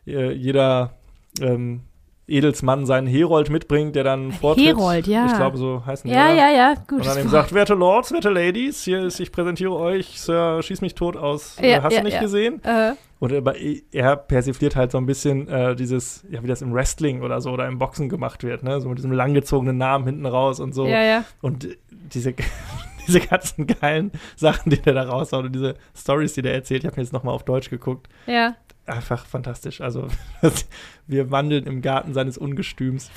[0.09, 0.95] jeder
[1.41, 1.83] ähm,
[2.29, 4.67] Edelsmann seinen Herold mitbringt, der dann vortritt.
[4.67, 5.27] Herold, ja.
[5.27, 6.15] Ich glaube, so heißen die.
[6.15, 7.01] Ja, ja, ja, gut.
[7.01, 10.83] Und dann ihm sagt, werte Lords, werte Ladies, hier ist, ich präsentiere euch, Sir, schieß
[10.83, 11.57] mich tot aus.
[11.61, 12.21] Ja, hast ja, du nicht ja.
[12.21, 12.61] gesehen?
[12.65, 12.95] Uh.
[13.21, 13.43] Und er,
[13.91, 17.51] er persifliert halt so ein bisschen äh, dieses, ja, wie das im Wrestling oder so
[17.51, 18.81] oder im Boxen gemacht wird, ne?
[18.81, 20.87] So mit diesem langgezogenen Namen hinten raus und so.
[20.87, 21.25] Ja, ja.
[21.41, 22.35] Und diese
[23.09, 26.85] diese ganzen geilen Sachen, die der da raushaut und diese Stories, die der erzählt.
[26.85, 28.09] Ich habe mir jetzt nochmal auf Deutsch geguckt.
[28.27, 28.55] Ja.
[28.89, 29.81] Einfach fantastisch.
[29.83, 30.09] Also,
[31.07, 33.11] wir wandeln im Garten seines Ungestüms.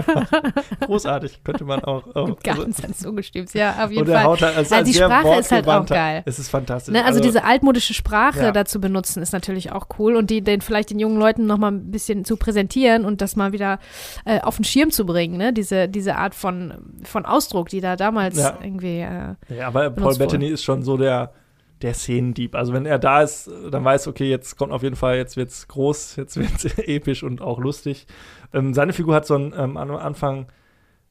[0.80, 1.40] Großartig.
[1.44, 2.06] Könnte man auch.
[2.14, 4.24] auch Im Garten also, seines Ungestüms, ja, auf jeden Fall.
[4.24, 6.22] haut also Also die Sprache ist halt auch geil.
[6.24, 6.92] Es ist fantastisch.
[6.94, 8.52] Ne, also, diese altmodische Sprache Ja.
[8.52, 11.72] dazu benutzen ist natürlich auch cool und die den vielleicht den jungen Leuten noch mal
[11.72, 13.78] ein bisschen zu präsentieren und das mal wieder
[14.24, 15.52] äh, auf den Schirm zu bringen, ne?
[15.52, 16.74] Diese, diese Art von,
[17.04, 18.58] von Ausdruck, die da damals Ja.
[18.62, 20.16] irgendwie äh, Ja, aber Paul.
[20.16, 21.32] Bettany ist schon so der,
[21.82, 22.54] der Szenendieb.
[22.54, 25.68] Also wenn er da ist, dann weiß, okay, jetzt kommt auf jeden Fall, jetzt wird's
[25.68, 28.06] groß, jetzt wird's episch und auch lustig.
[28.52, 30.46] Ähm, seine Figur hat so ein ähm, am Anfang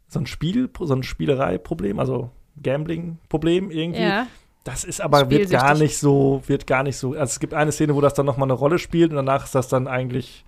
[0.08, 4.02] so ein Spiel, so ein Spielerei-Problem, also Gambling-Problem irgendwie.
[4.02, 4.28] ja.
[4.64, 7.12] Das ist aber wird gar nicht so, wird gar nicht so.
[7.12, 9.54] Also es gibt eine Szene, wo das dann nochmal eine Rolle spielt und danach ist
[9.54, 10.44] das dann eigentlich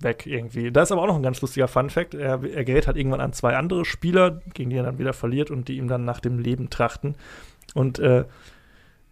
[0.00, 0.72] weg irgendwie.
[0.72, 2.14] Da ist aber auch noch ein ganz lustiger Fun-Fact.
[2.14, 5.50] Er, er gerät halt irgendwann an zwei andere Spieler, gegen die er dann wieder verliert
[5.50, 7.14] und die ihm dann nach dem Leben trachten.
[7.74, 8.24] Und äh,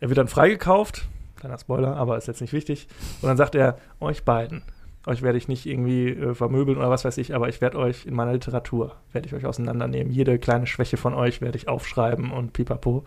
[0.01, 1.09] er wird dann freigekauft.
[1.37, 2.89] Kleiner Spoiler, aber ist jetzt nicht wichtig.
[3.23, 4.63] Und dann sagt er, euch beiden,
[5.07, 8.05] euch werde ich nicht irgendwie äh, vermöbeln oder was weiß ich, aber ich werde euch
[8.05, 10.13] in meiner Literatur, werde ich euch auseinandernehmen.
[10.13, 13.05] Jede kleine Schwäche von euch werde ich aufschreiben und pipapo.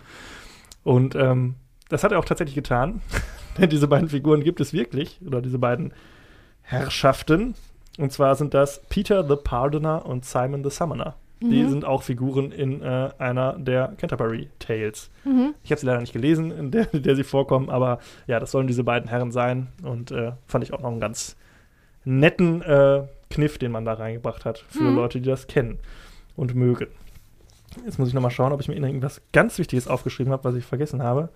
[0.83, 1.55] Und ähm,
[1.89, 3.01] das hat er auch tatsächlich getan.
[3.57, 5.93] Denn diese beiden Figuren gibt es wirklich, oder diese beiden
[6.63, 7.53] Herrschaften.
[7.99, 11.15] Und zwar sind das Peter the Pardoner und Simon the Summoner.
[11.45, 11.69] Die Mhm.
[11.69, 15.09] sind auch Figuren in äh, einer der Canterbury Tales.
[15.25, 15.53] Mhm.
[15.63, 18.51] Ich habe sie leider nicht gelesen, in der, in der sie vorkommen, aber ja, das
[18.51, 19.67] sollen diese beiden Herren sein.
[19.83, 21.35] Und äh, fand ich auch noch einen ganz
[22.05, 24.95] netten äh, Kniff, den man da reingebracht hat für Mhm.
[24.95, 25.79] Leute, die das kennen
[26.37, 26.87] und mögen.
[27.85, 30.55] Jetzt muss ich noch mal schauen, ob ich mir irgendwas ganz Wichtiges aufgeschrieben habe, was
[30.55, 31.29] ich vergessen habe.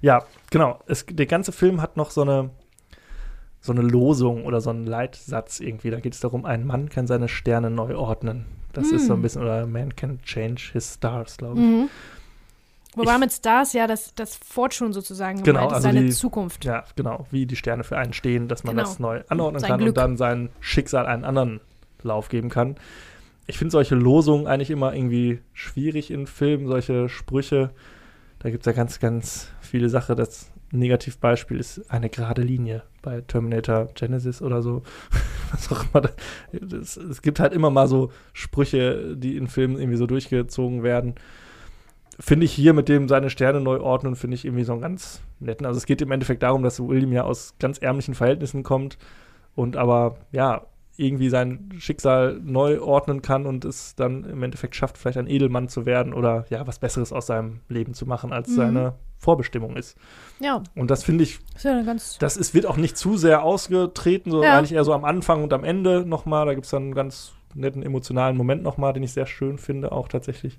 [0.00, 0.80] Ja, genau.
[0.86, 2.50] Es, der ganze Film hat noch so eine,
[3.64, 5.90] so eine Losung oder so einen Leitsatz irgendwie.
[5.90, 8.44] Da geht es darum, ein Mann kann seine Sterne neu ordnen.
[8.74, 9.22] Das ist so ein Hm.
[9.22, 11.64] bisschen, oder Man can change his stars, glaube ich.
[11.66, 11.88] Mhm.
[12.94, 16.10] Wobei Ich- mit Stars ja das, das Fortune sozusagen Genau, gemeint ist, also seine die-
[16.12, 16.64] Zukunft.
[16.66, 18.86] Ja, genau, wie die Sterne für einen stehen, dass man Genau.
[18.88, 19.88] das neu anordnen Sein kann Glück.
[19.90, 21.60] und dann sein Schicksal einen anderen
[22.02, 22.76] Lauf geben kann.
[23.46, 27.70] Ich finde solche Losungen eigentlich immer irgendwie schwierig in Filmen, solche Sprüche.
[28.40, 30.16] Da gibt es ja ganz, ganz viele Sachen.
[30.78, 34.82] Negativbeispiel ist eine gerade Linie bei Terminator Genesis oder so.
[35.52, 36.10] Was auch immer.
[36.80, 41.14] Es gibt halt immer mal so Sprüche, die in Filmen irgendwie so durchgezogen werden
[42.20, 45.20] finde ich hier mit dem seine Sterne neu ordnen, finde ich irgendwie so einen ganz
[45.40, 45.66] netten.
[45.66, 48.98] Also es geht im Endeffekt darum, dass William ja aus ganz ärmlichen Verhältnissen kommt
[49.54, 50.64] und aber ja
[50.96, 55.68] irgendwie sein Schicksal neu ordnen kann und es dann im Endeffekt schafft, vielleicht ein Edelmann
[55.68, 58.54] zu werden oder ja was Besseres aus seinem Leben zu machen, als Mhm.
[58.54, 59.96] seine Vorbestimmung ist.
[60.38, 61.82] Ja, Und das finde ich, ist ja
[62.20, 64.58] das ist, wird auch nicht zu sehr ausgetreten, sondern Ja.
[64.58, 66.46] eigentlich eher so am Anfang und am Ende nochmal.
[66.46, 69.92] Da gibt es dann einen ganz netten emotionalen Moment nochmal, den ich sehr schön finde,
[69.92, 70.58] auch tatsächlich.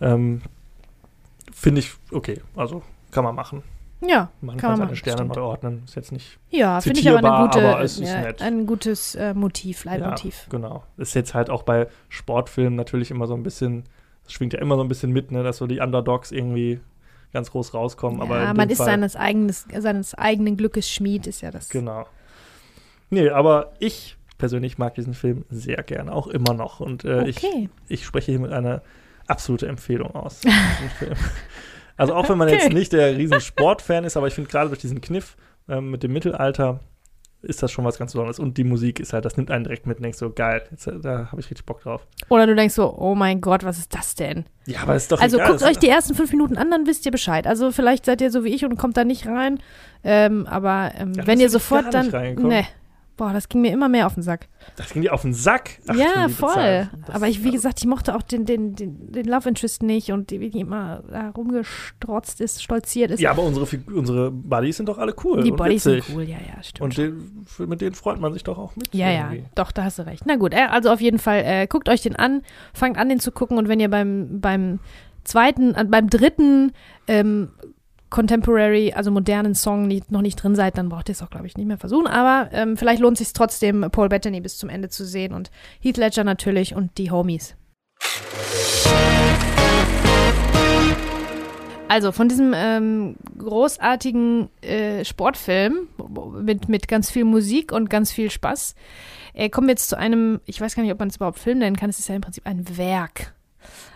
[0.00, 0.42] Ähm,
[1.52, 3.62] finde ich okay, also kann man machen.
[4.00, 5.36] Ja, Man Kann kann, man seine Sterne stimmt.
[5.36, 5.82] neu ordnen.
[5.84, 6.38] Ist jetzt nicht.
[6.50, 8.40] ja finde ich aber eine gute, aber es ist ja, nett.
[8.42, 10.42] ein gutes äh, Motiv, Leitmotiv.
[10.46, 10.84] Ja, genau.
[10.96, 13.84] Ist jetzt halt auch bei Sportfilmen natürlich immer so ein bisschen,
[14.24, 16.80] das schwingt ja immer so ein ein mit, ne, dass so die Underdogs irgendwie
[17.32, 18.20] ganz groß rauskommen.
[18.22, 21.68] aber Ja, in man ist Fall, seines, eigenes, seines eigenen Glückes Schmied, ist ja das.
[21.68, 22.06] Genau.
[23.10, 26.78] Nee, aber ich persönlich mag diesen Film sehr gerne, auch immer noch.
[26.78, 27.68] Und äh, ich, Okay.
[27.88, 28.80] ich spreche hier mit einer
[29.26, 30.40] absolute Empfehlung aus.
[31.98, 32.56] Also auch wenn man Okay.
[32.58, 35.36] jetzt nicht der riesen Sportfan ist, aber ich finde gerade durch diesen Kniff
[35.68, 36.80] ähm, mit dem Mittelalter
[37.40, 38.40] ist das schon was ganz Besonderes.
[38.40, 40.88] Und die Musik ist halt, das nimmt einen direkt mit und denkst so, geil, jetzt,
[40.88, 42.04] äh, da habe ich richtig Bock drauf.
[42.28, 44.44] Oder du denkst so, oh mein Gott, was ist das denn?
[44.66, 45.50] Ja, aber ist doch Also egal.
[45.52, 47.46] guckt euch die ersten fünf Minuten an, dann wisst ihr Bescheid.
[47.46, 49.60] Also vielleicht seid ihr so wie ich und kommt da nicht rein.
[50.02, 52.10] Ähm, aber ähm, Ja, wenn ihr sofort dann.
[52.38, 52.66] Nee.
[53.18, 54.46] Boah, das ging mir immer mehr auf den Sack.
[54.76, 55.80] Das ging dir auf den Sack.
[55.88, 56.88] Ach, ja, voll.
[57.08, 60.30] Aber ich, wie gesagt, ich mochte auch den, den, den, den Love Interest nicht und
[60.30, 63.20] die, wie die immer da rumgestrotzt ist, stolziert ist.
[63.20, 65.42] Ja, aber unsere, unsere Buddies sind doch alle cool.
[65.42, 66.14] die und Bodies sind witzig.
[66.14, 66.80] cool, ja, ja, stimmt.
[66.80, 68.94] Und den, für, mit denen freut man sich doch auch mit.
[68.94, 69.44] Ja, ja, irgendwie.
[69.56, 70.22] doch, da hast du recht.
[70.24, 72.42] Na gut, äh, also auf jeden Fall, äh, guckt euch den an,
[72.72, 74.78] fangt an, den zu gucken und wenn ihr beim, beim
[75.24, 76.72] zweiten, äh, beim dritten
[77.06, 77.50] ähm,
[78.10, 81.46] Contemporary, also modernen Song nicht, noch nicht drin seid, dann braucht ihr es auch, glaube
[81.46, 82.06] ich, nicht mehr versuchen.
[82.06, 85.96] Aber ähm, vielleicht lohnt sich trotzdem, Paul Bettany bis zum Ende zu sehen und Heath
[85.96, 87.56] Ledger natürlich und die Homies.
[91.88, 95.88] Also von diesem ähm, großartigen äh, Sportfilm
[96.42, 98.74] mit, mit ganz viel Musik und ganz viel Spaß
[99.32, 101.58] äh, kommen wir jetzt zu einem, ich weiß gar nicht, ob man es überhaupt Film
[101.58, 103.32] nennen kann, es ist ja im Prinzip ein Werk.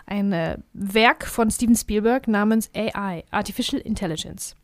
[0.06, 4.56] Ein äh, Werk von Steven Spielberg namens AI, Artificial Intelligence.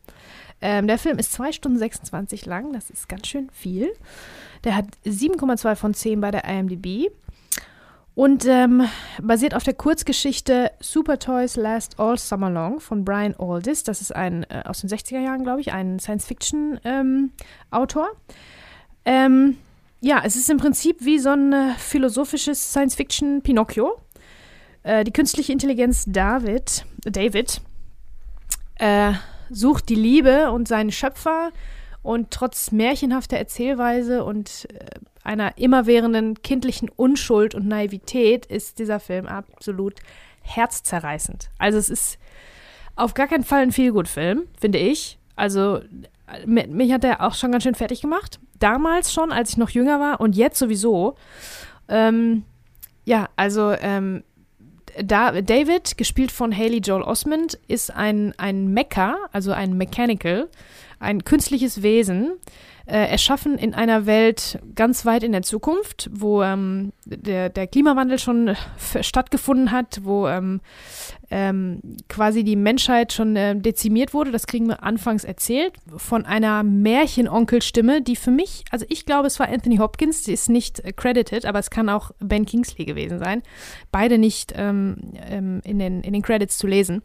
[0.61, 3.93] Ähm, der Film ist 2 Stunden 26 lang, das ist ganz schön viel.
[4.63, 7.11] Der hat 7,2 von 10 bei der IMDb.
[8.15, 8.87] Und ähm,
[9.21, 13.83] basiert auf der Kurzgeschichte Super Toys Last All Summer Long von Brian Aldiss.
[13.83, 18.09] Das ist ein äh, aus den 60er Jahren, glaube ich, ein Science-Fiction-Autor.
[19.05, 19.55] Ähm,
[20.01, 24.01] ja, es ist im Prinzip wie so ein äh, philosophisches Science-Fiction-Pinocchio.
[24.89, 27.61] Äh, die künstliche Intelligenz David, David
[28.79, 29.13] äh,
[29.51, 31.51] sucht die Liebe und seinen Schöpfer
[32.01, 34.85] und trotz märchenhafter Erzählweise und äh,
[35.23, 39.99] einer immerwährenden kindlichen Unschuld und Naivität ist dieser Film absolut
[40.41, 41.51] herzzerreißend.
[41.59, 42.17] Also es ist
[42.95, 45.19] auf gar keinen Fall ein Feelgood-Film, finde ich.
[45.35, 45.81] Also
[46.47, 48.39] mich hat er auch schon ganz schön fertig gemacht.
[48.57, 51.15] Damals schon, als ich noch jünger war und jetzt sowieso.
[51.89, 52.43] Ähm,
[53.05, 54.23] ja, also ähm,
[55.03, 60.49] da, David, gespielt von Haley Joel Osmond, ist ein, ein Mecha, also ein Mechanical,
[60.99, 62.33] ein künstliches Wesen,
[62.89, 68.17] äh, erschaffen in einer Welt ganz weit in der Zukunft, wo ähm, der, der Klimawandel
[68.17, 68.55] schon
[69.01, 70.61] stattgefunden hat, wo ähm,
[71.29, 74.31] ähm, quasi die Menschheit schon äh, dezimiert wurde.
[74.31, 79.39] Das kriegen wir anfangs erzählt von einer Märchenonkelstimme, die für mich, also ich glaube, es
[79.39, 83.19] war Anthony Hopkins, die ist nicht äh, credited, aber es kann auch Ben Kingsley gewesen
[83.19, 83.43] sein.
[83.91, 87.03] Beide nicht ähm, ähm, in, den, in den Credits zu lesen.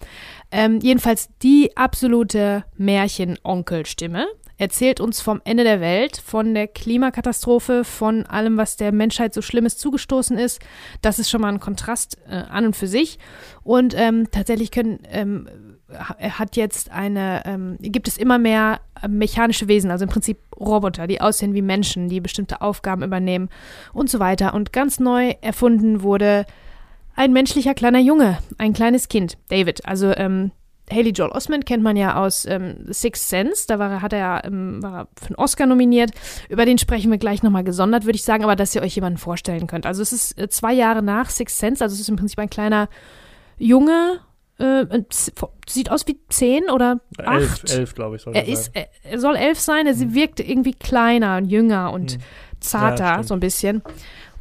[0.51, 4.27] Ähm, jedenfalls die absolute Märchenonkelstimme
[4.57, 9.43] erzählt uns vom Ende der Welt, von der Klimakatastrophe, von allem, was der Menschheit so
[9.43, 10.61] Schlimmes zugestoßen ist.
[11.03, 13.19] Das ist schon mal ein Kontrast äh, an und für sich.
[13.63, 15.49] Und ähm, tatsächlich können, ähm,
[15.99, 21.07] hat jetzt eine, ähm, gibt es immer mehr äh, mechanische Wesen, also im Prinzip Roboter,
[21.07, 23.49] die aussehen wie Menschen, die bestimmte Aufgaben übernehmen
[23.93, 24.55] und so weiter.
[24.55, 26.47] Und ganz neu erfunden wurde
[27.17, 29.87] ein menschlicher kleiner Junge, ein kleines Kind, David.
[29.87, 30.53] Also ähm,
[30.91, 34.83] Haley Joel Osment kennt man ja aus ähm, Sixth Sense, da war, hat er, ähm,
[34.83, 36.11] war er für einen Oscar nominiert.
[36.49, 39.19] Über den sprechen wir gleich nochmal gesondert, würde ich sagen, aber dass ihr euch jemanden
[39.19, 39.87] vorstellen könnt.
[39.87, 42.51] Also es ist äh, zwei Jahre nach Sixth Sense, also es ist im Prinzip ein
[42.51, 42.89] kleiner
[43.57, 44.21] Junge,
[44.59, 44.85] äh,
[45.67, 47.65] sieht aus wie zehn oder acht.
[47.65, 48.23] Elf, elf glaube ich.
[48.23, 50.15] Soll er, ist, er soll elf sein, er hm.
[50.15, 52.21] wirkt irgendwie kleiner und jünger und hm.
[52.61, 53.83] zarter, ja, so ein bisschen.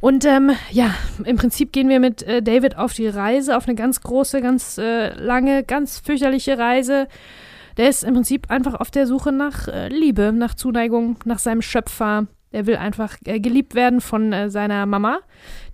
[0.04, 0.94] Und ähm, ja,
[1.24, 4.76] im Prinzip gehen wir mit äh, David auf die Reise, auf eine ganz große, ganz
[4.76, 7.08] äh, lange, ganz fürchterliche Reise.
[7.78, 11.62] Der ist im Prinzip einfach auf der Suche nach äh, Liebe, nach Zuneigung, nach seinem
[11.62, 12.26] Schöpfer.
[12.50, 15.20] Er will einfach äh, geliebt werden von äh, seiner Mama,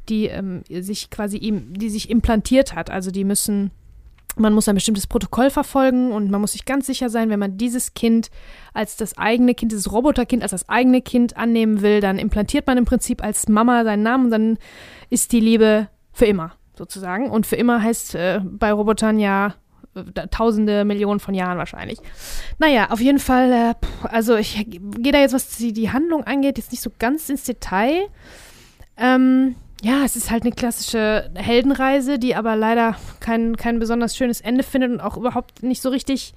[0.08, 2.88] die ähm, sich quasi ihm, die sich implantiert hat.
[2.88, 3.72] Also die müssen
[4.36, 7.56] man muss ein bestimmtes Protokoll verfolgen und man muss sich ganz sicher sein, wenn man
[7.56, 8.30] dieses Kind
[8.72, 12.78] als das eigene Kind, dieses Roboterkind als das eigene Kind annehmen will, dann implantiert man
[12.78, 14.58] im Prinzip als Mama seinen Namen und dann
[15.08, 17.30] ist die Liebe für immer sozusagen.
[17.30, 19.54] Und für immer heißt äh, bei Robotern ja
[19.94, 21.98] äh, tausende, Millionen von Jahren wahrscheinlich.
[22.58, 23.74] Naja, auf jeden Fall, äh,
[24.06, 27.44] also ich gehe da jetzt, was die, die Handlung angeht, jetzt nicht so ganz ins
[27.44, 28.08] Detail.
[28.96, 34.40] Ähm, ja, es ist halt eine klassische Heldenreise, die aber leider kein, kein besonders schönes
[34.40, 36.34] Ende findet und auch überhaupt nicht so richtig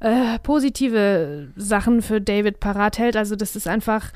[0.00, 3.16] äh, positive Sachen für David parat hält.
[3.16, 4.12] Also das ist einfach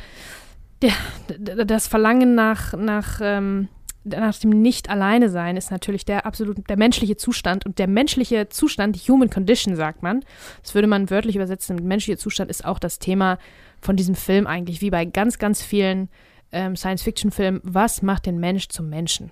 [0.82, 0.92] ja,
[1.38, 3.68] das Verlangen nach, nach, ähm,
[4.04, 7.64] nach dem Nicht-Alleine-Sein ist natürlich der absolut, der menschliche Zustand.
[7.64, 10.24] Und der menschliche Zustand, die Human Condition, sagt man,
[10.62, 13.38] das würde man wörtlich übersetzen menschlicher Zustand, ist auch das Thema
[13.80, 16.08] von diesem Film eigentlich, wie bei ganz, ganz vielen
[16.54, 19.30] ähm, Science-Fiction-Film, was macht den Mensch zum Menschen?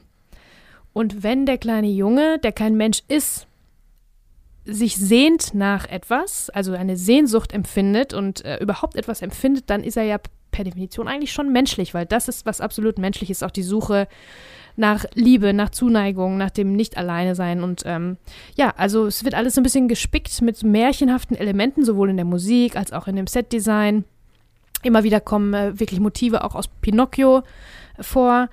[0.93, 3.47] Und wenn der kleine Junge, der kein Mensch ist,
[4.65, 9.97] sich sehnt nach etwas, also eine Sehnsucht empfindet und äh, überhaupt etwas empfindet, dann ist
[9.97, 10.19] er ja
[10.51, 14.07] per Definition eigentlich schon menschlich, weil das ist was absolut menschliches, auch die Suche
[14.77, 17.63] nach Liebe, nach Zuneigung, nach dem Nicht-Alleine-Sein.
[17.63, 18.19] Und ähm,
[18.55, 22.77] ja, also es wird alles ein bisschen gespickt mit märchenhaften Elementen, sowohl in der Musik
[22.77, 24.05] als auch in dem Set-Design.
[24.83, 27.43] Immer wieder kommen äh, wirklich Motive auch aus Pinocchio
[28.01, 28.49] vor.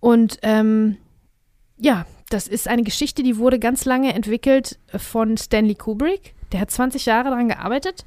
[0.00, 0.96] Und ähm,
[1.78, 6.34] ja, das ist eine Geschichte, die wurde ganz lange entwickelt von Stanley Kubrick.
[6.52, 8.04] Der hat 20 Jahre daran gearbeitet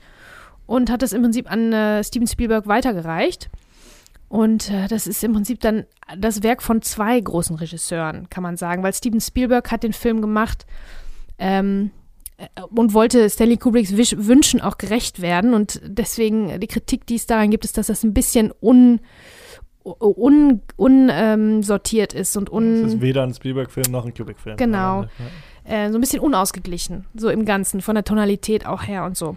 [0.65, 3.49] und hat das im Prinzip an äh, Steven Spielberg weitergereicht.
[4.27, 5.85] Und äh, das ist im Prinzip dann
[6.17, 10.21] das Werk von zwei großen Regisseuren, kann man sagen, weil Steven Spielberg hat den Film
[10.21, 10.65] gemacht
[11.37, 12.04] ähm, äh,
[12.69, 15.53] und wollte Stanley Kubricks Wisch Wünschen auch gerecht werden.
[15.53, 18.99] Und deswegen die Kritik, die es daran gibt, ist, dass das ein bisschen un
[19.83, 22.85] unsortiert un, ähm, ist und un.
[22.85, 24.57] Es ist weder ein Spielberg-Film noch ein Kubrick-Film.
[24.57, 25.03] Genau.
[25.03, 25.09] Ja.
[25.67, 29.35] Äh, so ein bisschen unausgeglichen, so im Ganzen, von der Tonalität auch her und so.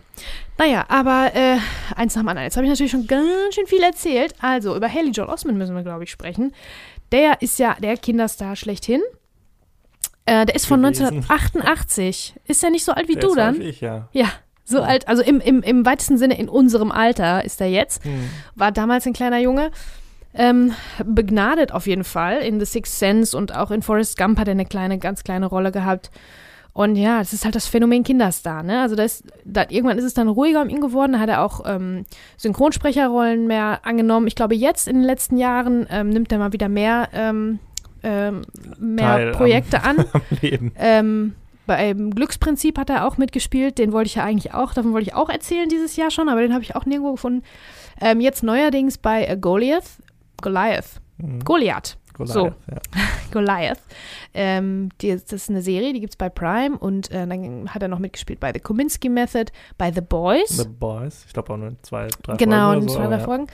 [0.59, 1.57] Naja, aber äh,
[1.97, 2.45] eins nach dem anderen.
[2.45, 4.35] Jetzt habe ich natürlich schon ganz schön viel erzählt.
[4.41, 6.53] Also, über Haley Joel Osment müssen wir, glaube ich, sprechen.
[7.13, 9.01] Der ist ja der Kinderstar schlechthin.
[10.29, 11.07] Äh, der ist von gewesen.
[11.07, 12.35] 1988.
[12.47, 13.61] Ist ja nicht so alt wie der du dann.
[13.63, 14.09] Ich, ja.
[14.13, 14.27] Ja,
[14.65, 18.05] so alt, also im, im, im weitesten Sinne in unserem Alter ist er jetzt.
[18.05, 18.29] Hm.
[18.55, 19.71] War damals ein kleiner Junge.
[20.35, 24.47] Ähm, begnadet auf jeden Fall in The Sixth Sense und auch in Forrest Gump hat
[24.47, 26.11] er eine kleine, ganz kleine Rolle gehabt.
[26.75, 28.83] Und ja, es ist halt das Phänomen Kinderstar, ne?
[28.83, 31.63] Also das, da, irgendwann ist es dann ruhiger um ihn geworden, da hat er auch
[31.67, 32.05] ähm,
[32.37, 34.27] Synchronsprecherrollen mehr angenommen.
[34.29, 37.59] Ich glaube, jetzt in den letzten Jahren ähm, nimmt er mal wieder mehr, ähm,
[38.03, 38.43] ähm
[38.79, 40.07] mehr Teil Projekte am, an.
[40.43, 40.73] am.
[40.77, 41.35] Ähm,
[41.67, 45.15] beim Glücksprinzip hat er auch mitgespielt, den wollte ich ja eigentlich auch, davon wollte ich
[45.15, 47.43] auch erzählen dieses Jahr schon, aber den habe ich auch nirgendwo gefunden.
[48.01, 49.99] Ähm, jetzt neuerdings bei äh, Goliath,
[50.41, 51.45] Goliath, Mhm.
[51.45, 52.47] Goliath, Goliath, so.
[52.47, 52.79] Ja.
[53.33, 53.81] Goliath.
[54.35, 57.83] Ähm, die, das ist eine Serie, die gibt es bei Prime und äh, dann hat
[57.83, 60.49] er noch mitgespielt bei The Kominsky Method, bei The Boys.
[60.49, 61.25] The Boys.
[61.27, 63.25] Ich glaube auch nur zwei, drei genau, Folgen so, zwei, drei ja.
[63.25, 63.47] Folgen.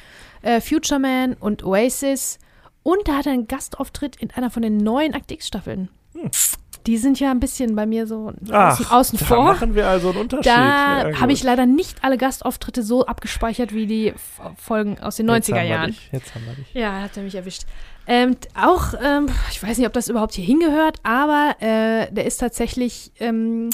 [0.42, 2.38] Äh, Future Man und Oasis.
[2.84, 5.88] Und da hat er einen Gastauftritt in einer von den neuen Akt X-Staffeln.
[6.12, 6.30] Hm.
[6.86, 9.44] Die sind ja ein bisschen bei mir so Ach, außen, außen da vor.
[9.44, 10.52] machen wir also einen Unterschied.
[10.52, 15.16] Da Ja, habe ich leider nicht alle Gastauftritte so abgespeichert wie die F- Folgen aus
[15.16, 15.96] den Jetzt 90er haben wir Jahren.
[16.12, 16.74] Jetzt haben wir dich.
[16.74, 17.62] Ja, hat er mich erwischt.
[18.06, 22.36] Ähm, auch, ähm, ich weiß nicht, ob das überhaupt hier hingehört, aber äh, der ist
[22.36, 23.70] tatsächlich, ähm,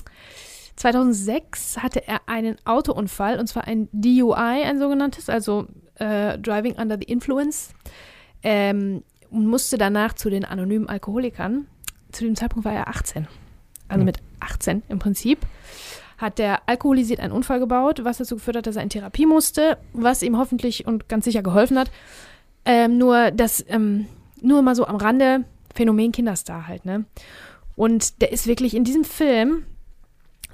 [0.76, 4.34] 2006 hatte er einen Autounfall und zwar ein DUI,
[4.64, 5.66] ein sogenanntes, also
[5.96, 7.70] äh, Driving Under the Influence,
[8.42, 11.66] ähm, und musste danach zu den anonymen Alkoholikern.
[12.12, 13.28] Zu dem Zeitpunkt war er 18.
[13.88, 15.38] Also mit 18 im Prinzip
[16.18, 19.78] hat er alkoholisiert einen Unfall gebaut, was dazu geführt hat, dass er in Therapie musste,
[19.92, 21.90] was ihm hoffentlich und ganz sicher geholfen hat.
[22.64, 24.06] Ähm, nur das, ähm,
[24.40, 25.44] nur mal so am Rande,
[25.74, 27.04] Phänomen Kinderstar halt, ne?
[27.74, 29.64] Und der ist wirklich in diesem Film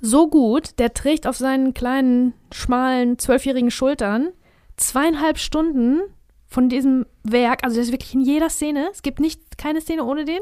[0.01, 4.29] so gut, der trägt auf seinen kleinen, schmalen, zwölfjährigen Schultern
[4.77, 6.01] zweieinhalb Stunden
[6.49, 10.05] von diesem Werk, also der ist wirklich in jeder Szene, es gibt nicht keine Szene
[10.05, 10.41] ohne den.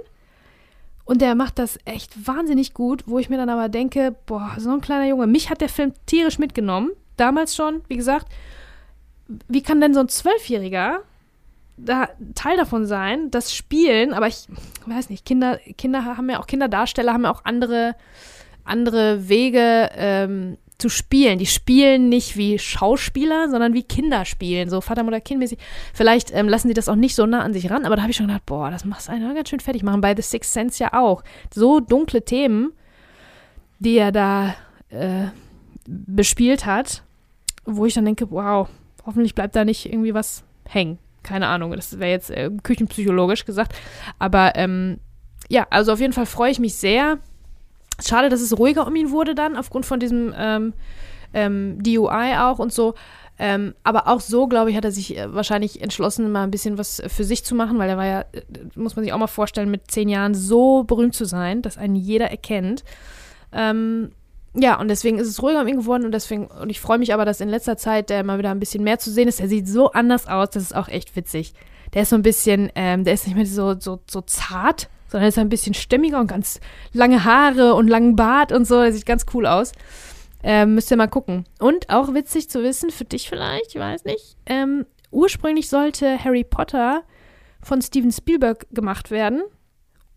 [1.06, 4.70] Und der macht das echt wahnsinnig gut, wo ich mir dann aber denke, boah, so
[4.70, 8.26] ein kleiner Junge, mich hat der Film tierisch mitgenommen, damals schon, wie gesagt.
[9.48, 11.01] Wie kann denn so ein Zwölfjähriger
[11.76, 14.47] da Teil davon sein, das Spielen, aber ich
[14.86, 17.97] weiß nicht, Kinder, Kinder haben ja auch Kinderdarsteller, haben ja auch andere,
[18.64, 21.38] andere Wege ähm, zu spielen.
[21.38, 25.59] Die spielen nicht wie Schauspieler, sondern wie Kinder spielen, so Vater, Mutter, Kind mäßig.
[25.92, 28.10] Vielleicht ähm, lassen sie das auch nicht so nah an sich ran, aber da habe
[28.10, 30.01] ich schon gedacht, boah, das macht einen ganz schön fertig machen.
[30.01, 31.22] Bei The Sixth Sense ja auch.
[31.52, 32.72] So dunkle Themen,
[33.78, 34.56] die er da
[34.90, 35.26] äh,
[35.86, 37.02] bespielt hat,
[37.64, 38.68] wo ich dann denke, wow,
[39.06, 40.98] hoffentlich bleibt da nicht irgendwie was hängen.
[41.22, 43.74] Keine Ahnung, das wäre jetzt äh, küchenpsychologisch gesagt.
[44.18, 44.98] Aber ähm,
[45.48, 47.18] ja, also auf jeden Fall freue ich mich sehr.
[48.02, 50.72] Schade, dass es ruhiger um ihn wurde dann, aufgrund von diesem ähm,
[51.32, 52.94] ähm, DUI auch und so.
[53.36, 56.78] Ähm, aber auch so, glaube ich, hat er sich äh, wahrscheinlich entschlossen, mal ein bisschen
[56.78, 58.42] was für sich zu machen, weil er war ja, äh,
[58.76, 61.96] muss man sich auch mal vorstellen, mit zehn Jahren so berühmt zu sein, dass einen
[61.96, 62.84] jeder erkennt.
[63.52, 64.12] Ähm,
[64.54, 67.12] ja, und deswegen ist es ruhiger um ihn geworden und deswegen, und ich freue mich
[67.12, 69.40] aber, dass in letzter Zeit der mal wieder ein bisschen mehr zu sehen ist.
[69.40, 71.54] Er sieht so anders aus, das ist auch echt witzig.
[71.92, 75.28] Der ist so ein bisschen, ähm, der ist nicht mehr so, so, so zart, sondern
[75.28, 76.59] ist ein bisschen stämmiger und ganz
[76.93, 78.81] lange Haare und langen Bart und so.
[78.82, 79.70] Der sieht ganz cool aus.
[80.43, 81.45] Ähm, müsst ihr mal gucken.
[81.61, 84.36] Und auch witzig zu wissen, für dich vielleicht, ich weiß nicht.
[84.47, 87.05] Ähm, ursprünglich sollte Harry Potter
[87.62, 89.43] von Steven Spielberg gemacht werden.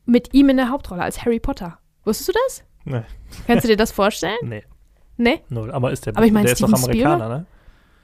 [0.07, 1.77] Mit ihm in der Hauptrolle als Harry Potter.
[2.03, 2.63] Wusstest du das?
[2.85, 3.01] Nee.
[3.45, 4.37] Kannst du dir das vorstellen?
[4.41, 4.63] Nee,
[5.17, 5.41] Nee?
[5.49, 5.71] null.
[5.71, 7.45] Aber ist der, Aber ich meine, der ist doch Steven Amerikaner, ne?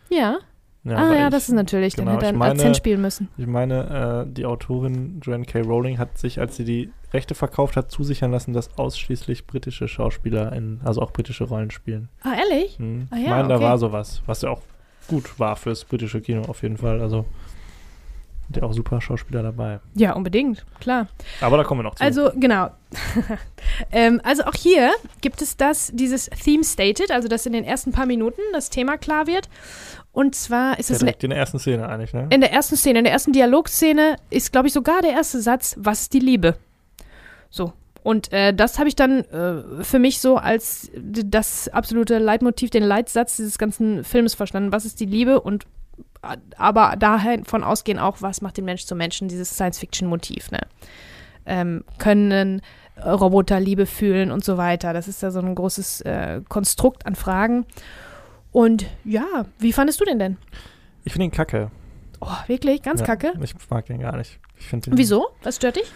[0.10, 0.38] Ja.
[0.85, 1.95] Ja, ah ja, ich, das ist natürlich.
[1.95, 3.30] Dann genau, hätte er ich einen Akzent spielen müssen.
[3.38, 5.61] Ich meine, äh, die Autorin Joanne K.
[5.61, 10.51] Rowling hat sich, als sie die Rechte verkauft hat, zusichern lassen, dass ausschließlich britische Schauspieler
[10.51, 12.10] in, also auch britische Rollen spielen.
[12.23, 12.77] Ah, ehrlich?
[12.80, 13.07] Hm.
[13.11, 13.64] Ah ich ja, meine, da okay.
[13.64, 14.61] war sowas, was ja auch
[15.07, 17.01] gut war fürs britische Kino auf jeden Fall.
[17.01, 17.26] Also
[18.43, 19.80] sind ja auch super Schauspieler dabei.
[19.95, 20.65] Ja, unbedingt.
[20.80, 21.07] Klar.
[21.41, 22.03] Aber da kommen wir noch zu.
[22.03, 22.72] Also, genau.
[23.91, 24.91] ähm, also auch hier
[25.22, 28.97] gibt es das, dieses Theme Stated, also dass in den ersten paar Minuten das Thema
[28.97, 29.49] klar wird.
[30.14, 32.27] Und zwar ist es direkt in der ersten Szene eigentlich, ne?
[32.30, 35.76] In der ersten Szene, in der ersten Dialogszene ist, glaube ich, sogar der erste Satz,
[35.80, 36.56] was ist die Liebe?
[37.49, 37.73] So.
[38.03, 42.84] Und äh, das habe ich dann äh, für mich so als das absolute Leitmotiv, den
[42.84, 44.72] Leitsatz dieses ganzen Films verstanden.
[44.72, 45.41] Was ist die Liebe?
[45.41, 45.65] Und
[46.22, 50.60] äh, aber davon ausgehen auch, was macht den Mensch zum Menschen, dieses Science-Fiction-Motiv, ne?
[51.45, 52.61] Ähm, können
[52.98, 54.94] äh, Roboter Liebe fühlen und so weiter.
[54.94, 57.65] Das ist ja so ein großes äh, Konstrukt an Fragen.
[58.53, 60.38] Und ja, wie fandest du den denn?
[61.03, 61.69] Ich finde ihn kacke.
[62.21, 62.81] Oh, wirklich?
[62.81, 63.34] Ganz ja, kacke?
[63.41, 64.39] Ich mag den gar nicht.
[64.71, 65.27] Den, Wieso?
[65.41, 65.91] Was stört dich?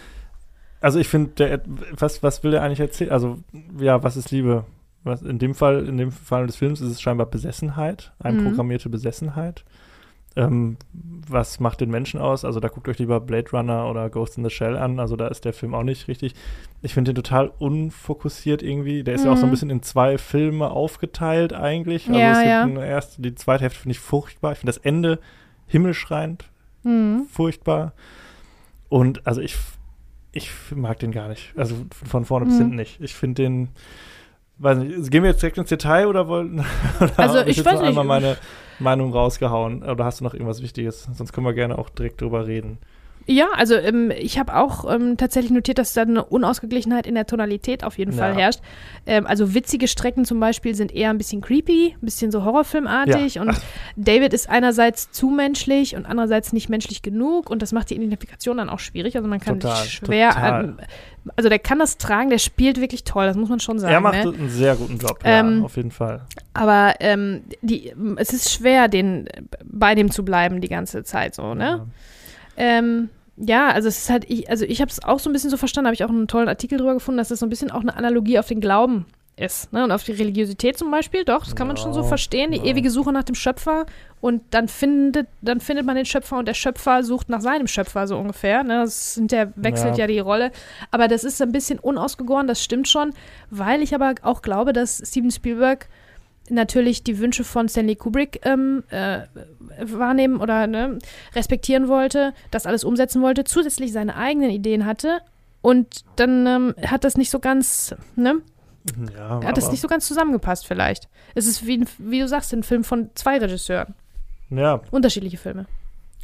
[0.80, 1.62] Also ich finde,
[1.92, 3.10] was, was will der eigentlich erzählen?
[3.10, 3.38] Also,
[3.78, 4.64] ja, was ist Liebe?
[5.04, 9.64] Was, in dem Fall, in dem Fall des Films ist es scheinbar Besessenheit, einprogrammierte Besessenheit.
[10.38, 10.76] Ähm,
[11.30, 12.44] was macht den Menschen aus?
[12.44, 14.98] Also da guckt euch lieber Blade Runner oder Ghost in the Shell an.
[15.00, 16.34] Also da ist der Film auch nicht richtig.
[16.80, 19.02] Ich finde den total unfokussiert irgendwie.
[19.02, 19.50] Der ist ja auch so ein Mhm.
[19.50, 22.06] bisschen in zwei Filme aufgeteilt eigentlich.
[22.08, 22.62] Also Ja, es gibt ja.
[22.62, 24.52] eine erste, die zweite Hälfte finde ich furchtbar.
[24.52, 25.18] Ich finde das Ende
[25.66, 26.44] himmelschreiend.
[26.84, 27.26] Mhm.
[27.30, 27.92] furchtbar.
[28.88, 29.56] Und also ich,
[30.32, 31.52] ich mag den gar nicht.
[31.56, 32.58] Also von vorne bis Mhm.
[32.60, 33.00] hinten nicht.
[33.02, 33.68] Ich finde den,
[34.58, 36.64] weiß nicht, gehen wir jetzt direkt ins Detail oder wollen
[37.16, 38.02] Also, ich jetzt weiß nicht.
[38.04, 38.36] meine
[38.78, 39.82] Meinung rausgehauen?
[39.82, 41.08] Oder hast du noch irgendwas Wichtiges?
[41.12, 42.78] Sonst können wir gerne auch direkt drüber reden.
[43.30, 47.26] Ja, also ähm, ich habe auch ähm, tatsächlich notiert, dass da eine Unausgeglichenheit in der
[47.26, 48.38] Tonalität auf jeden Fall Ja.
[48.38, 48.60] herrscht.
[49.06, 53.34] Ähm, also witzige Strecken zum Beispiel sind eher ein bisschen creepy, ein bisschen so horrorfilmartig
[53.34, 53.42] Ja.
[53.42, 53.54] und
[53.96, 58.56] David ist einerseits zu menschlich und andererseits nicht menschlich genug und das macht die Identifikation
[58.56, 59.14] dann auch schwierig.
[59.14, 60.64] Also man kann Total, schwer total.
[60.64, 60.78] an,
[61.36, 63.92] also der kann das tragen, der spielt wirklich toll, das muss man schon sagen.
[63.92, 64.32] er macht ne?
[64.38, 66.22] einen sehr guten Job, Ähm, ja, auf jeden Fall.
[66.54, 69.28] Aber ähm, die, es ist schwer, den
[69.64, 71.64] bei dem zu bleiben die ganze Zeit so, ne?
[71.66, 71.86] Ja.
[72.60, 73.10] Ähm,
[73.40, 75.56] ja, also es ist halt, ich, also ich habe es auch so ein bisschen so
[75.56, 77.80] verstanden, habe ich auch einen tollen Artikel drüber gefunden, dass es so ein bisschen auch
[77.80, 79.06] eine Analogie auf den Glauben
[79.36, 79.84] ist, ne?
[79.84, 82.64] Und auf die Religiosität zum Beispiel, doch, das kann man schon so verstehen, die ja.
[82.64, 83.86] ewige Suche nach dem Schöpfer
[84.20, 88.06] und dann findet, dann findet man den Schöpfer und der Schöpfer sucht nach seinem Schöpfer,
[88.06, 88.64] so ungefähr.
[88.64, 88.80] Ne?
[88.80, 90.02] Das ja, wechselt Ja.
[90.02, 90.06] ja.
[90.08, 90.50] die Rolle.
[90.90, 93.12] Aber das ist ein bisschen unausgegoren, das stimmt schon,
[93.50, 95.88] weil ich aber auch glaube, dass Steven Spielberg
[96.50, 99.20] natürlich die Wünsche von Stanley Kubrick ähm, äh,
[99.80, 100.98] wahrnehmen oder ne,
[101.34, 105.20] respektieren wollte, das alles umsetzen wollte, zusätzlich seine eigenen Ideen hatte
[105.62, 108.36] und dann ähm, hat das nicht so ganz, ne,
[109.16, 111.08] Ja, hat das nicht so ganz zusammengepasst vielleicht.
[111.34, 113.94] Es ist wie, wie du sagst, ein Film von zwei Regisseuren,
[114.50, 115.66] ja, unterschiedliche Filme.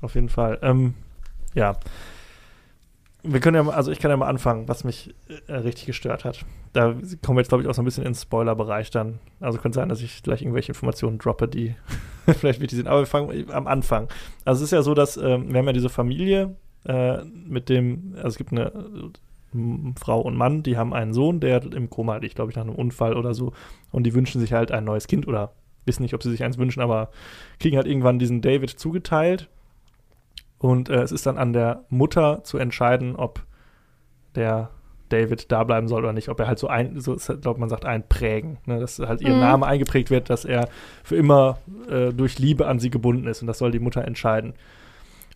[0.03, 0.59] auf jeden Fall.
[0.63, 0.95] Ähm,
[1.55, 1.77] ja.
[3.27, 5.15] Wir können ja mal, also ich kann ja mal anfangen, was mich
[5.47, 6.45] äh, richtig gestört hat.
[6.75, 6.93] Da
[7.23, 9.19] kommen wir jetzt, glaube ich, auch so ein bisschen ins Spoiler-Bereich dann.
[9.41, 11.75] Also könnte sein, dass ich gleich irgendwelche Informationen droppe, die
[12.27, 12.87] vielleicht wichtig sind.
[12.87, 14.09] Aber wir fangen am Anfang.
[14.45, 18.13] Also es ist ja so, dass ähm, wir haben ja diese Familie äh, mit dem,
[18.17, 22.17] also es gibt eine äh, Frau und Mann, die haben einen Sohn, der im Koma
[22.17, 23.53] liegt, glaube ich, nach einem Unfall oder so.
[23.91, 25.53] Und die wünschen sich halt ein neues Kind oder
[25.87, 27.11] wissen nicht, ob sie sich eins wünschen, aber
[27.61, 29.49] kriegen halt irgendwann diesen David zugeteilt.
[30.59, 33.45] Und äh, es ist dann an der Mutter zu entscheiden, ob
[34.35, 34.71] der
[35.11, 37.85] David da bleiben soll oder nicht, ob er halt so ein, so glaube, man sagt
[37.85, 39.41] einprägen, ne, dass halt ihr Mhm.
[39.41, 40.69] Name eingeprägt wird, dass er
[41.03, 41.59] für immer
[41.89, 44.55] äh, durch Liebe an sie gebunden ist und das soll die Mutter entscheiden.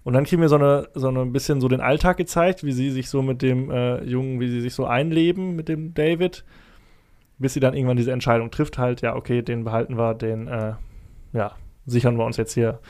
[0.04, 2.72] Und dann kriegen wir so eine, so eine ein bisschen so den Alltag gezeigt, wie
[2.72, 6.44] sie sich so mit dem äh, Jungen, wie sie sich so einleben mit dem David,
[7.38, 10.72] bis sie dann irgendwann diese Entscheidung trifft, halt, ja, okay, den behalten wir, den, äh,
[11.32, 11.52] ja,
[11.84, 12.80] sichern wir uns jetzt hier.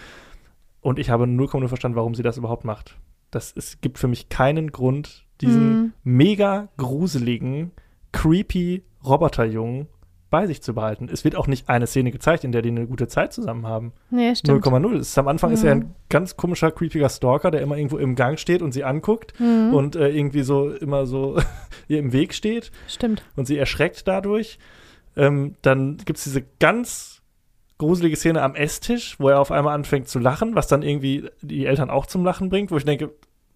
[0.89, 2.97] Und ich habe 0,0 verstanden, warum sie das überhaupt macht.
[3.31, 5.93] Das, es gibt für mich keinen Grund, diesen Mhm.
[6.03, 7.73] mega gruseligen,
[8.13, 9.87] creepy Roboterjungen
[10.31, 11.11] bei sich zu behalten.
[11.13, 13.93] Es wird auch nicht eine Szene gezeigt, in der die eine gute Zeit zusammen haben.
[14.11, 14.65] Nee, stimmt.
[14.65, 14.97] 0,0.
[14.97, 15.81] Es ist- Am Anfang ist er Mhm.
[15.83, 19.75] ein ganz komischer, creepiger Stalker, der immer irgendwo im Gang steht und sie anguckt Mhm.
[19.75, 21.37] und äh, irgendwie so immer so
[21.89, 23.23] ihr im Weg steht Stimmt.
[23.37, 24.59] und sie erschreckt dadurch.
[25.17, 27.18] Ähm, dann gibt es diese ganz
[27.79, 31.67] gruselige Szene am Esstisch, wo er auf einmal anfängt zu lachen, was dann irgendwie die
[31.67, 33.11] Eltern auch zum Lachen bringt, wo ich denke,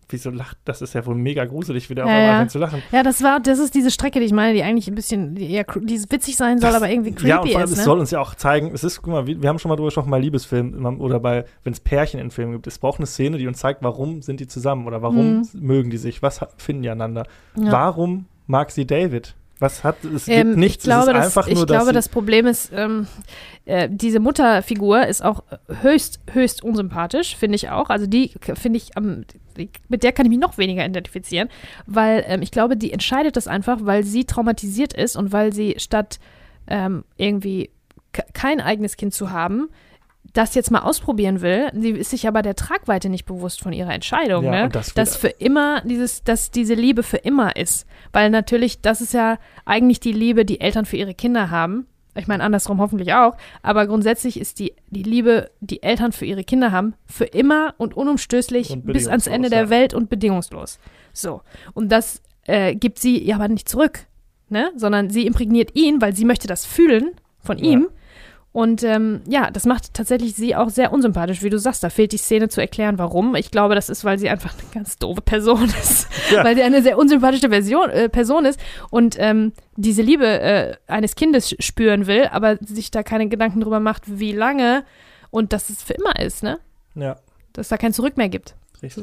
[0.08, 2.32] wieso lacht, das ist ja wohl mega gruselig, wie der auf Ja, einmal ja.
[2.34, 2.82] anfängt zu lachen.
[2.92, 5.50] Ja, das war, das ist diese Strecke, die ich meine, die eigentlich ein bisschen, die
[5.50, 7.78] eher die witzig sein soll, Das- aber irgendwie creepy ja, und vor allem, ist, es
[7.78, 7.84] ne?
[7.84, 9.86] soll uns ja auch zeigen, es ist, guck mal, wir, wir haben schon mal drüber
[9.88, 13.38] gesprochen, bei Liebesfilmen oder bei, wenn es Pärchen in Filmen gibt, es braucht eine Szene,
[13.38, 15.48] die uns zeigt, warum sind die zusammen oder warum Mhm.
[15.54, 17.24] mögen die sich, was finden die einander.
[17.56, 17.72] Ja.
[17.72, 19.34] Warum mag sie David?
[19.62, 21.84] Was hat, es Ähm, gibt nichts, ich glaube, es ist das, einfach ich nur, glaube,
[21.84, 23.06] dass sie, das Problem ist, ähm,
[23.64, 25.44] äh, diese Mutterfigur ist auch
[25.82, 27.88] höchst, höchst unsympathisch, finde ich auch.
[27.88, 28.90] Also die finde ich,
[29.56, 31.48] die, mit der kann ich mich noch weniger identifizieren,
[31.86, 35.76] weil ähm, ich glaube, die entscheidet das einfach, weil sie traumatisiert ist und weil sie
[35.78, 36.18] statt
[36.66, 37.70] ähm, irgendwie
[38.34, 39.68] kein eigenes Kind zu haben,
[40.32, 41.70] das jetzt mal ausprobieren will.
[41.74, 44.68] Sie ist sich aber der Tragweite nicht bewusst von ihrer Entscheidung, Ja, ne?
[44.70, 47.86] das dass für immer dieses, dass diese Liebe für immer ist.
[48.12, 51.86] Weil natürlich, das ist ja eigentlich die Liebe, die Eltern für ihre Kinder haben.
[52.14, 53.36] Ich meine, andersrum hoffentlich auch.
[53.62, 57.96] Aber grundsätzlich ist die, die Liebe, die Eltern für ihre Kinder haben, für immer und
[57.96, 59.70] unumstößlich Und bis ans Ende der ja.
[59.70, 60.78] Welt und bedingungslos.
[61.12, 61.42] So.
[61.72, 64.00] Und das äh, gibt sie ja aber nicht zurück,
[64.48, 64.70] ne?
[64.76, 67.64] Sondern sie imprägniert ihn, weil sie möchte das fühlen von Ja.
[68.52, 71.82] Und ähm, ja, das macht tatsächlich sie auch sehr unsympathisch, wie du sagst.
[71.82, 73.34] Da fehlt die Szene zu erklären, warum.
[73.34, 76.06] Ich glaube, das ist, weil sie einfach eine ganz doofe Person ist.
[76.30, 76.44] Ja.
[76.44, 78.60] Weil sie eine sehr unsympathische Version, äh, Person ist
[78.90, 83.80] und ähm, diese Liebe äh, eines Kindes spüren will, aber sich da keine Gedanken drüber
[83.80, 84.84] macht, wie lange
[85.30, 86.58] und dass es für immer ist, ne?
[86.94, 87.16] ja,
[87.54, 89.02] Dass es da kein Zurück mehr gibt, richtig.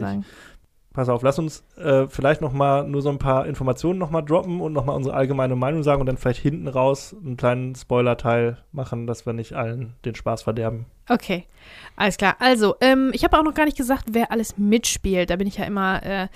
[0.94, 4.24] Pass auf, lass uns äh, vielleicht noch mal nur so ein paar Informationen noch mal
[4.24, 7.76] droppen und noch mal unsere allgemeine Meinung sagen und dann vielleicht hinten raus einen kleinen
[7.76, 10.88] Spoiler-Teil machen, dass wir nicht allen den Spaß verderben.
[11.10, 11.46] Okay.
[12.00, 12.38] Alles klar.
[12.40, 15.30] Also, ähm, ich habe auch noch gar nicht gesagt, wer alles mitspielt.
[15.30, 16.28] Da bin ich ja immer äh,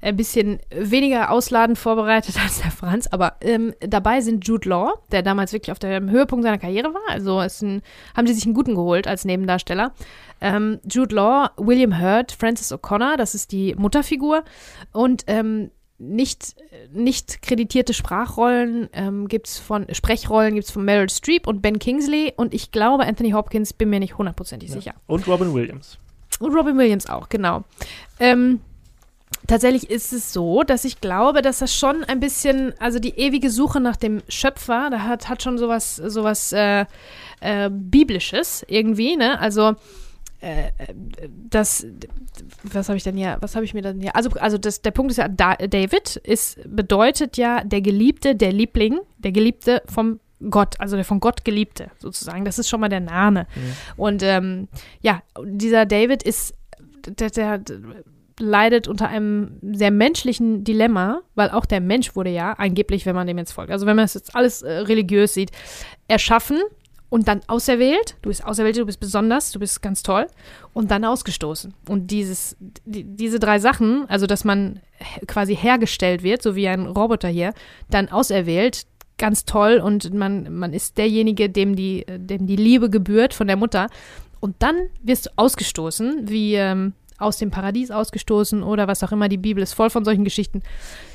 [0.00, 3.08] ein bisschen weniger ausladend vorbereitet als der Franz.
[3.08, 7.02] Aber ähm, dabei sind Jude Law, der damals wirklich auf dem Höhepunkt seiner Karriere war.
[7.08, 7.82] Also ein,
[8.16, 9.92] haben sie sich einen guten geholt als Nebendarsteller.
[10.40, 14.44] Ähm, Jude Law, William Hurt, Francis O'Connor, das ist die Mutterfigur.
[14.92, 15.70] Und ähm,
[16.02, 16.56] nicht,
[16.92, 21.78] nicht kreditierte Sprachrollen ähm, gibt es von, Sprechrollen gibt es von Meryl Streep und Ben
[21.78, 24.74] Kingsley und ich glaube Anthony Hopkins, bin mir nicht hundertprozentig ja.
[24.74, 24.94] sicher.
[25.06, 25.98] Und Robin Williams.
[26.40, 27.62] Und Robin Williams auch, genau.
[28.18, 28.60] Ähm,
[29.46, 33.50] tatsächlich ist es so, dass ich glaube, dass das schon ein bisschen, also die ewige
[33.50, 36.84] Suche nach dem Schöpfer, da hat, hat schon sowas, sowas äh,
[37.40, 39.38] äh, Biblisches irgendwie, ne?
[39.40, 39.76] Also
[41.48, 41.86] das,
[42.64, 44.90] was habe ich denn hier, was habe ich mir dann hier, also, also das, der
[44.90, 50.18] Punkt ist ja, da, David ist, bedeutet ja der Geliebte, der Liebling, der Geliebte vom
[50.50, 53.46] Gott, also der von Gott Geliebte sozusagen, das ist schon mal der Name.
[53.54, 53.72] Mhm.
[53.96, 54.68] Und ähm,
[55.00, 56.54] ja, dieser David ist,
[57.06, 57.78] der, der, der
[58.40, 63.28] leidet unter einem sehr menschlichen Dilemma, weil auch der Mensch wurde ja angeblich, wenn man
[63.28, 65.52] dem jetzt folgt, also wenn man das jetzt alles äh, religiös sieht,
[66.08, 66.60] erschaffen
[67.12, 68.16] und dann auserwählt.
[68.22, 70.28] Du bist auserwählt, du bist besonders, du bist ganz toll
[70.72, 71.74] und dann ausgestoßen.
[71.86, 72.56] Und dieses,
[72.86, 74.80] die, diese drei Sachen, also dass man
[75.26, 77.52] quasi hergestellt wird, so wie ein Roboter hier,
[77.90, 78.86] dann auserwählt,
[79.18, 83.56] ganz toll und man, man ist derjenige, dem die, dem die Liebe gebührt von der
[83.56, 83.88] Mutter.
[84.40, 89.28] Und dann wirst du ausgestoßen, wie ähm, aus dem Paradies ausgestoßen oder was auch immer.
[89.28, 90.62] Die Bibel ist voll von solchen Geschichten.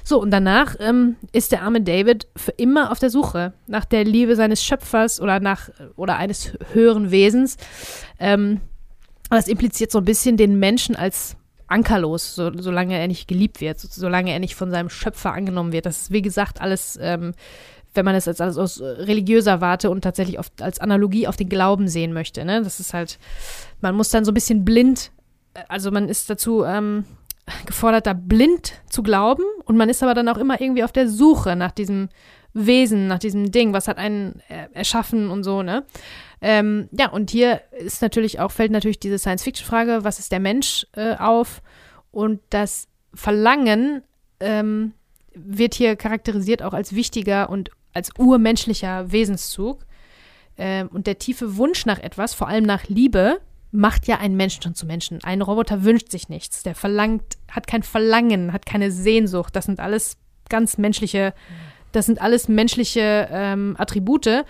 [0.03, 4.03] So, und danach ähm, ist der arme David für immer auf der Suche nach der
[4.03, 7.57] Liebe seines Schöpfers oder nach oder eines höheren Wesens.
[8.19, 8.61] Ähm,
[9.29, 11.35] das impliziert so ein bisschen den Menschen als
[11.67, 15.73] ankerlos, so, solange er nicht geliebt wird, so, solange er nicht von seinem Schöpfer angenommen
[15.73, 15.85] wird.
[15.85, 17.33] Das ist, wie gesagt, alles, ähm,
[17.93, 21.49] wenn man es als alles aus religiöser Warte und tatsächlich auf, als Analogie auf den
[21.49, 22.45] Glauben sehen möchte.
[22.45, 22.61] Ne?
[22.63, 23.19] Das ist halt,
[23.81, 25.11] man muss dann so ein bisschen blind
[25.67, 27.05] also man ist dazu ähm,
[27.65, 31.07] gefordert, da blind zu glauben und man ist aber dann auch immer irgendwie auf der
[31.07, 32.09] Suche nach diesem
[32.53, 35.85] Wesen, nach diesem Ding, was hat einen äh, erschaffen und so, ne?
[36.41, 40.85] Ähm, ja, und hier ist natürlich auch, fällt natürlich diese Science-Fiction-Frage, was ist der Mensch
[40.95, 41.61] äh, auf?
[42.11, 44.03] Und das Verlangen
[44.39, 44.93] ähm,
[45.33, 49.85] wird hier charakterisiert auch als wichtiger und als urmenschlicher Wesenszug.
[50.57, 53.39] Ähm, und der tiefe Wunsch nach etwas, vor allem nach Liebe,
[53.71, 55.23] macht ja einen Menschen schon zu Menschen.
[55.23, 56.63] Ein Roboter wünscht sich nichts.
[56.63, 59.55] Der verlangt, hat kein Verlangen, hat keine Sehnsucht.
[59.55, 60.17] Das sind alles
[60.49, 61.33] ganz menschliche,
[61.91, 64.45] das sind alles menschliche ähm, Attribute.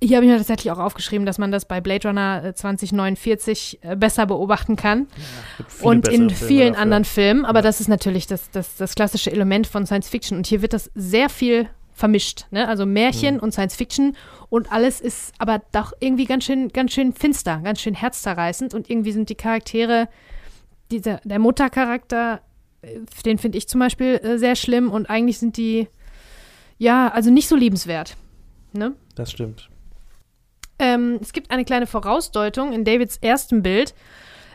[0.00, 3.96] Hier habe ich mir tatsächlich auch aufgeschrieben, dass man das bei Blade Runner 2049 äh,
[3.96, 5.08] besser beobachten kann.
[5.58, 6.82] Ja, und in vielen dafür.
[6.82, 7.44] anderen Filmen.
[7.44, 7.62] Aber ja.
[7.62, 10.38] das ist natürlich das, das, das klassische Element von Science Fiction.
[10.38, 11.68] Und hier wird das sehr viel
[11.98, 12.46] vermischt.
[12.50, 12.68] Ne?
[12.68, 13.40] Also Märchen mhm.
[13.40, 14.16] und Science Fiction
[14.48, 18.88] und alles ist aber doch irgendwie ganz schön, ganz schön finster, ganz schön herzzerreißend und
[18.88, 20.08] irgendwie sind die Charaktere,
[20.90, 22.40] dieser, der Muttercharakter,
[22.82, 25.88] äh, den finde ich zum Beispiel äh, sehr schlimm und eigentlich sind die,
[26.78, 28.16] ja, also nicht so liebenswert.
[28.72, 28.94] Ne?
[29.16, 29.68] Das stimmt.
[30.78, 33.92] Ähm, es gibt eine kleine Vorausdeutung in Davids erstem Bild.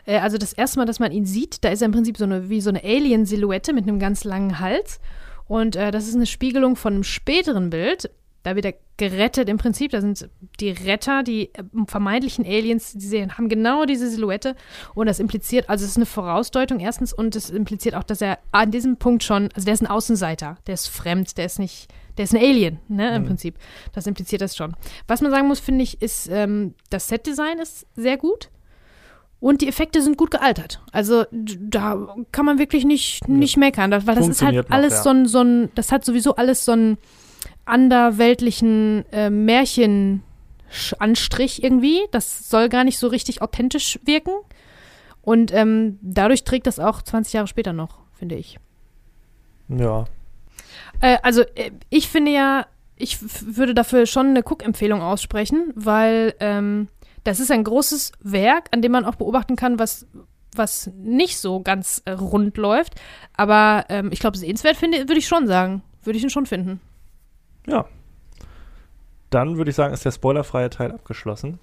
[0.06, 2.24] Äh, also das erste Mal, dass man ihn sieht, da ist er im Prinzip so
[2.24, 4.98] eine, wie so eine Alien-Silhouette mit einem ganz langen Hals.
[5.46, 8.10] Und äh, das ist eine Spiegelung von einem späteren Bild.
[8.42, 9.90] Da wird er gerettet im Prinzip.
[9.90, 10.28] Da sind
[10.60, 14.54] die Retter, die äh, vermeintlichen Aliens, die sehen, haben genau diese Silhouette.
[14.94, 18.38] Und das impliziert, also es ist eine Vorausdeutung erstens und es impliziert auch, dass er
[18.52, 21.88] an diesem Punkt schon, also der ist ein Außenseiter, der ist fremd, der ist nicht,
[22.18, 23.26] der ist ein Alien, ne, im mhm.
[23.26, 23.56] Prinzip.
[23.92, 24.74] Das impliziert das schon.
[25.06, 28.50] Was man sagen muss, finde ich, ist, ähm, das Setdesign ist sehr gut.
[29.44, 30.80] Und die Effekte sind gut gealtert.
[30.90, 35.02] Also da kann man wirklich nicht, nicht meckern, weil das ist halt alles noch, ja.
[35.02, 36.96] so, ein, so ein, das hat sowieso alles so einen
[37.66, 42.00] anderweltlichen äh, Märchenanstrich irgendwie.
[42.10, 44.32] Das soll gar nicht so richtig authentisch wirken.
[45.20, 48.58] Und ähm, dadurch trägt das auch 20 Jahre später noch, finde ich.
[49.68, 50.06] Ja.
[51.02, 52.64] Äh, also äh, ich finde ja,
[52.96, 56.88] ich würde dafür schon eine Cook-Empfehlung aussprechen, weil ähm,
[57.24, 60.06] das ist ein großes Werk, an dem man auch beobachten kann, was,
[60.54, 62.94] was nicht so ganz äh, rund läuft.
[63.34, 65.82] Aber ähm, ich glaube, sehenswert würde ich schon sagen.
[66.02, 66.80] Würde ich ihn schon finden.
[67.66, 67.86] Ja.
[69.30, 71.58] Dann würde ich sagen, ist der spoilerfreie Teil abgeschlossen.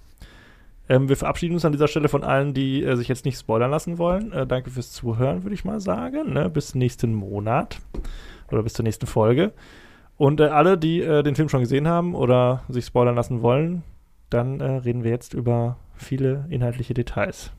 [0.90, 3.72] Ähm, wir verabschieden uns an dieser Stelle von allen, die äh, sich jetzt nicht spoilern
[3.72, 4.34] lassen wollen.
[4.34, 6.34] Äh, danke fürs Zuhören, würde ich mal sagen.
[6.34, 6.50] Ne?
[6.50, 7.80] Bis nächsten Monat
[8.52, 9.54] oder bis zur nächsten Folge.
[10.18, 13.84] Und äh, alle, die äh, den Film schon gesehen haben oder sich spoilern lassen wollen,
[14.32, 17.52] dann äh, reden wir jetzt über viele inhaltliche Details.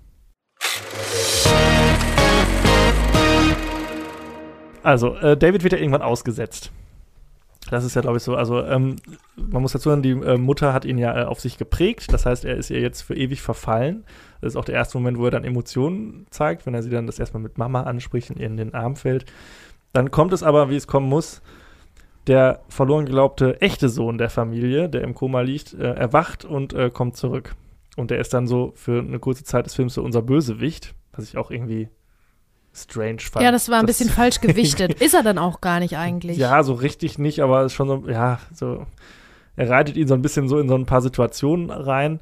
[4.83, 6.73] Also, äh, David wird ja irgendwann ausgesetzt.
[7.71, 8.35] das ist ja, glaube ich, so.
[8.35, 8.97] Also, ähm,
[9.37, 12.13] man muss dazu sagen, die äh, Mutter hat ihn ja äh, auf sich geprägt.
[12.13, 14.05] Das heißt, er ist ihr jetzt für ewig verfallen.
[14.41, 17.07] Das ist auch der erste Moment, wo er dann Emotionen zeigt, wenn er sie dann
[17.07, 19.27] das erstmal mit Mama anspricht und ihr in den Arm fällt.
[19.93, 21.43] Dann kommt es aber, wie es kommen muss.
[22.27, 26.91] Der verloren geglaubte echte Sohn der Familie, der im Koma liegt, äh, erwacht und äh,
[26.91, 27.57] kommt zurück.
[27.97, 31.29] Und der ist dann so für eine kurze Zeit des Films so unser Bösewicht, was
[31.29, 31.89] ich auch irgendwie
[32.73, 33.45] strange fand.
[33.45, 35.01] Ja, das war ein bisschen falsch gewichtet.
[35.01, 36.39] Ist er dann auch gar nicht eigentlich.
[36.39, 38.87] Ja, so richtig nicht, aber ist schon so, ja, so,
[39.57, 42.21] er reitet ihn so ein bisschen so in so ein paar Situationen rein.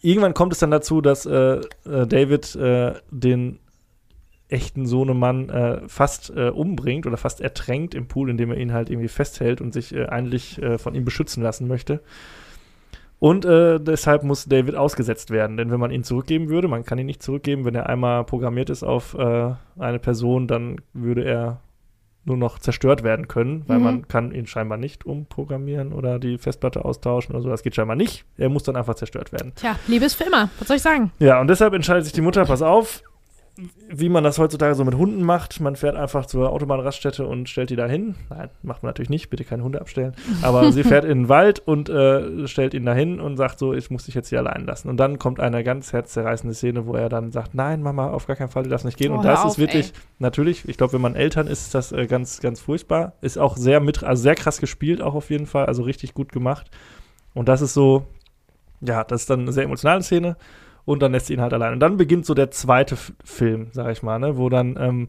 [0.00, 3.58] Irgendwann kommt es dann dazu, dass äh, äh, David äh, den
[4.48, 8.88] echten Sohnemann äh, fast äh, umbringt oder fast ertränkt im Pool, indem er ihn halt
[8.90, 12.00] irgendwie festhält und sich äh, eigentlich äh, von ihm beschützen lassen möchte.
[13.20, 16.98] Und äh, deshalb muss David ausgesetzt werden, denn wenn man ihn zurückgeben würde, man kann
[16.98, 21.60] ihn nicht zurückgeben, wenn er einmal programmiert ist auf äh, eine Person, dann würde er
[22.24, 23.84] nur noch zerstört werden können, weil Mhm.
[23.84, 27.48] man kann ihn scheinbar nicht umprogrammieren oder die Festplatte austauschen oder so.
[27.48, 28.24] Das geht scheinbar nicht.
[28.36, 29.52] Er muss dann einfach zerstört werden.
[29.56, 30.50] Tja, Liebe ist für immer.
[30.58, 31.10] Was soll ich sagen?
[31.18, 33.02] Ja, und deshalb entscheidet sich die Mutter, pass auf,
[33.90, 35.60] wie man das heutzutage so mit Hunden macht.
[35.60, 38.14] Man fährt einfach zur Autobahnraststätte und stellt die da hin.
[38.30, 40.14] Nein, macht man natürlich nicht, bitte keine Hunde abstellen.
[40.42, 43.74] Aber sie fährt in den Wald und äh, stellt ihn da hin und sagt so,
[43.74, 44.88] ich muss dich jetzt hier allein lassen.
[44.88, 48.36] Und dann kommt eine ganz herzzerreißende Szene, wo er dann sagt, nein, Mama, auf gar
[48.36, 49.12] keinen Fall, du darfst nicht gehen.
[49.12, 50.00] Oh, und das auf, ist wirklich, ey.
[50.20, 53.14] natürlich, ich glaube, wenn man Eltern ist, ist das äh, ganz, ganz furchtbar.
[53.22, 56.30] Ist auch sehr mit, also sehr krass gespielt auch auf jeden Fall, also richtig gut
[56.30, 56.70] gemacht.
[57.34, 58.06] Und das ist so,
[58.80, 60.36] ja, das ist dann eine sehr emotionale Szene
[60.88, 61.74] und dann lässt sie ihn halt allein.
[61.74, 65.08] Und dann beginnt so der zweite F Film, sag ich mal, ne, wo dann ähm,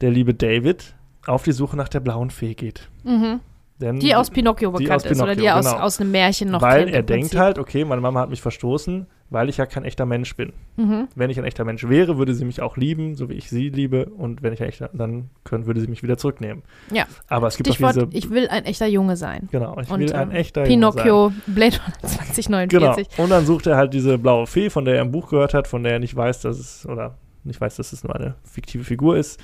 [0.00, 0.94] der liebe David
[1.26, 2.88] auf die Suche nach der blauen Fee geht.
[3.02, 3.40] Mhm.
[3.80, 5.84] Denn, Die aus Pinocchio Die bekannt aus ist oder die Pinocchio, aus, genau.
[5.84, 6.94] aus einem Märchen noch weil kennt.
[6.94, 10.34] er denkt halt, okay, meine Mama hat mich verstoßen, weil ich ja kein echter Mensch
[10.36, 10.52] bin.
[10.76, 11.08] Mhm.
[11.14, 13.68] Wenn ich ein echter Mensch wäre, würde sie mich auch lieben, so wie ich sie
[13.68, 14.06] liebe.
[14.06, 16.62] Und wenn ich ein echter, dann können, würde sie mich wieder zurücknehmen.
[16.92, 17.04] Ja.
[17.28, 18.08] Aber es gibt auch Stichwort, diese.
[18.12, 19.48] ich will ein echter Junge sein.
[19.50, 21.02] genau, ich Und, will ein ähm, echter Junge sein.
[21.04, 22.92] Pinocchio, Blade Runner Genau.
[22.94, 23.18] 2049.
[23.18, 25.68] Und dann sucht er halt diese blaue Fee, von der er im Buch gehört hat,
[25.68, 28.84] von der er nicht weiß, dass es, oder nicht weiß, dass es nur eine fiktive
[28.84, 29.40] Figur ist.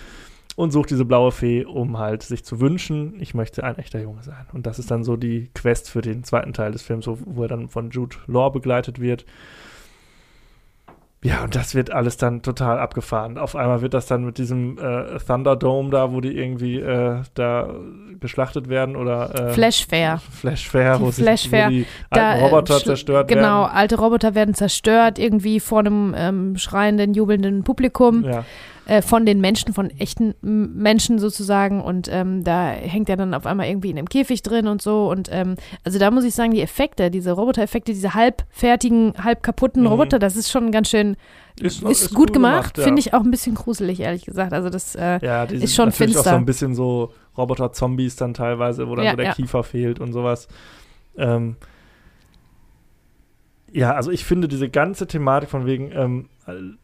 [0.57, 4.23] Und sucht diese blaue Fee, um halt sich zu wünschen, ich möchte ein echter Junge
[4.23, 4.47] sein.
[4.53, 7.49] Und das ist dann so die Quest für den zweiten Teil des Films, wo er
[7.49, 9.25] dann von Jude Law begleitet wird.
[11.27, 13.39] Ja, und das wird alles dann total abgefahren.
[13.39, 17.71] Auf einmal wird das dann mit diesem äh, Thunderdome da, wo die irgendwie äh, da
[18.21, 20.21] geschlachtet werden oder äh, Flash Fair.
[20.31, 21.67] Flash Fair, Die wo, sich, Flash Fair.
[21.67, 23.75] wo die Da, alten äh, Roboter zerstört Genau, werden.
[23.75, 28.45] alte Roboter werden zerstört, irgendwie vor einem ähm, schreienden, jubelnden Publikum, Ja.
[28.87, 31.81] Äh, von den Menschen, von echten Menschen sozusagen.
[31.83, 35.11] Und ähm, da hängt er dann auf einmal irgendwie in einem Käfig drin und so.
[35.11, 39.83] Und ähm, also da muss ich sagen, die Effekte, diese Roboter-Effekte, diese halbfertigen, halb kaputten
[39.83, 39.89] Mhm.
[39.89, 41.17] Roboter, das ist schon ganz schön,
[41.61, 42.85] ist, ist gut cool gemacht, ja.
[42.85, 44.53] finde ich auch ein bisschen gruselig, ehrlich gesagt.
[44.53, 46.31] Also das, äh, Ja, die ist sind schon natürlich auch finster.
[46.31, 49.33] so ein bisschen so Roboter-Zombies dann teilweise, wo dann Ja, so der.
[49.33, 50.49] Kiefer fehlt und sowas.
[51.17, 51.57] Ähm,
[53.75, 56.29] ja, also ich finde diese ganze Thematik von wegen ähm,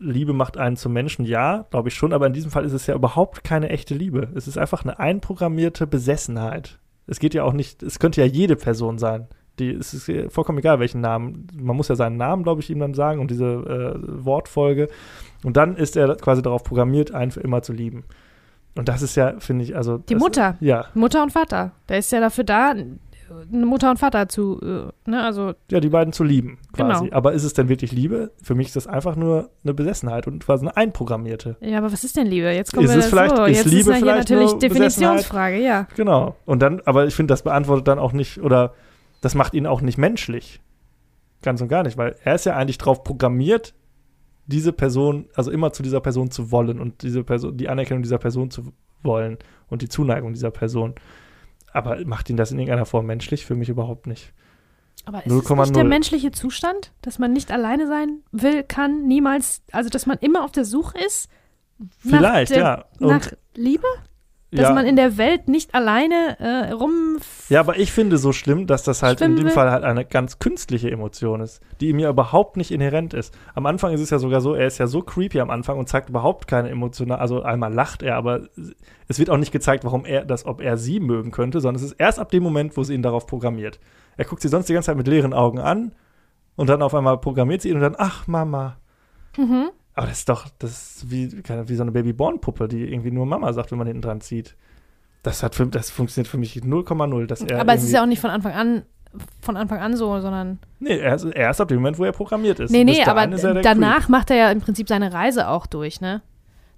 [0.00, 2.88] Liebe macht einen zum Menschen, ja, glaube ich schon, aber in diesem Fall ist es
[2.88, 4.28] ja überhaupt keine echte Liebe.
[4.34, 6.80] Es ist einfach eine einprogrammierte Besessenheit.
[7.06, 9.28] Es geht ja auch nicht, es könnte ja jede Person sein.
[9.60, 11.46] Die, es ist vollkommen egal, welchen Namen.
[11.54, 14.88] Man muss ja seinen Namen, glaube ich, ihm dann sagen und diese äh, Wortfolge.
[15.44, 18.02] Und dann ist er quasi darauf programmiert, einen für immer zu lieben.
[18.76, 19.98] Und das ist ja, finde ich, also.
[19.98, 20.56] Die Mutter.
[20.60, 21.72] Ja, Mutter und Vater.
[21.88, 22.74] Der ist ja dafür da,
[23.50, 27.04] Mutter und Vater zu, äh, ne, also ja, die beiden zu lieben, quasi.
[27.04, 27.16] Genau.
[27.16, 28.32] Aber ist es denn wirklich Liebe?
[28.42, 31.56] Für mich ist das einfach nur eine Besessenheit und quasi eine einprogrammierte.
[31.60, 32.50] Ja, aber was ist denn Liebe?
[32.50, 33.44] Jetzt kommen Ist wir es vielleicht- so.
[33.44, 35.86] ist Jetzt Liebe ist ja hier vielleicht natürlich Definitionsfrage, ja.
[35.96, 36.36] Genau.
[36.46, 38.74] Und dann, aber ich finde, das beantwortet dann auch nicht, oder
[39.20, 40.60] das macht ihn auch nicht menschlich.
[41.42, 43.74] Ganz und gar nicht, weil er ist ja eigentlich drauf programmiert,
[44.46, 48.18] diese Person, also immer zu dieser Person zu wollen und diese Person, die Anerkennung dieser
[48.18, 49.38] Person zu wollen
[49.68, 50.94] und die Zuneigung dieser Person.
[51.72, 53.46] Aber macht ihn das in irgendeiner Form menschlich?
[53.46, 54.32] Für mich überhaupt nicht.
[55.06, 55.72] Aber ist es nicht 0,0.
[55.72, 60.44] der menschliche Zustand, dass man nicht alleine sein will, kann, niemals, also dass man immer
[60.44, 61.28] auf der Suche ist?
[61.78, 61.88] nach
[62.18, 62.84] Vielleicht, der- ja.
[62.98, 63.86] Und, Nach Liebe?
[64.52, 64.74] Dass ja.
[64.74, 67.18] man in der Welt nicht alleine äh, rum.
[67.50, 69.52] Ja, aber ich finde so schlimm, dass das halt in dem will.
[69.52, 73.32] Fall halt eine ganz künstliche Emotion ist, die ihm ja überhaupt nicht inhärent ist.
[73.54, 75.88] Am Anfang ist es ja sogar so, er ist ja so creepy am Anfang und
[75.88, 78.48] zeigt überhaupt keine emotional, also einmal lacht er, aber
[79.06, 81.88] es wird auch nicht gezeigt, warum er das, ob er sie mögen könnte, sondern es
[81.88, 83.78] ist erst ab dem Moment, wo sie ihn darauf programmiert.
[84.16, 85.92] Er guckt sie sonst die ganze Zeit mit leeren Augen an
[86.56, 88.78] und dann auf einmal programmiert sie ihn und dann, ach Mama.
[89.36, 89.70] Mhm.
[89.94, 93.52] Aber das ist doch, das ist wie, wie so eine Babyborn-Puppe, die irgendwie nur Mama
[93.52, 94.56] sagt, wenn man hinten dran zieht.
[95.22, 97.26] Das, hat für, das funktioniert für mich 0,0.
[97.26, 98.82] dass er Aber es ist ja auch nicht von Anfang an
[99.42, 100.60] von Anfang an so, sondern.
[100.78, 102.70] Nee, erst, erst ab dem Moment, wo er programmiert ist.
[102.70, 106.22] Nee, nee, aber er danach macht er ja im Prinzip seine Reise auch durch, ne?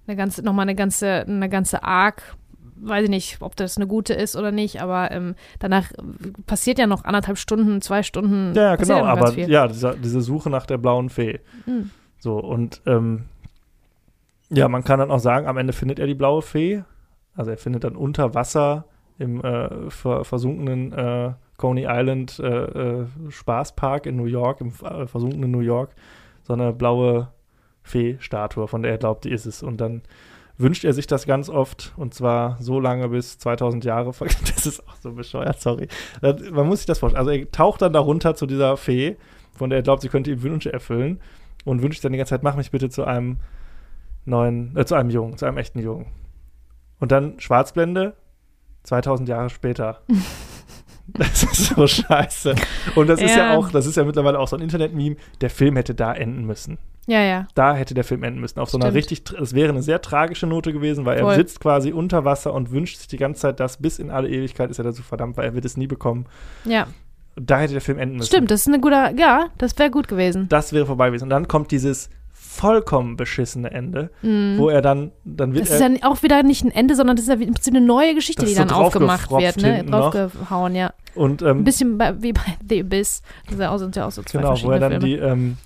[0.07, 2.35] Eine ganze, nochmal eine ganze, eine ganze Arc
[2.83, 5.93] weiß ich nicht, ob das eine gute ist oder nicht, aber ähm, danach
[6.47, 8.55] passiert ja noch anderthalb Stunden, zwei Stunden.
[8.55, 9.49] Ja, genau, aber viel.
[9.49, 11.41] ja, dieser, diese Suche nach der blauen Fee.
[11.67, 11.91] Mhm.
[12.23, 13.25] So, und ähm,
[14.49, 16.85] ja, man kann dann auch sagen, am Ende findet er die blaue Fee.
[17.35, 18.85] Also er findet dann unter Wasser
[19.19, 25.09] im äh, ver versunkenen äh, Coney Island äh, äh, Spaßpark in New York, im äh,
[25.09, 25.97] versunkenen New York,
[26.45, 27.33] so eine blaue
[27.83, 29.65] Fee-Statue, von der er glaubt, die ist es.
[29.65, 30.03] Und dann
[30.57, 34.13] wünscht er sich das ganz oft und zwar so lange bis 2000 Jahre.
[34.55, 35.89] Das ist auch so bescheuert, sorry.
[36.21, 37.27] Man muss sich das vorstellen.
[37.27, 39.17] Also er taucht dann darunter zu dieser Fee,
[39.57, 41.19] von der er glaubt, sie könnte ihm Wünsche erfüllen
[41.65, 43.39] und wünscht dann die ganze Zeit, mach mich bitte zu einem
[44.25, 46.07] neuen, äh, zu einem Jungen, zu einem echten Jungen.
[47.01, 48.15] Und dann Schwarzblende,
[48.85, 50.01] 2000 Jahre später.
[51.15, 52.55] Das ist so scheiße.
[52.95, 53.57] Und das ist ja Ja.
[53.57, 56.79] auch, das ist ja mittlerweile auch so ein Internet-Meme, der Film hätte da enden müssen.
[57.09, 57.49] Ja, ja.
[57.57, 58.61] Da hätte der Film enden müssen.
[58.61, 58.97] Auf so einer Stimmt.
[58.97, 61.35] richtig, es wäre eine sehr tragische Note gewesen, weil er Voll.
[61.35, 64.71] sitzt quasi unter Wasser und wünscht sich die ganze Zeit das, bis in alle Ewigkeit
[64.71, 66.27] ist er dazu verdammt, weil er wird es nie bekommen.
[66.65, 66.87] Ja.
[67.37, 68.29] Da hätte der Film enden müssen.
[68.29, 70.49] Stimmt, das ist eine gute, ja, das wäre gut gewesen.
[70.49, 71.25] Das wäre vorbei gewesen.
[71.25, 74.57] Und dann kommt dieses vollkommen beschissene Ende, Mhm.
[74.59, 77.25] wo er dann, dann wird Das ist ja auch wieder nicht ein Ende, sondern das
[77.27, 79.85] ist ja im Prinzip eine neue Geschichte, die so dann aufgemacht wird, ne?
[79.85, 80.93] Draufgehauen, ja.
[81.15, 83.23] und Ein ähm, bisschen bei, wie bei The Abyss.
[83.45, 85.07] Das sind ja auch, sind ja auch so zwei genau, wo er dann Filme.
[85.07, 85.57] die, ähm,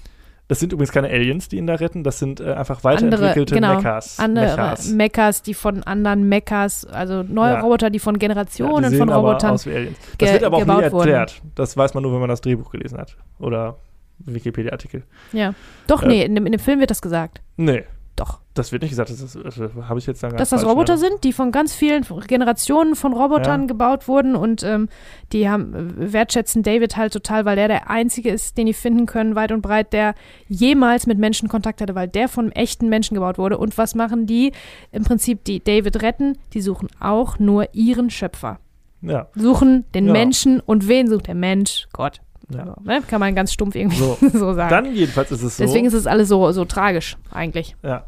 [0.49, 3.55] das sind übrigens keine Aliens, die ihn da retten, das sind äh, einfach andere, weiterentwickelte
[3.57, 4.19] genau, Mechas.
[4.21, 4.89] andere Mechas.
[4.91, 7.61] Mechas, die von anderen Mechas, also neue Ja.
[7.61, 9.51] Roboter, die von Ja, Generationen die sehen von aber Robotern.
[9.53, 9.97] aus wie Aliens.
[10.19, 11.09] Das wird aber auch nie gebaut wurden.
[11.11, 11.43] erklärt.
[11.57, 13.17] Das weiß man nur, wenn man das Drehbuch gelesen hat.
[13.41, 13.77] Oder
[14.19, 15.03] Wikipedia-Artikel.
[15.33, 15.55] Ja.
[15.87, 17.41] Doch, Äh, nee, in dem, in dem Film wird das gesagt.
[17.57, 17.85] Nee,
[18.17, 18.41] Doch.
[18.55, 19.11] das wird nicht gesagt.
[19.11, 21.75] Das, ist- das habe ich jetzt dann Dass das Roboter in sind, die von ganz
[21.75, 23.67] vielen Generationen von Robotern Ja.
[23.67, 24.89] gebaut wurden und ähm,
[25.35, 29.05] die haben äh, wertschätzen David halt total, weil der der einzige ist, den die finden
[29.05, 30.15] können, weit und breit, der
[30.49, 33.59] jemals mit Menschen Kontakt hatte, weil der von echten Menschen gebaut wurde.
[33.59, 34.53] Und was machen die?
[34.93, 38.61] Im Prinzip die David retten, die suchen auch nur ihren Schöpfer.
[39.03, 40.13] Ja, Suchen den Ja.
[40.13, 41.87] Menschen und wen sucht der Mensch?
[41.93, 42.23] Gott.
[42.49, 42.67] Ja.
[42.67, 43.03] So, ne?
[43.07, 44.71] Kann man ganz stumpf irgendwie So, so sagen.
[44.71, 45.65] dann jedenfalls ist es so.
[45.65, 47.77] Deswegen ist es alles so, so tragisch eigentlich.
[47.83, 48.05] Ja.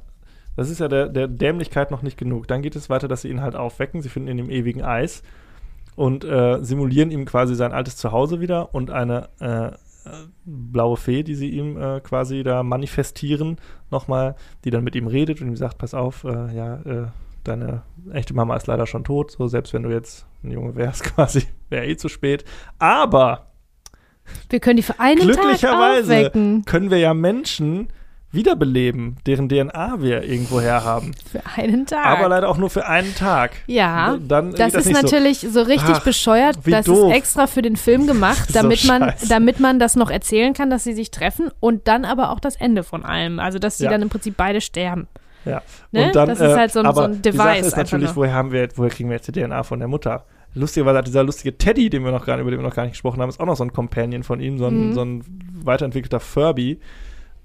[0.56, 2.48] Das ist ja der, der Dämlichkeit noch nicht genug.
[2.48, 4.02] Dann geht es weiter, dass sie ihn halt aufwecken.
[4.02, 5.23] Sie finden ihn im ewigen Eis
[5.94, 9.70] und äh, simulieren ihm quasi sein altes Zuhause wieder und eine äh, äh,
[10.44, 13.56] blaue Fee, die sie ihm äh, quasi da manifestieren,
[13.90, 17.06] nochmal, die dann mit ihm redet und ihm sagt, pass auf, äh, ja, äh,
[17.44, 17.82] deine
[18.12, 21.43] echte Mama ist leider schon tot, so selbst wenn du jetzt ein Junge wärst, quasi,
[21.69, 22.44] wäre eh zu spät.
[22.78, 23.47] Aber
[24.50, 26.64] Wir können die für einen Tag Glücklicherweise aufwecken.
[26.64, 27.88] können wir ja Menschen
[28.30, 31.12] wiederbeleben, deren DNA wir irgendwo her haben.
[31.32, 32.05] Für einen Tag.
[32.05, 33.52] Aber leider auch nur für einen Tag.
[33.66, 36.59] Ja, Dann das das ist natürlich so, richtig Ach, bescheuert.
[36.66, 37.10] Das doof.
[37.10, 39.28] ist extra für den Film gemacht, So damit man, scheiße.
[39.28, 42.56] damit man das noch erzählen kann, dass sie sich treffen und dann aber auch das
[42.56, 43.38] Ende von allem.
[43.40, 43.90] Also, dass sie Ja.
[43.90, 45.09] dann im Prinzip beide sterben.
[45.44, 45.50] so.
[45.52, 45.62] Ja.
[45.92, 46.06] Ne?
[46.09, 47.66] Und dann, das ist äh, halt so ein, aber so ein Die Sache Device.
[47.68, 48.16] ist natürlich, nur.
[48.16, 50.26] woher, haben wir, woher kriegen wir jetzt die DNA von der Mutter?
[50.54, 52.92] Lustigerweise hat dieser lustige Teddy, den wir noch gar über den wir noch gar nicht
[52.92, 54.92] gesprochen haben, ist auch noch so ein Companion von ihm, so ein, Mhm.
[54.94, 55.24] so ein
[55.62, 56.80] weiterentwickelter Furby.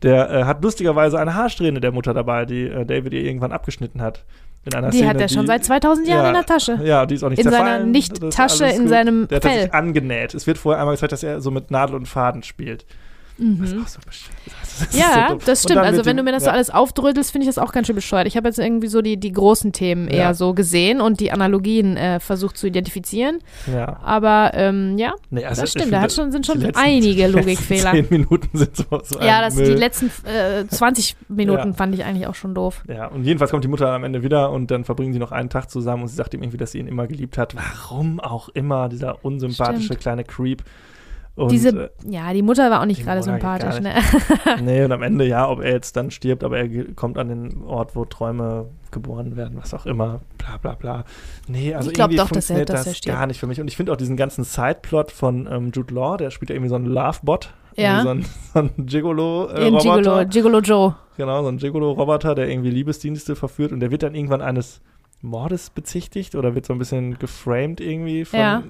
[0.01, 4.01] Der äh, hat lustigerweise eine Haarsträhne der Mutter dabei, die äh, David ihr irgendwann abgeschnitten
[4.01, 4.23] hat.
[4.65, 6.27] In einer Die Szene, hat er schon die- seit 2000 Jahren Ja.
[6.29, 6.79] in der Tasche.
[6.83, 7.91] Ja, die ist auch nicht In seiner zerfallen.
[7.91, 9.61] Nicht-Tasche, Das ist alles in seinem Der hat Fell.
[9.63, 10.33] sich angenäht.
[10.33, 12.85] Es wird vorher einmal gezeigt, dass er so mit Nadel und Faden spielt.
[13.37, 13.83] Das ist Mhm.
[13.83, 14.37] auch so bescheuert.
[14.79, 15.79] Das Ja, so das stimmt.
[15.79, 16.49] Also wenn du mir das ja.
[16.49, 18.27] so alles aufdrödelst, finde ich das auch ganz schön bescheuert.
[18.27, 20.13] Ich habe jetzt irgendwie so die, die großen Themen Ja.
[20.13, 23.39] eher so gesehen und die Analogien äh, versucht zu identifizieren.
[23.71, 23.99] Ja.
[24.03, 25.91] Aber ähm, ja, Nee, also das stimmt.
[25.93, 27.91] Da hat schon, sind schon die letzten- einige die Logikfehler.
[27.91, 29.65] Zehn Minuten sind so, so Ja, das, Müll.
[29.65, 31.73] die letzten äh, 20 Minuten Ja.
[31.73, 32.83] fand ich eigentlich auch schon doof.
[32.87, 35.49] Ja, und jedenfalls kommt die Mutter am Ende wieder und dann verbringen sie noch einen
[35.49, 37.55] Tag zusammen und sie sagt ihm irgendwie, dass sie ihn immer geliebt hat.
[37.55, 39.99] Warum auch immer, dieser unsympathische Stimmt.
[40.01, 40.63] kleine Creep.
[41.35, 43.95] Und, Diese, ja, die Mutter war auch nicht gerade sympathisch, ne?
[43.95, 47.27] äh, nee, und am Ende, ja, ob er jetzt dann stirbt, aber er kommt an
[47.29, 51.05] den Ort, wo Träume geboren werden, was auch immer, bla bla bla.
[51.47, 53.17] Nee, also Ich irgendwie doch, dass er- funktioniert das er stirbt.
[53.17, 53.59] gar nicht für mich.
[53.59, 56.69] Und ich finde auch diesen ganzen Sideplot von ähm, Jude Law, der spielt ja irgendwie
[56.69, 57.51] so einen Lovebot.
[57.77, 58.03] Ja.
[58.03, 59.65] So ein, so ein Gigolo-Roboter.
[59.65, 60.95] In Gigolo, Gigolo Joe.
[61.17, 64.81] Genau, so ein Gigolo-Roboter, der irgendwie Liebesdienste verführt und der wird dann irgendwann eines
[65.21, 68.63] Mordes bezichtigt oder wird so ein bisschen geframed irgendwie von, Ja.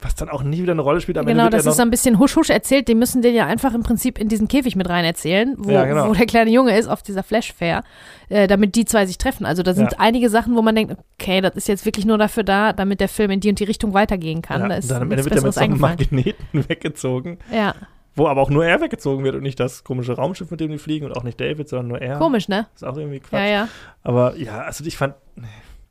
[0.00, 1.18] Was dann auch nie wieder eine Rolle spielt.
[1.18, 2.86] Am Ende Genau, das ist noch, ein bisschen husch-husch erzählt.
[2.88, 5.84] Die müssen den ja einfach im Prinzip in diesen Käfig mit rein erzählen, wo, Ja,
[5.84, 6.08] genau.
[6.08, 7.82] wo der kleine Junge ist, auf dieser Flash-Fair,
[8.28, 9.44] äh, damit die zwei sich treffen.
[9.44, 9.98] Also da sind Ja.
[9.98, 13.08] einige Sachen, wo man denkt, okay, das ist jetzt wirklich nur dafür da, damit der
[13.08, 14.62] Film in die und die Richtung weitergehen kann.
[14.62, 15.78] ja, da ist dann am Ende wird er mit so einem.
[15.80, 16.34] Magneten
[16.68, 17.74] weggezogen, Ja,
[18.14, 20.78] wo aber auch nur er weggezogen wird und nicht das komische Raumschiff, mit dem die
[20.78, 22.18] fliegen und auch nicht David, sondern nur er.
[22.18, 22.66] komisch, ne?
[22.74, 23.40] Ist auch irgendwie Quatsch.
[23.40, 23.68] Ja, ja.
[24.02, 25.44] Aber ja, also ich fand, nee.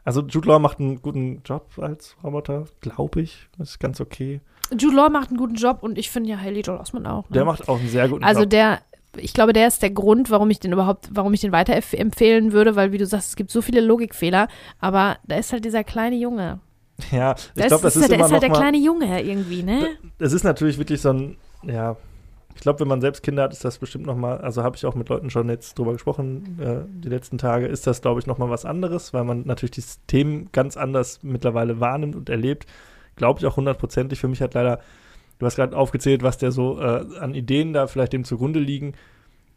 [0.08, 3.50] Also Jude Law macht einen guten Job als Roboter, glaube ich.
[3.58, 4.40] Das ist ganz okay.
[4.72, 7.24] Jude Law macht einen guten Job und ich finde ja Haley Joel Osment auch.
[7.30, 7.34] Ne?
[7.34, 8.52] Der macht auch einen sehr guten also Job.
[8.52, 8.80] der
[9.18, 12.78] ich glaube, der ist der Grund, warum ich den überhaupt, warum ich den weiterempfehlen würde,
[12.78, 14.48] weil, wie du sagst, es gibt so viele Logikfehler,
[14.80, 16.60] aber da ist halt dieser kleine Junge.
[17.12, 19.22] Ja, ich glaube, das ist, ist, halt, der immer ist halt der mal, kleine Junge
[19.24, 19.90] irgendwie, ne?
[20.20, 21.98] Das ist natürlich wirklich so ein, ja,
[22.58, 24.84] ich glaube, wenn man selbst Kinder hat, ist das bestimmt noch mal, also habe ich
[24.88, 28.26] auch mit Leuten schon jetzt drüber gesprochen, äh, die letzten Tage, ist das, glaube ich,
[28.26, 32.66] noch mal was anderes, weil man natürlich die Themen ganz anders mittlerweile wahrnimmt und erlebt.
[33.16, 34.20] Glaube ich auch hundertprozentig.
[34.20, 34.80] Für mich hat leider,
[35.38, 38.94] du hast gerade aufgezählt, was der so äh, an Ideen da vielleicht dem zugrunde liegen.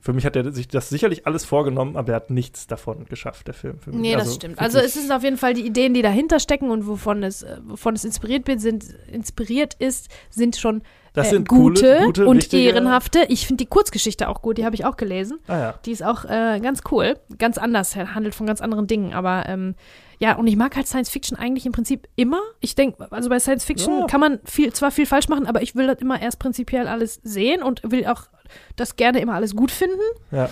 [0.03, 3.47] Für mich hat er sich das sicherlich alles vorgenommen, aber er hat nichts davon geschafft,
[3.47, 3.79] der Film.
[3.79, 4.01] Für mich.
[4.01, 4.59] Nee, das Also stimmt.
[4.59, 7.59] Also es sind auf jeden Fall die Ideen, die dahinter stecken und wovon es, äh,
[7.65, 10.83] wovon es inspiriert, wird, sind, inspiriert ist, sind schon
[11.13, 13.25] das äh, sind gute, coole, gute und wichtige- ehrenhafte.
[13.29, 15.39] Ich finde die Kurzgeschichte auch gut, die habe ich auch gelesen.
[15.49, 15.75] Ah ja.
[15.85, 19.13] Die ist auch äh, ganz cool, ganz anders, handelt von ganz anderen Dingen.
[19.13, 19.75] Aber ähm,
[20.19, 22.41] ja, und ich mag halt Science Fiction eigentlich im Prinzip immer.
[22.61, 24.07] Ich denke, also bei Science Fiction Ja.
[24.07, 27.21] kann man viel, zwar viel falsch machen, aber ich will das immer erst prinzipiell alles
[27.23, 28.23] sehen und will auch
[28.77, 30.01] das gerne immer alles gut finden.
[30.31, 30.49] Ja.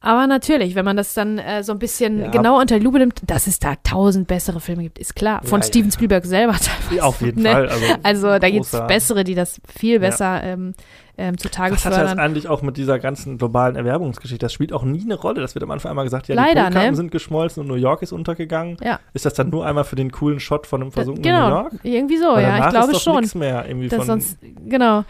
[0.00, 2.30] Aber natürlich, wenn man das dann äh, so ein bisschen Ja.
[2.30, 5.40] genauer unter die Lupe nimmt, dass es da tausend bessere Filme gibt, ist klar.
[5.42, 5.90] Von Ja, Steven.
[5.90, 7.04] Spielberg selber teilweise.
[7.04, 7.50] Auf jeden ne?
[7.50, 7.68] Fall.
[7.68, 10.74] Also, Also da gibt es bessere, die das viel besser ähm,
[11.20, 12.20] ähm, zutage Was hat das fördern.
[12.20, 14.46] eigentlich auch mit dieser ganzen globalen Erwerbungsgeschichte?
[14.46, 15.40] Das spielt auch nie eine Rolle.
[15.40, 16.94] Das wird am Anfang einmal gesagt, ja, Leider, die Polkappen ne?
[16.96, 18.76] sind geschmolzen und New York ist untergegangen.
[18.80, 19.00] Ja.
[19.14, 21.72] Ist das dann nur einmal für den coolen Shot von einem versunkenen genau, New York?
[21.82, 23.16] irgendwie so, Weil ja, ich glaube ist doch schon.
[23.22, 24.38] nichts mehr irgendwie Das von, sonst,
[24.68, 25.02] genau.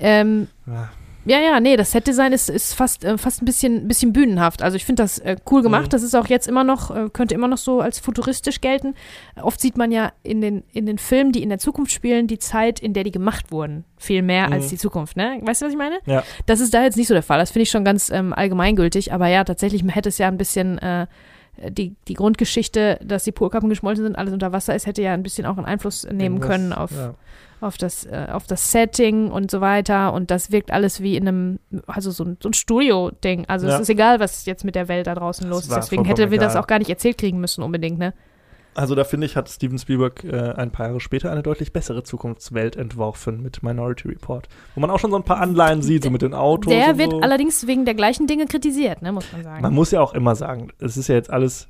[0.00, 0.90] Ähm, Ja.
[1.24, 4.62] Ja, ja, nee, das Set-Design ist, ist fast, äh, fast ein bisschen, bisschen bühnenhaft.
[4.62, 5.84] Also ich finde das äh, cool gemacht.
[5.84, 5.88] Mhm.
[5.90, 8.94] Das ist auch jetzt immer noch, äh, könnte immer noch so als futuristisch gelten.
[9.40, 12.38] Oft sieht man ja in den, in den Filmen, die in der Zukunft spielen, die
[12.38, 14.52] Zeit, in der die gemacht wurden, viel mehr Mhm.
[14.54, 15.38] als die Zukunft, ne?
[15.42, 15.98] Weißt du, was ich meine?
[16.06, 16.24] Ja.
[16.46, 17.38] Das ist da jetzt nicht so der Fall.
[17.38, 19.12] Das finde ich schon ganz ähm, allgemeingültig.
[19.12, 21.06] Aber ja, tatsächlich hätte es ja ein bisschen äh,
[21.68, 25.22] die, die Grundgeschichte, dass die Polkappen geschmolzen sind, alles unter Wasser ist, hätte ja ein
[25.22, 27.14] bisschen auch einen Einfluss nehmen Irgendwas, können auf, ja.
[27.60, 30.12] auf, das, äh, auf das Setting und so weiter.
[30.12, 33.44] Und das wirkt alles wie in einem, also so ein, so ein Studio-Ding.
[33.48, 33.74] Also Ja.
[33.76, 35.76] es ist egal, was jetzt mit der Welt da draußen Das los ist.
[35.76, 36.62] Deswegen hätte wir das egal.
[36.62, 38.14] auch gar nicht erzählt kriegen müssen unbedingt, ne?
[38.74, 42.02] Also da finde ich, hat Steven Spielberg äh, ein paar Jahre später eine deutlich bessere
[42.02, 44.48] Zukunftswelt entworfen mit Minority Report.
[44.74, 47.10] Wo man auch schon so ein paar Anleihen sieht, so mit den Autos Der wird
[47.10, 47.20] so.
[47.20, 49.62] allerdings wegen der gleichen Dinge kritisiert, ne, muss man sagen.
[49.62, 51.68] Man muss ja auch immer sagen, es ist ja jetzt alles,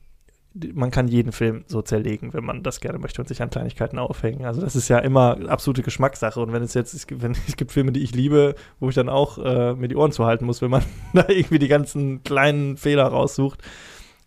[0.54, 3.98] man kann jeden Film so zerlegen, wenn man das gerne möchte und sich an Kleinigkeiten
[3.98, 4.44] aufhängen.
[4.44, 6.38] Also das ist ja immer absolute Geschmackssache.
[6.38, 8.94] Und wenn es jetzt, es gibt, wenn, es gibt Filme, die ich liebe, wo ich
[8.94, 10.84] dann auch äh, mir die Ohren zuhalten muss, wenn man
[11.14, 13.60] da irgendwie die ganzen kleinen Fehler raussucht.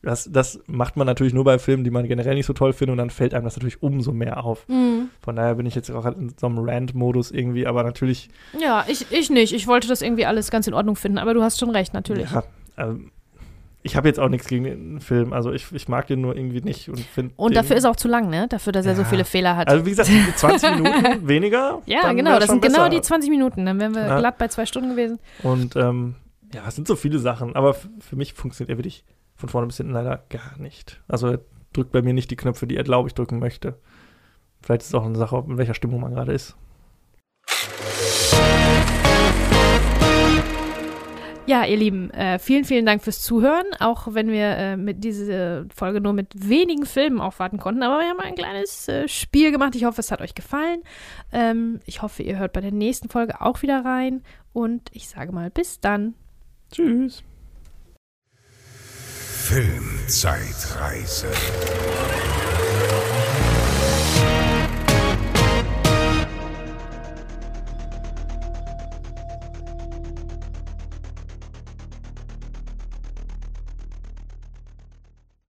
[0.05, 2.93] Das, das macht man natürlich nur bei Filmen, die man generell nicht so toll findet
[2.93, 4.67] und dann fällt einem das natürlich umso mehr auf.
[4.67, 5.09] Mhm.
[5.21, 8.29] Von daher bin ich jetzt auch halt in so einem Rant-Modus irgendwie, aber natürlich,
[8.59, 9.51] Ja, ich, ich nicht.
[9.53, 12.29] Ich wollte das irgendwie alles ganz in Ordnung finden, aber du hast schon recht, natürlich.
[12.31, 12.43] ja,
[12.77, 13.11] ähm,
[13.81, 15.31] ich habe jetzt auch nichts gegen den Film.
[15.31, 17.33] Also ich, ich mag den nur irgendwie nicht und finde.
[17.35, 18.47] Und dafür ist er auch zu lang, ne?
[18.49, 19.67] Dafür, dass er so viele Fehler hat.
[19.67, 21.83] Also wie gesagt, 20 Minuten weniger.
[21.85, 22.89] ja, genau, das sind genau besser.
[22.89, 23.63] die 20 Minuten.
[23.67, 24.17] Dann wären wir Ja.
[24.17, 25.19] glatt bei zwei Stunden gewesen.
[25.43, 26.15] Und ähm,
[26.51, 29.03] ja, es sind so viele Sachen, aber für mich funktioniert er wirklich
[29.35, 31.01] von vorne bis hinten leider gar nicht.
[31.07, 31.41] Also er
[31.73, 33.79] drückt bei mir nicht die Knöpfe, die er, glaube ich, drücken möchte.
[34.61, 36.55] Vielleicht ist es auch eine Sache, in welcher Stimmung man gerade ist.
[41.47, 43.65] Ja, ihr Lieben, äh, vielen, vielen Dank fürs Zuhören.
[43.79, 47.83] Auch wenn wir äh, mit dieser Folge nur mit wenigen Filmen aufwarten konnten.
[47.83, 49.75] Aber wir haben ein kleines äh, Spiel gemacht.
[49.75, 50.81] Ich hoffe, es hat euch gefallen.
[51.31, 54.23] Ähm, ich hoffe, ihr hört bei der nächsten Folge auch wieder rein.
[54.53, 56.15] Und ich sage mal, bis dann.
[56.71, 57.23] Tschüss.
[59.47, 61.29] Filmzeitreise.